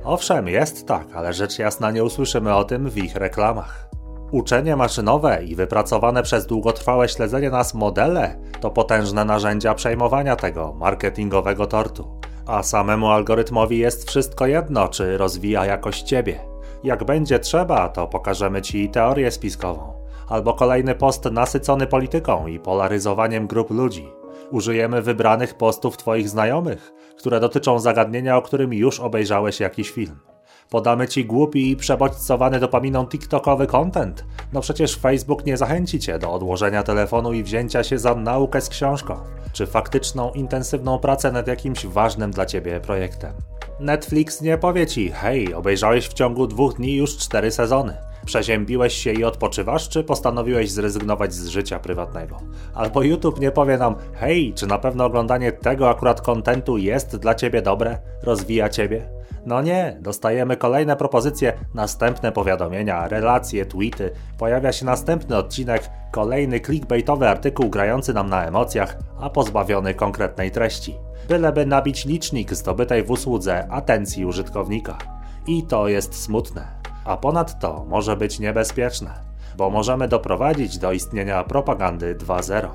Owszem, 0.04 0.48
jest 0.48 0.86
tak, 0.86 1.06
ale 1.14 1.32
rzecz 1.32 1.58
jasna 1.58 1.90
nie 1.90 2.04
usłyszymy 2.04 2.54
o 2.54 2.64
tym 2.64 2.90
w 2.90 2.98
ich 2.98 3.16
reklamach. 3.16 3.88
Uczenie 4.30 4.76
maszynowe 4.76 5.44
i 5.44 5.56
wypracowane 5.56 6.22
przez 6.22 6.46
długotrwałe 6.46 7.08
śledzenie 7.08 7.50
nas 7.50 7.74
modele 7.74 8.36
to 8.60 8.70
potężne 8.70 9.24
narzędzia 9.24 9.74
przejmowania 9.74 10.36
tego 10.36 10.72
marketingowego 10.72 11.66
tortu. 11.66 12.20
A 12.46 12.62
samemu 12.62 13.06
algorytmowi 13.06 13.78
jest 13.78 14.08
wszystko 14.08 14.46
jedno, 14.46 14.88
czy 14.88 15.18
rozwija 15.18 15.66
jakoś 15.66 16.02
ciebie. 16.02 16.40
Jak 16.84 17.04
będzie 17.04 17.38
trzeba, 17.38 17.88
to 17.88 18.06
pokażemy 18.06 18.62
ci 18.62 18.88
teorię 18.88 19.30
spiskową 19.30 19.99
albo 20.30 20.54
kolejny 20.54 20.94
post 20.94 21.24
nasycony 21.24 21.86
polityką 21.86 22.46
i 22.46 22.58
polaryzowaniem 22.58 23.46
grup 23.46 23.70
ludzi. 23.70 24.08
Użyjemy 24.50 25.02
wybranych 25.02 25.54
postów 25.54 25.96
Twoich 25.96 26.28
znajomych, 26.28 26.92
które 27.18 27.40
dotyczą 27.40 27.78
zagadnienia, 27.78 28.36
o 28.36 28.42
którym 28.42 28.72
już 28.72 29.00
obejrzałeś 29.00 29.60
jakiś 29.60 29.90
film. 29.90 30.16
Podamy 30.70 31.08
Ci 31.08 31.24
głupi 31.24 31.70
i 31.70 31.76
przebodźcowany 31.76 32.60
dopaminą 32.60 33.06
TikTokowy 33.06 33.66
content. 33.66 34.24
No 34.52 34.60
przecież 34.60 34.96
Facebook 34.96 35.46
nie 35.46 35.56
zachęci 35.56 36.00
Cię 36.00 36.18
do 36.18 36.32
odłożenia 36.32 36.82
telefonu 36.82 37.32
i 37.32 37.42
wzięcia 37.42 37.84
się 37.84 37.98
za 37.98 38.14
naukę 38.14 38.60
z 38.60 38.68
książką, 38.68 39.16
czy 39.52 39.66
faktyczną, 39.66 40.32
intensywną 40.32 40.98
pracę 40.98 41.32
nad 41.32 41.46
jakimś 41.46 41.86
ważnym 41.86 42.30
dla 42.30 42.46
Ciebie 42.46 42.80
projektem. 42.80 43.32
Netflix 43.80 44.40
nie 44.40 44.58
powie 44.58 44.86
Ci, 44.86 45.10
hej, 45.10 45.54
obejrzałeś 45.54 46.08
w 46.08 46.12
ciągu 46.12 46.46
dwóch 46.46 46.74
dni 46.74 46.96
już 46.96 47.16
cztery 47.16 47.50
sezony. 47.50 48.09
Przeziębiłeś 48.26 48.94
się 48.94 49.12
i 49.12 49.24
odpoczywasz, 49.24 49.88
czy 49.88 50.04
postanowiłeś 50.04 50.70
zrezygnować 50.70 51.34
z 51.34 51.46
życia 51.46 51.78
prywatnego? 51.78 52.36
Albo 52.74 53.02
YouTube 53.02 53.40
nie 53.40 53.50
powie 53.50 53.78
nam, 53.78 53.94
hej, 54.14 54.54
czy 54.54 54.66
na 54.66 54.78
pewno 54.78 55.04
oglądanie 55.04 55.52
tego 55.52 55.90
akurat 55.90 56.20
kontentu 56.20 56.78
jest 56.78 57.16
dla 57.16 57.34
ciebie 57.34 57.62
dobre, 57.62 57.98
rozwija 58.22 58.68
ciebie? 58.68 59.20
No 59.46 59.62
nie, 59.62 59.98
dostajemy 60.00 60.56
kolejne 60.56 60.96
propozycje, 60.96 61.52
następne 61.74 62.32
powiadomienia, 62.32 63.08
relacje, 63.08 63.66
tweety, 63.66 64.10
pojawia 64.38 64.72
się 64.72 64.86
następny 64.86 65.36
odcinek, 65.36 65.90
kolejny 66.12 66.60
clickbaitowy 66.60 67.28
artykuł 67.28 67.70
grający 67.70 68.14
nam 68.14 68.28
na 68.28 68.46
emocjach, 68.46 68.96
a 69.20 69.30
pozbawiony 69.30 69.94
konkretnej 69.94 70.50
treści. 70.50 70.96
Byleby 71.28 71.66
nabić 71.66 72.04
licznik 72.04 72.54
zdobytej 72.54 73.02
w 73.02 73.10
usłudze 73.10 73.68
atencji 73.70 74.26
użytkownika. 74.26 74.98
I 75.46 75.62
to 75.62 75.88
jest 75.88 76.22
smutne. 76.22 76.79
A 77.04 77.16
ponadto 77.16 77.84
może 77.88 78.16
być 78.16 78.38
niebezpieczne, 78.38 79.10
bo 79.56 79.70
możemy 79.70 80.08
doprowadzić 80.08 80.78
do 80.78 80.92
istnienia 80.92 81.44
propagandy 81.44 82.14
2.0. 82.14 82.68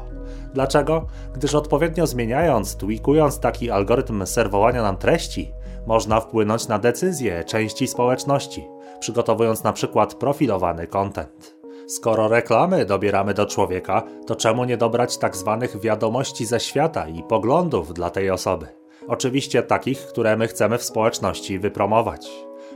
Dlaczego? 0.53 1.05
Gdyż 1.33 1.55
odpowiednio 1.55 2.07
zmieniając, 2.07 2.75
tweakując 2.75 3.39
taki 3.39 3.71
algorytm 3.71 4.25
serwowania 4.25 4.81
nam 4.81 4.97
treści, 4.97 5.51
można 5.87 6.21
wpłynąć 6.21 6.67
na 6.67 6.79
decyzje 6.79 7.43
części 7.43 7.87
społeczności, 7.87 8.67
przygotowując 8.99 9.63
na 9.63 9.73
przykład 9.73 10.13
profilowany 10.13 10.87
content. 10.87 11.55
Skoro 11.87 12.27
reklamy 12.27 12.85
dobieramy 12.85 13.33
do 13.33 13.45
człowieka, 13.45 14.03
to 14.27 14.35
czemu 14.35 14.65
nie 14.65 14.77
dobrać 14.77 15.17
tak 15.17 15.35
zwanych 15.37 15.79
wiadomości 15.79 16.45
ze 16.45 16.59
świata 16.59 17.07
i 17.07 17.23
poglądów 17.23 17.93
dla 17.93 18.09
tej 18.09 18.29
osoby? 18.29 18.67
Oczywiście 19.07 19.63
takich, 19.63 19.99
które 19.99 20.37
my 20.37 20.47
chcemy 20.47 20.77
w 20.77 20.83
społeczności 20.83 21.59
wypromować. 21.59 22.31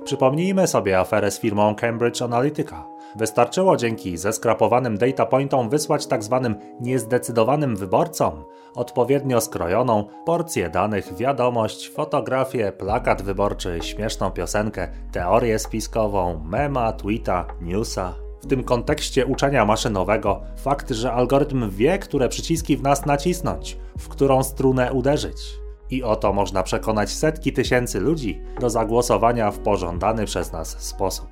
Przypomnijmy 0.10 0.68
sobie 0.68 1.00
aferę 1.00 1.32
z 1.32 1.40
firmą 1.40 1.76
Cambridge 1.76 2.22
Analytica. 2.22 2.88
Wystarczyło 3.16 3.78
dzięki 3.78 4.18
zeskrapowanym 4.18 4.98
data 4.98 5.26
pointom 5.26 5.70
wysłać 5.70 6.06
tzw. 6.06 6.40
Tak 6.44 6.82
niezdecydowanym 6.82 7.76
wyborcom 7.76 8.44
odpowiednio 8.76 9.42
skrojoną 9.42 10.06
porcję 10.26 10.70
danych, 10.70 11.16
wiadomość, 11.16 11.90
fotografię, 11.90 12.72
plakat 12.72 13.22
wyborczy, 13.22 13.80
śmieszną 13.82 14.32
piosenkę, 14.32 14.88
teorię 15.12 15.60
spiskową, 15.60 16.44
mema, 16.46 16.94
tweeta, 16.94 17.46
newsa. 17.62 18.14
W 18.42 18.48
tym 18.48 18.64
kontekście 18.64 19.26
uczenia 19.26 19.66
maszynowego 19.66 20.42
fakt, 20.58 20.90
że 20.90 21.14
algorytm 21.14 21.70
wie, 21.70 22.00
które 22.00 22.30
przyciski 22.30 22.78
w 22.78 22.84
nas 22.84 23.06
nacisnąć, 23.06 23.78
w 23.98 24.08
którą 24.08 24.44
strunę 24.44 24.94
uderzyć. 24.94 25.69
I 25.92 26.04
oto 26.04 26.34
można 26.34 26.64
przekonać 26.64 27.10
setki 27.10 27.54
tysięcy 27.54 28.00
ludzi 28.00 28.42
do 28.60 28.70
zagłosowania 28.70 29.52
w 29.52 29.60
pożądany 29.60 30.26
przez 30.26 30.52
nas 30.52 30.70
sposób. 30.80 31.28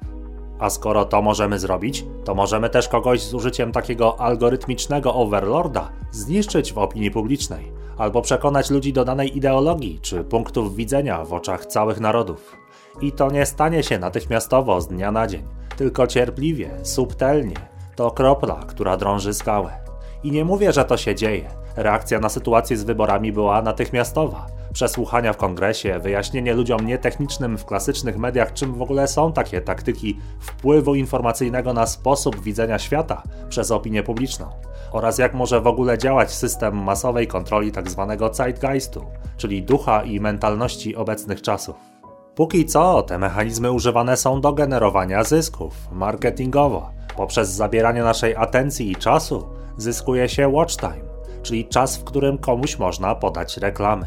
A 0.59 0.69
skoro 0.69 1.05
to 1.05 1.21
możemy 1.21 1.59
zrobić, 1.59 2.05
to 2.23 2.35
możemy 2.35 2.69
też 2.69 2.87
kogoś 2.87 3.21
z 3.21 3.33
użyciem 3.33 3.71
takiego 3.71 4.19
algorytmicznego 4.19 5.13
overlorda 5.13 5.89
zniszczyć 6.11 6.73
w 6.73 6.77
opinii 6.77 7.11
publicznej, 7.11 7.71
albo 7.97 8.21
przekonać 8.21 8.69
ludzi 8.69 8.93
do 8.93 9.05
danej 9.05 9.37
ideologii 9.37 9.99
czy 10.01 10.23
punktów 10.23 10.75
widzenia 10.75 11.25
w 11.25 11.33
oczach 11.33 11.65
całych 11.65 11.99
narodów. 11.99 12.57
I 13.01 13.11
to 13.11 13.31
nie 13.31 13.45
stanie 13.45 13.83
się 13.83 13.99
natychmiastowo 13.99 14.81
z 14.81 14.87
dnia 14.87 15.11
na 15.11 15.27
dzień, 15.27 15.43
tylko 15.77 16.07
cierpliwie, 16.07 16.71
subtelnie. 16.83 17.55
To 17.95 18.11
kropla, 18.11 18.55
która 18.67 18.97
drąży 18.97 19.33
skałę. 19.33 19.71
I 20.23 20.31
nie 20.31 20.45
mówię, 20.45 20.73
że 20.73 20.85
to 20.85 20.97
się 20.97 21.15
dzieje. 21.15 21.49
Reakcja 21.77 22.19
na 22.19 22.29
sytuację 22.29 22.77
z 22.77 22.83
wyborami 22.83 23.31
była 23.31 23.61
natychmiastowa 23.61 24.47
przesłuchania 24.73 25.33
w 25.33 25.37
kongresie, 25.37 25.99
wyjaśnienie 25.99 26.53
ludziom 26.53 26.85
nietechnicznym 26.85 27.57
w 27.57 27.65
klasycznych 27.65 28.17
mediach, 28.17 28.53
czym 28.53 28.73
w 28.73 28.81
ogóle 28.81 29.07
są 29.07 29.33
takie 29.33 29.61
taktyki 29.61 30.19
wpływu 30.39 30.95
informacyjnego 30.95 31.73
na 31.73 31.87
sposób 31.87 32.41
widzenia 32.41 32.79
świata 32.79 33.23
przez 33.49 33.71
opinię 33.71 34.03
publiczną 34.03 34.49
oraz 34.91 35.17
jak 35.17 35.33
może 35.33 35.61
w 35.61 35.67
ogóle 35.67 35.97
działać 35.97 36.33
system 36.33 36.83
masowej 36.83 37.27
kontroli 37.27 37.71
tzw. 37.71 38.15
Tak 38.19 38.35
zeitgeistu, 38.35 39.05
czyli 39.37 39.63
ducha 39.63 40.03
i 40.03 40.19
mentalności 40.19 40.95
obecnych 40.95 41.41
czasów. 41.41 41.75
Póki 42.35 42.65
co 42.65 43.01
te 43.01 43.17
mechanizmy 43.17 43.71
używane 43.71 44.17
są 44.17 44.41
do 44.41 44.53
generowania 44.53 45.23
zysków 45.23 45.73
marketingowo. 45.91 46.89
Poprzez 47.15 47.49
zabieranie 47.49 48.03
naszej 48.03 48.35
atencji 48.35 48.91
i 48.91 48.95
czasu 48.95 49.47
zyskuje 49.77 50.29
się 50.29 50.47
watch 50.47 50.75
time, 50.75 51.06
czyli 51.43 51.67
czas, 51.67 51.97
w 51.97 52.03
którym 52.03 52.37
komuś 52.37 52.79
można 52.79 53.15
podać 53.15 53.57
reklamy. 53.57 54.05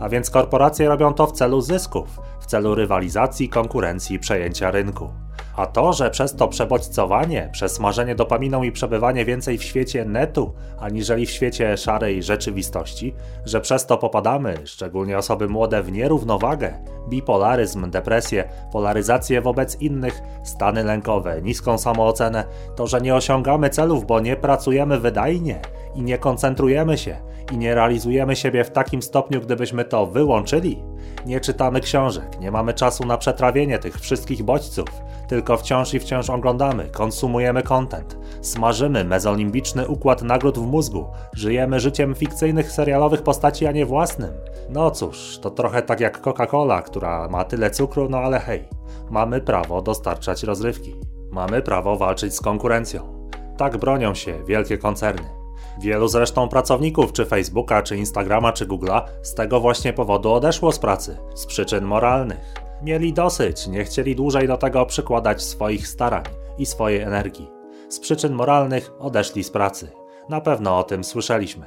A 0.00 0.08
więc 0.08 0.30
korporacje 0.30 0.88
robią 0.88 1.14
to 1.14 1.26
w 1.26 1.32
celu 1.32 1.60
zysków, 1.60 2.20
w 2.40 2.46
celu 2.46 2.74
rywalizacji, 2.74 3.48
konkurencji, 3.48 4.18
przejęcia 4.18 4.70
rynku. 4.70 5.08
A 5.56 5.66
to, 5.66 5.92
że 5.92 6.10
przez 6.10 6.36
to 6.36 6.48
przebodźcowanie, 6.48 7.48
przesmażenie 7.52 8.14
dopaminą 8.14 8.62
i 8.62 8.72
przebywanie 8.72 9.24
więcej 9.24 9.58
w 9.58 9.64
świecie 9.64 10.04
netu, 10.04 10.54
aniżeli 10.80 11.26
w 11.26 11.30
świecie 11.30 11.76
szarej 11.76 12.22
rzeczywistości, 12.22 13.14
że 13.44 13.60
przez 13.60 13.86
to 13.86 13.98
popadamy, 13.98 14.54
szczególnie 14.64 15.18
osoby 15.18 15.48
młode, 15.48 15.82
w 15.82 15.92
nierównowagę, 15.92 16.74
bipolaryzm, 17.08 17.90
depresję, 17.90 18.48
polaryzację 18.72 19.40
wobec 19.40 19.80
innych, 19.80 20.22
stany 20.44 20.84
lękowe, 20.84 21.42
niską 21.42 21.78
samoocenę, 21.78 22.44
to, 22.76 22.86
że 22.86 23.00
nie 23.00 23.14
osiągamy 23.14 23.70
celów, 23.70 24.06
bo 24.06 24.20
nie 24.20 24.36
pracujemy 24.36 24.98
wydajnie 25.00 25.60
i 25.94 26.02
nie 26.02 26.18
koncentrujemy 26.18 26.98
się 26.98 27.16
i 27.52 27.58
nie 27.58 27.74
realizujemy 27.74 28.36
siebie 28.36 28.64
w 28.64 28.70
takim 28.70 29.02
stopniu, 29.02 29.40
gdybyśmy 29.40 29.84
to 29.84 30.06
wyłączyli, 30.06 30.82
nie 31.26 31.40
czytamy 31.40 31.80
książek, 31.80 32.40
nie 32.40 32.50
mamy 32.50 32.74
czasu 32.74 33.06
na 33.06 33.18
przetrawienie 33.18 33.78
tych 33.78 34.00
wszystkich 34.00 34.42
bodźców, 34.42 34.88
tylko 35.28 35.56
wciąż 35.56 35.94
i 35.94 36.00
wciąż 36.00 36.30
oglądamy, 36.30 36.88
konsumujemy 36.92 37.62
content, 37.62 38.18
smażymy 38.40 39.04
mezolimbiczny 39.04 39.88
układ 39.88 40.22
nagród 40.22 40.58
w 40.58 40.66
mózgu, 40.66 41.06
żyjemy 41.32 41.80
życiem 41.80 42.14
fikcyjnych 42.14 42.72
serialowych 42.72 43.22
postaci, 43.22 43.66
a 43.66 43.72
nie 43.72 43.86
własnym. 43.86 44.30
No 44.70 44.90
cóż, 44.90 45.38
to 45.42 45.50
trochę 45.50 45.82
tak 45.82 46.00
jak 46.00 46.20
Coca-Cola, 46.20 46.82
która 46.82 47.28
ma 47.28 47.44
tyle 47.44 47.70
cukru, 47.70 48.08
no 48.08 48.18
ale 48.18 48.40
hej, 48.40 48.68
mamy 49.10 49.40
prawo 49.40 49.82
dostarczać 49.82 50.42
rozrywki. 50.42 50.94
Mamy 51.30 51.62
prawo 51.62 51.96
walczyć 51.96 52.34
z 52.34 52.40
konkurencją. 52.40 53.28
Tak 53.56 53.76
bronią 53.76 54.14
się 54.14 54.44
wielkie 54.44 54.78
koncerny. 54.78 55.43
Wielu 55.78 56.08
zresztą 56.08 56.48
pracowników 56.48 57.12
czy 57.12 57.24
Facebooka, 57.24 57.82
czy 57.82 57.96
Instagrama, 57.96 58.52
czy 58.52 58.66
Google'a 58.66 59.02
z 59.22 59.34
tego 59.34 59.60
właśnie 59.60 59.92
powodu 59.92 60.32
odeszło 60.32 60.72
z 60.72 60.78
pracy, 60.78 61.16
z 61.34 61.46
przyczyn 61.46 61.84
moralnych. 61.84 62.54
Mieli 62.82 63.12
dosyć, 63.12 63.66
nie 63.66 63.84
chcieli 63.84 64.16
dłużej 64.16 64.48
do 64.48 64.56
tego 64.56 64.86
przykładać 64.86 65.42
swoich 65.42 65.88
starań 65.88 66.24
i 66.58 66.66
swojej 66.66 67.00
energii. 67.00 67.50
Z 67.88 68.00
przyczyn 68.00 68.32
moralnych 68.32 68.90
odeszli 68.98 69.44
z 69.44 69.50
pracy. 69.50 69.90
Na 70.28 70.40
pewno 70.40 70.78
o 70.78 70.82
tym 70.82 71.04
słyszeliśmy. 71.04 71.66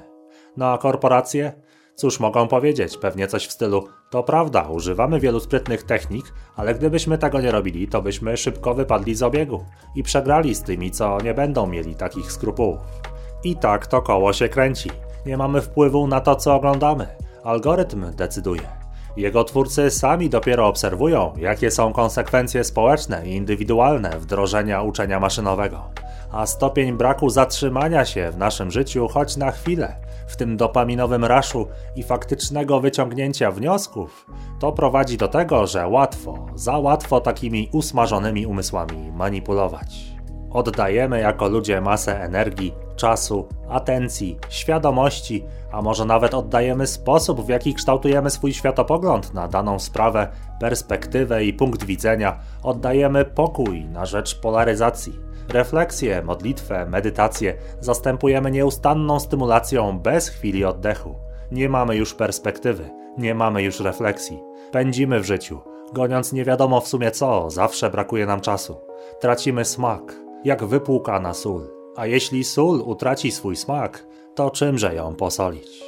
No 0.57 0.65
a 0.65 0.77
korporacje? 0.77 1.53
Cóż 1.95 2.19
mogą 2.19 2.47
powiedzieć? 2.47 2.97
Pewnie 2.97 3.27
coś 3.27 3.47
w 3.47 3.51
stylu: 3.51 3.87
To 4.09 4.23
prawda, 4.23 4.61
używamy 4.61 5.19
wielu 5.19 5.39
sprytnych 5.39 5.83
technik, 5.83 6.33
ale 6.55 6.75
gdybyśmy 6.75 7.17
tego 7.17 7.41
nie 7.41 7.51
robili, 7.51 7.87
to 7.87 8.01
byśmy 8.01 8.37
szybko 8.37 8.73
wypadli 8.73 9.15
z 9.15 9.23
obiegu 9.23 9.65
i 9.95 10.03
przegrali 10.03 10.55
z 10.55 10.63
tymi, 10.63 10.91
co 10.91 11.17
nie 11.21 11.33
będą 11.33 11.67
mieli 11.67 11.95
takich 11.95 12.31
skrupułów. 12.31 12.79
I 13.43 13.55
tak 13.55 13.87
to 13.87 14.01
koło 14.01 14.33
się 14.33 14.49
kręci. 14.49 14.91
Nie 15.25 15.37
mamy 15.37 15.61
wpływu 15.61 16.07
na 16.07 16.21
to, 16.21 16.35
co 16.35 16.55
oglądamy. 16.55 17.07
Algorytm 17.43 18.15
decyduje. 18.15 18.87
Jego 19.17 19.43
twórcy 19.43 19.91
sami 19.91 20.29
dopiero 20.29 20.67
obserwują, 20.67 21.33
jakie 21.37 21.71
są 21.71 21.93
konsekwencje 21.93 22.63
społeczne 22.63 23.27
i 23.27 23.35
indywidualne 23.35 24.09
wdrożenia 24.09 24.81
uczenia 24.81 25.19
maszynowego. 25.19 25.89
A 26.31 26.45
stopień 26.45 26.93
braku 26.93 27.29
zatrzymania 27.29 28.05
się 28.05 28.31
w 28.31 28.37
naszym 28.37 28.71
życiu 28.71 29.07
choć 29.07 29.37
na 29.37 29.51
chwilę, 29.51 29.95
w 30.27 30.35
tym 30.35 30.57
dopaminowym 30.57 31.25
raszu 31.25 31.67
i 31.95 32.03
faktycznego 32.03 32.79
wyciągnięcia 32.79 33.51
wniosków, 33.51 34.25
to 34.59 34.71
prowadzi 34.71 35.17
do 35.17 35.27
tego, 35.27 35.67
że 35.67 35.87
łatwo, 35.87 36.45
za 36.55 36.77
łatwo 36.77 37.21
takimi 37.21 37.69
usmażonymi 37.73 38.45
umysłami 38.45 39.11
manipulować. 39.11 40.16
Oddajemy 40.51 41.19
jako 41.19 41.49
ludzie 41.49 41.81
masę 41.81 42.21
energii, 42.21 42.73
czasu, 42.95 43.47
atencji, 43.69 44.37
świadomości, 44.49 45.45
a 45.71 45.81
może 45.81 46.05
nawet 46.05 46.33
oddajemy 46.33 46.87
sposób, 46.87 47.45
w 47.45 47.49
jaki 47.49 47.73
kształtujemy 47.73 48.29
swój 48.29 48.53
światopogląd 48.53 49.33
na 49.33 49.47
daną 49.47 49.79
sprawę, 49.79 50.27
perspektywę 50.59 51.43
i 51.43 51.53
punkt 51.53 51.83
widzenia, 51.83 52.39
oddajemy 52.63 53.25
pokój 53.25 53.85
na 53.85 54.05
rzecz 54.05 54.39
polaryzacji. 54.39 55.19
Refleksję, 55.49 56.23
modlitwę, 56.23 56.85
medytację 56.85 57.53
zastępujemy 57.79 58.51
nieustanną 58.51 59.19
stymulacją 59.19 59.99
bez 59.99 60.29
chwili 60.29 60.65
oddechu. 60.65 61.15
Nie 61.51 61.69
mamy 61.69 61.95
już 61.95 62.13
perspektywy, 62.13 62.89
nie 63.17 63.35
mamy 63.35 63.63
już 63.63 63.79
refleksji. 63.79 64.39
Pędzimy 64.71 65.19
w 65.19 65.25
życiu, 65.25 65.61
goniąc 65.93 66.33
nie 66.33 66.45
wiadomo 66.45 66.81
w 66.81 66.87
sumie 66.87 67.11
co, 67.11 67.49
zawsze 67.49 67.89
brakuje 67.89 68.25
nam 68.25 68.41
czasu. 68.41 68.77
Tracimy 69.19 69.65
smak, 69.65 70.26
jak 70.47 70.65
wypłukana 70.65 71.33
sól. 71.33 71.61
A 71.95 72.05
jeśli 72.05 72.43
sól 72.43 72.81
utraci 72.85 73.31
swój 73.31 73.55
smak, 73.55 74.07
to 74.35 74.49
czymże 74.49 74.95
ją 74.95 75.15
posolić? 75.15 75.83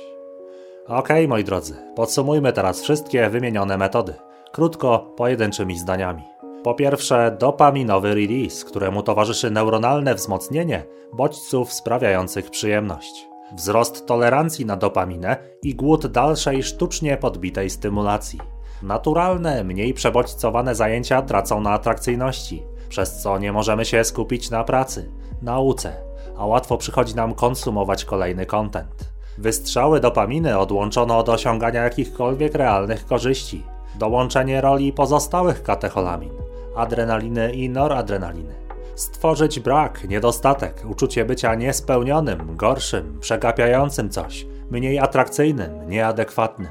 Okej, 0.86 1.00
okay, 1.00 1.28
moi 1.28 1.44
drodzy, 1.44 1.76
podsumujmy 1.96 2.54
teraz 2.54 2.82
wszystkie 2.82 3.30
wymienione 3.30 3.78
metody. 3.78 4.14
Krótko, 4.52 5.14
pojedynczymi 5.18 5.80
zdaniami. 5.80 6.24
Po 6.64 6.74
pierwsze, 6.74 7.38
dopaminowy 7.40 8.16
release, 8.16 8.66
któremu 8.66 9.04
towarzyszy 9.04 9.52
neuronalne 9.52 10.16
wzmocnienie 10.16 10.84
bodźców 11.14 11.74
sprawiających 11.74 12.50
przyjemność. 12.50 13.28
Wzrost 13.58 14.06
tolerancji 14.06 14.66
na 14.66 14.76
dopaminę 14.76 15.38
i 15.64 15.76
głód 15.76 16.08
dalszej 16.08 16.64
sztucznie 16.64 17.18
podbitej 17.18 17.70
stymulacji. 17.70 18.40
Naturalne, 18.84 19.64
mniej 19.64 19.94
przebodźcowane 19.94 20.76
zajęcia 20.76 21.22
tracą 21.22 21.62
na 21.62 21.72
atrakcyjności 21.72 22.64
przez 22.90 23.22
co 23.22 23.38
nie 23.38 23.52
możemy 23.52 23.86
się 23.86 24.04
skupić 24.04 24.50
na 24.50 24.64
pracy, 24.64 25.12
nauce, 25.42 25.94
a 26.38 26.46
łatwo 26.46 26.78
przychodzi 26.78 27.16
nam 27.16 27.34
konsumować 27.34 28.06
kolejny 28.06 28.46
content. 28.46 29.10
Wystrzały 29.38 30.00
dopaminy 30.00 30.58
odłączono 30.58 31.18
od 31.18 31.30
osiągania 31.30 31.84
jakichkolwiek 31.84 32.56
realnych 32.56 33.06
korzyści. 33.06 33.64
dołączenie 34.00 34.62
roli 34.62 34.94
pozostałych 34.94 35.64
katecholamin, 35.64 36.32
adrenaliny 36.76 37.54
i 37.54 37.70
noradrenaliny, 37.70 38.56
stworzyć 38.96 39.60
brak, 39.60 40.10
niedostatek, 40.10 40.84
uczucie 40.90 41.26
bycia 41.26 41.56
niespełnionym, 41.56 42.56
gorszym, 42.56 43.18
przegapiającym 43.20 44.10
coś, 44.10 44.46
mniej 44.72 45.00
atrakcyjnym, 45.00 45.90
nieadekwatnym, 45.90 46.70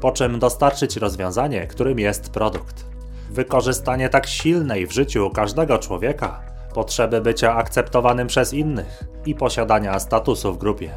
po 0.00 0.12
czym 0.12 0.38
dostarczyć 0.38 0.96
rozwiązanie, 0.96 1.66
którym 1.66 1.98
jest 1.98 2.30
produkt. 2.30 2.95
Wykorzystanie 3.30 4.08
tak 4.08 4.26
silnej 4.26 4.86
w 4.86 4.92
życiu 4.92 5.30
każdego 5.30 5.78
człowieka 5.78 6.40
potrzeby 6.74 7.20
bycia 7.20 7.54
akceptowanym 7.54 8.26
przez 8.26 8.52
innych 8.52 9.04
i 9.26 9.34
posiadania 9.34 9.98
statusu 9.98 10.52
w 10.52 10.58
grupie, 10.58 10.90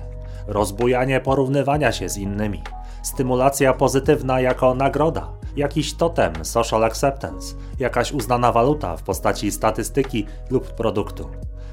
rozbujanie 0.47 1.19
porównywania 1.19 1.91
się 1.91 2.09
z 2.09 2.17
innymi, 2.17 2.63
stymulacja 3.03 3.73
pozytywna 3.73 4.41
jako 4.41 4.75
nagroda, 4.75 5.31
jakiś 5.55 5.93
totem 5.93 6.33
social 6.45 6.83
acceptance, 6.83 7.55
jakaś 7.79 8.11
uznana 8.11 8.51
waluta 8.51 8.97
w 8.97 9.03
postaci 9.03 9.51
statystyki 9.51 10.25
lub 10.49 10.71
produktu. 10.71 11.29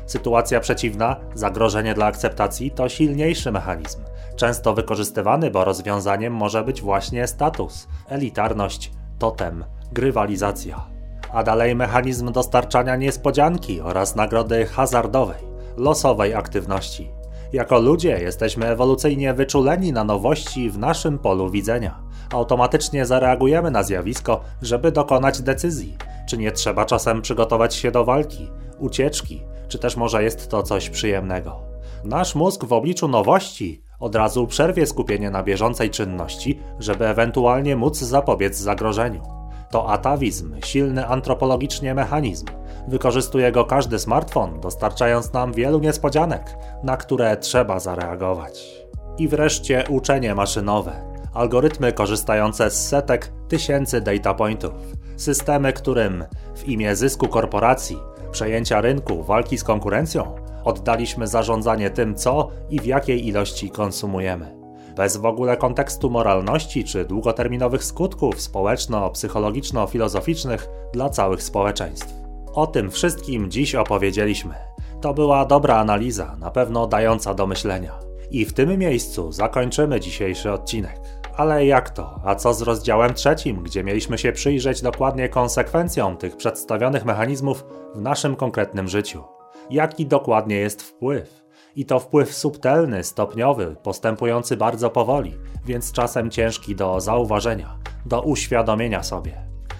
Sytuacja 0.06 0.60
przeciwna, 0.60 1.16
zagrożenie 1.34 1.94
dla 1.94 2.06
akceptacji 2.06 2.70
to 2.70 2.88
silniejszy 2.88 3.52
mechanizm, 3.52 4.00
często 4.36 4.74
wykorzystywany, 4.74 5.50
bo 5.50 5.64
rozwiązaniem 5.64 6.32
może 6.32 6.64
być 6.64 6.82
właśnie 6.82 7.26
status, 7.26 7.88
elitarność, 8.08 8.92
totem, 9.18 9.64
grywalizacja. 9.92 10.86
A 11.32 11.42
dalej 11.42 11.74
mechanizm 11.74 12.32
dostarczania 12.32 12.96
niespodzianki 12.96 13.80
oraz 13.80 14.16
nagrody 14.16 14.66
hazardowej, 14.66 15.38
losowej 15.76 16.34
aktywności. 16.34 17.10
Jako 17.52 17.78
ludzie 17.78 18.18
jesteśmy 18.20 18.66
ewolucyjnie 18.66 19.34
wyczuleni 19.34 19.92
na 19.92 20.04
nowości 20.04 20.70
w 20.70 20.78
naszym 20.78 21.18
polu 21.18 21.50
widzenia. 21.50 22.02
Automatycznie 22.32 23.06
zareagujemy 23.06 23.70
na 23.70 23.82
zjawisko, 23.82 24.40
żeby 24.62 24.92
dokonać 24.92 25.42
decyzji. 25.42 25.96
Czy 26.28 26.38
nie 26.38 26.52
trzeba 26.52 26.84
czasem 26.84 27.22
przygotować 27.22 27.74
się 27.74 27.90
do 27.90 28.04
walki, 28.04 28.50
ucieczki, 28.78 29.42
czy 29.68 29.78
też 29.78 29.96
może 29.96 30.22
jest 30.22 30.50
to 30.50 30.62
coś 30.62 30.90
przyjemnego. 30.90 31.60
Nasz 32.04 32.34
mózg 32.34 32.64
w 32.64 32.72
obliczu 32.72 33.08
nowości 33.08 33.82
od 34.00 34.14
razu 34.14 34.46
przerwie 34.46 34.86
skupienie 34.86 35.30
na 35.30 35.42
bieżącej 35.42 35.90
czynności, 35.90 36.58
żeby 36.78 37.06
ewentualnie 37.06 37.76
móc 37.76 37.98
zapobiec 37.98 38.56
zagrożeniu. 38.56 39.35
To 39.70 39.90
atawizm, 39.90 40.54
silny 40.64 41.06
antropologicznie 41.06 41.94
mechanizm. 41.94 42.46
Wykorzystuje 42.88 43.52
go 43.52 43.64
każdy 43.64 43.98
smartfon, 43.98 44.60
dostarczając 44.60 45.32
nam 45.32 45.52
wielu 45.52 45.78
niespodzianek, 45.78 46.56
na 46.82 46.96
które 46.96 47.36
trzeba 47.36 47.80
zareagować. 47.80 48.86
I 49.18 49.28
wreszcie 49.28 49.84
uczenie 49.88 50.34
maszynowe. 50.34 50.92
Algorytmy 51.34 51.92
korzystające 51.92 52.70
z 52.70 52.88
setek, 52.88 53.32
tysięcy 53.48 54.00
data 54.00 54.34
pointów. 54.34 54.72
Systemy, 55.16 55.72
którym 55.72 56.24
w 56.56 56.68
imię 56.68 56.96
zysku 56.96 57.28
korporacji, 57.28 57.98
przejęcia 58.30 58.80
rynku, 58.80 59.22
walki 59.22 59.58
z 59.58 59.64
konkurencją, 59.64 60.34
oddaliśmy 60.64 61.26
zarządzanie 61.26 61.90
tym, 61.90 62.14
co 62.14 62.50
i 62.70 62.80
w 62.80 62.86
jakiej 62.86 63.26
ilości 63.26 63.70
konsumujemy. 63.70 64.65
Bez 64.96 65.16
w 65.16 65.24
ogóle 65.24 65.56
kontekstu 65.56 66.10
moralności 66.10 66.84
czy 66.84 67.04
długoterminowych 67.04 67.84
skutków 67.84 68.40
społeczno-psychologiczno-filozoficznych 68.40 70.68
dla 70.92 71.10
całych 71.10 71.42
społeczeństw. 71.42 72.14
O 72.52 72.66
tym 72.66 72.90
wszystkim 72.90 73.50
dziś 73.50 73.74
opowiedzieliśmy. 73.74 74.54
To 75.00 75.14
była 75.14 75.44
dobra 75.44 75.76
analiza, 75.76 76.36
na 76.40 76.50
pewno 76.50 76.86
dająca 76.86 77.34
do 77.34 77.46
myślenia. 77.46 77.98
I 78.30 78.44
w 78.44 78.52
tym 78.52 78.78
miejscu 78.78 79.32
zakończymy 79.32 80.00
dzisiejszy 80.00 80.52
odcinek. 80.52 81.00
Ale 81.36 81.66
jak 81.66 81.90
to? 81.90 82.20
A 82.24 82.34
co 82.34 82.54
z 82.54 82.62
rozdziałem 82.62 83.14
trzecim, 83.14 83.62
gdzie 83.62 83.84
mieliśmy 83.84 84.18
się 84.18 84.32
przyjrzeć 84.32 84.82
dokładnie 84.82 85.28
konsekwencjom 85.28 86.16
tych 86.16 86.36
przedstawionych 86.36 87.04
mechanizmów 87.04 87.64
w 87.94 88.00
naszym 88.00 88.36
konkretnym 88.36 88.88
życiu? 88.88 89.24
Jaki 89.70 90.06
dokładnie 90.06 90.56
jest 90.56 90.82
wpływ? 90.82 91.45
I 91.76 91.86
to 91.86 92.00
wpływ 92.00 92.34
subtelny, 92.34 93.04
stopniowy, 93.04 93.76
postępujący 93.82 94.56
bardzo 94.56 94.90
powoli, 94.90 95.34
więc 95.64 95.92
czasem 95.92 96.30
ciężki 96.30 96.76
do 96.76 97.00
zauważenia, 97.00 97.78
do 98.06 98.22
uświadomienia 98.22 99.02
sobie. 99.02 99.32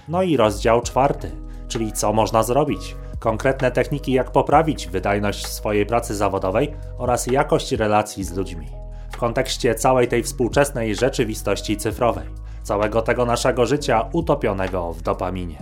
No 0.09 0.23
i 0.23 0.37
rozdział 0.37 0.81
czwarty, 0.81 1.31
czyli 1.69 1.93
co 1.93 2.13
można 2.13 2.43
zrobić, 2.43 2.97
konkretne 3.19 3.71
techniki, 3.71 4.13
jak 4.13 4.33
poprawić 4.33 4.87
wydajność 4.87 5.47
swojej 5.47 5.87
pracy 5.87 6.15
zawodowej 6.15 6.77
oraz 6.99 7.27
jakość 7.27 7.73
relacji 7.73 8.25
z 8.25 8.37
ludźmi. 8.37 8.67
W 9.13 9.17
kontekście 9.17 9.75
całej 9.75 10.09
tej 10.09 10.23
współczesnej 10.23 10.95
rzeczywistości 10.95 11.77
cyfrowej, 11.77 12.27
całego 12.63 13.03
tego 13.03 13.25
naszego 13.25 13.67
życia 13.67 14.09
utopionego 14.13 14.93
w 14.93 15.03
dopaminie. 15.03 15.59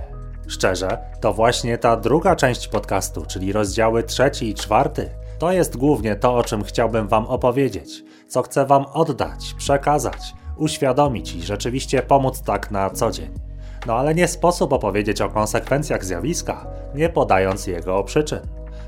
Szczerze, 0.48 0.98
to 1.20 1.32
właśnie 1.32 1.78
ta 1.78 1.96
druga 1.96 2.36
część 2.36 2.68
podcastu, 2.68 3.24
czyli 3.26 3.52
rozdziały 3.52 4.02
trzeci 4.02 4.48
i 4.48 4.54
czwarty, 4.54 5.10
to 5.44 5.52
jest 5.52 5.76
głównie 5.76 6.16
to, 6.16 6.36
o 6.36 6.42
czym 6.42 6.64
chciałbym 6.64 7.08
Wam 7.08 7.26
opowiedzieć, 7.26 8.04
co 8.28 8.42
chcę 8.42 8.66
Wam 8.66 8.86
oddać, 8.92 9.54
przekazać, 9.58 10.34
uświadomić 10.56 11.34
i 11.34 11.42
rzeczywiście 11.42 12.02
pomóc 12.02 12.42
tak 12.42 12.70
na 12.70 12.90
co 12.90 13.10
dzień. 13.10 13.30
No 13.86 13.94
ale 13.94 14.14
nie 14.14 14.28
sposób 14.28 14.72
opowiedzieć 14.72 15.20
o 15.20 15.28
konsekwencjach 15.28 16.04
zjawiska, 16.04 16.66
nie 16.94 17.08
podając 17.08 17.66
jego 17.66 18.04
przyczyn. 18.04 18.40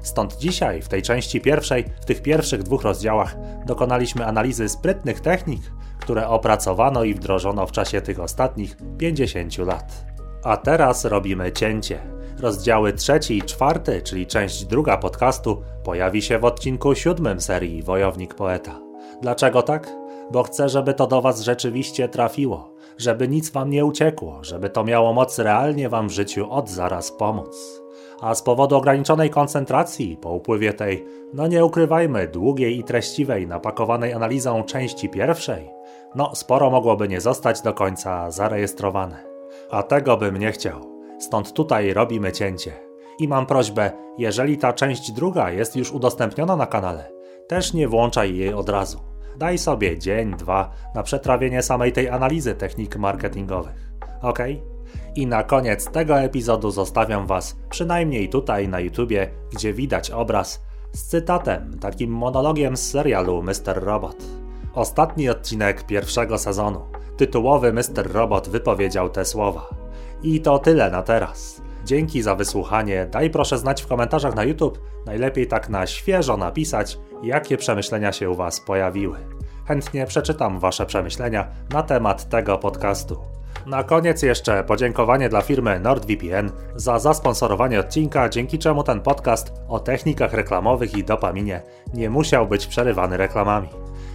Stąd 0.02 0.36
dzisiaj, 0.36 0.82
w 0.82 0.88
tej 0.88 1.02
części 1.02 1.40
pierwszej, 1.40 1.84
w 2.00 2.04
tych 2.04 2.22
pierwszych 2.22 2.62
dwóch 2.62 2.82
rozdziałach, 2.82 3.36
dokonaliśmy 3.66 4.26
analizy 4.26 4.68
sprytnych 4.68 5.20
technik, 5.20 5.62
które 6.00 6.28
opracowano 6.28 7.04
i 7.04 7.14
wdrożono 7.14 7.66
w 7.66 7.72
czasie 7.72 8.00
tych 8.00 8.20
ostatnich 8.20 8.76
50 8.98 9.58
lat. 9.58 10.04
A 10.44 10.56
teraz 10.56 11.04
robimy 11.04 11.52
cięcie. 11.52 11.98
Rozdziały 12.40 12.92
trzeci 12.92 13.38
i 13.38 13.42
czwarty, 13.42 14.02
czyli 14.02 14.26
część 14.26 14.64
druga 14.64 14.96
podcastu, 14.96 15.62
pojawi 15.84 16.22
się 16.22 16.38
w 16.38 16.44
odcinku 16.44 16.94
siódmym 16.94 17.40
serii 17.40 17.82
Wojownik 17.82 18.34
Poeta. 18.34 18.80
Dlaczego 19.22 19.62
tak? 19.62 19.92
Bo 20.30 20.42
chcę, 20.42 20.68
żeby 20.68 20.94
to 20.94 21.06
do 21.06 21.22
Was 21.22 21.40
rzeczywiście 21.40 22.08
trafiło, 22.08 22.74
żeby 22.98 23.28
nic 23.28 23.50
Wam 23.50 23.70
nie 23.70 23.84
uciekło, 23.84 24.44
żeby 24.44 24.70
to 24.70 24.84
miało 24.84 25.12
moc 25.12 25.38
realnie 25.38 25.88
Wam 25.88 26.08
w 26.08 26.12
życiu 26.12 26.50
od 26.50 26.70
zaraz 26.70 27.12
pomóc. 27.12 27.82
A 28.20 28.34
z 28.34 28.42
powodu 28.42 28.76
ograniczonej 28.76 29.30
koncentracji 29.30 30.16
po 30.20 30.30
upływie 30.30 30.72
tej, 30.72 31.04
no 31.34 31.46
nie 31.46 31.64
ukrywajmy, 31.64 32.28
długiej 32.28 32.78
i 32.78 32.84
treściwej, 32.84 33.46
napakowanej 33.46 34.12
analizą 34.12 34.62
części 34.62 35.08
pierwszej, 35.08 35.70
no 36.14 36.34
sporo 36.34 36.70
mogłoby 36.70 37.08
nie 37.08 37.20
zostać 37.20 37.62
do 37.62 37.74
końca 37.74 38.30
zarejestrowane. 38.30 39.24
A 39.70 39.82
tego 39.82 40.16
bym 40.16 40.36
nie 40.36 40.52
chciał. 40.52 40.95
Stąd 41.18 41.52
tutaj 41.52 41.94
robimy 41.94 42.32
cięcie. 42.32 42.72
I 43.18 43.28
mam 43.28 43.46
prośbę, 43.46 43.92
jeżeli 44.18 44.58
ta 44.58 44.72
część 44.72 45.12
druga 45.12 45.50
jest 45.50 45.76
już 45.76 45.92
udostępniona 45.92 46.56
na 46.56 46.66
kanale, 46.66 47.12
też 47.48 47.72
nie 47.72 47.88
włączaj 47.88 48.36
jej 48.36 48.54
od 48.54 48.68
razu. 48.68 49.00
Daj 49.36 49.58
sobie 49.58 49.98
dzień, 49.98 50.36
dwa 50.36 50.70
na 50.94 51.02
przetrawienie 51.02 51.62
samej 51.62 51.92
tej 51.92 52.08
analizy 52.08 52.54
technik 52.54 52.96
marketingowych. 52.96 53.92
Ok? 54.22 54.38
I 55.16 55.26
na 55.26 55.42
koniec 55.42 55.90
tego 55.90 56.20
epizodu 56.20 56.70
zostawiam 56.70 57.26
Was 57.26 57.56
przynajmniej 57.70 58.28
tutaj 58.28 58.68
na 58.68 58.80
YouTubie, 58.80 59.30
gdzie 59.52 59.72
widać 59.72 60.10
obraz 60.10 60.62
z 60.92 61.02
cytatem, 61.02 61.78
takim 61.80 62.10
monologiem 62.10 62.76
z 62.76 62.90
serialu 62.90 63.42
Mr. 63.42 63.84
Robot. 63.84 64.16
Ostatni 64.74 65.28
odcinek 65.28 65.86
pierwszego 65.86 66.38
sezonu. 66.38 66.80
Tytułowy 67.16 67.72
Mr. 67.72 68.12
Robot 68.12 68.48
wypowiedział 68.48 69.08
te 69.08 69.24
słowa. 69.24 69.85
I 70.22 70.40
to 70.40 70.58
tyle 70.58 70.90
na 70.90 71.02
teraz. 71.02 71.62
Dzięki 71.84 72.22
za 72.22 72.34
wysłuchanie. 72.34 73.06
Daj 73.10 73.30
proszę 73.30 73.58
znać 73.58 73.82
w 73.82 73.86
komentarzach 73.86 74.34
na 74.34 74.44
YouTube, 74.44 74.78
najlepiej 75.06 75.46
tak 75.46 75.68
na 75.68 75.86
świeżo 75.86 76.36
napisać, 76.36 76.98
jakie 77.22 77.56
przemyślenia 77.56 78.12
się 78.12 78.30
u 78.30 78.34
Was 78.34 78.60
pojawiły. 78.60 79.18
Chętnie 79.68 80.06
przeczytam 80.06 80.58
Wasze 80.60 80.86
przemyślenia 80.86 81.48
na 81.70 81.82
temat 81.82 82.28
tego 82.28 82.58
podcastu. 82.58 83.16
Na 83.66 83.84
koniec 83.84 84.22
jeszcze 84.22 84.64
podziękowanie 84.64 85.28
dla 85.28 85.42
firmy 85.42 85.80
NordVPN 85.80 86.50
za 86.74 86.98
zasponsorowanie 86.98 87.80
odcinka, 87.80 88.28
dzięki 88.28 88.58
czemu 88.58 88.82
ten 88.82 89.00
podcast 89.00 89.52
o 89.68 89.80
technikach 89.80 90.32
reklamowych 90.32 90.96
i 90.96 91.04
dopaminie 91.04 91.62
nie 91.94 92.10
musiał 92.10 92.46
być 92.46 92.66
przerywany 92.66 93.16
reklamami 93.16 93.68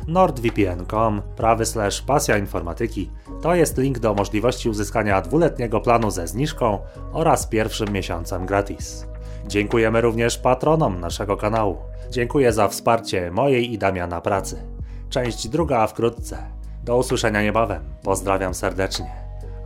nordvpn.com, 0.07 1.21
prawy 1.35 1.65
slash 1.65 2.01
pasja 2.01 2.37
informatyki. 2.37 3.11
To 3.41 3.55
jest 3.55 3.77
link 3.77 3.99
do 3.99 4.13
możliwości 4.13 4.69
uzyskania 4.69 5.21
dwuletniego 5.21 5.81
planu 5.81 6.11
ze 6.11 6.27
zniżką 6.27 6.79
oraz 7.13 7.47
pierwszym 7.47 7.89
miesiącem 7.89 8.45
gratis. 8.45 9.07
Dziękujemy 9.47 10.01
również 10.01 10.37
patronom 10.37 10.99
naszego 10.99 11.37
kanału. 11.37 11.77
Dziękuję 12.09 12.53
za 12.53 12.67
wsparcie 12.67 13.31
mojej 13.31 13.73
i 13.73 13.77
Damiana 13.77 14.21
pracy. 14.21 14.63
Część 15.09 15.47
druga 15.47 15.87
wkrótce. 15.87 16.37
Do 16.83 16.97
usłyszenia 16.97 17.41
niebawem. 17.41 17.83
Pozdrawiam 18.03 18.53
serdecznie. 18.53 19.11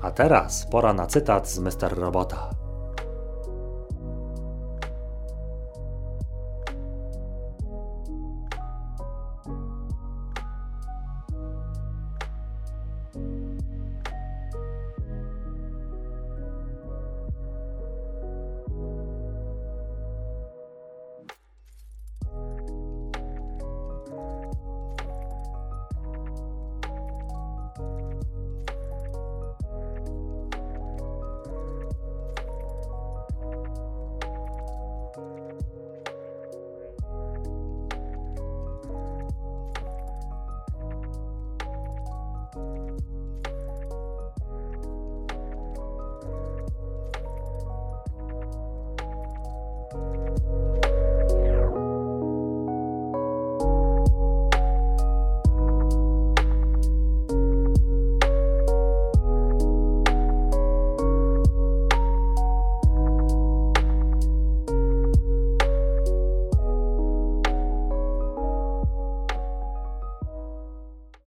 A 0.02 0.12
teraz 0.12 0.68
pora 0.72 0.94
na 0.94 1.08
cytat 1.08 1.50
z 1.50 1.60
Mr. 1.60 1.98
Robota. 1.98 2.65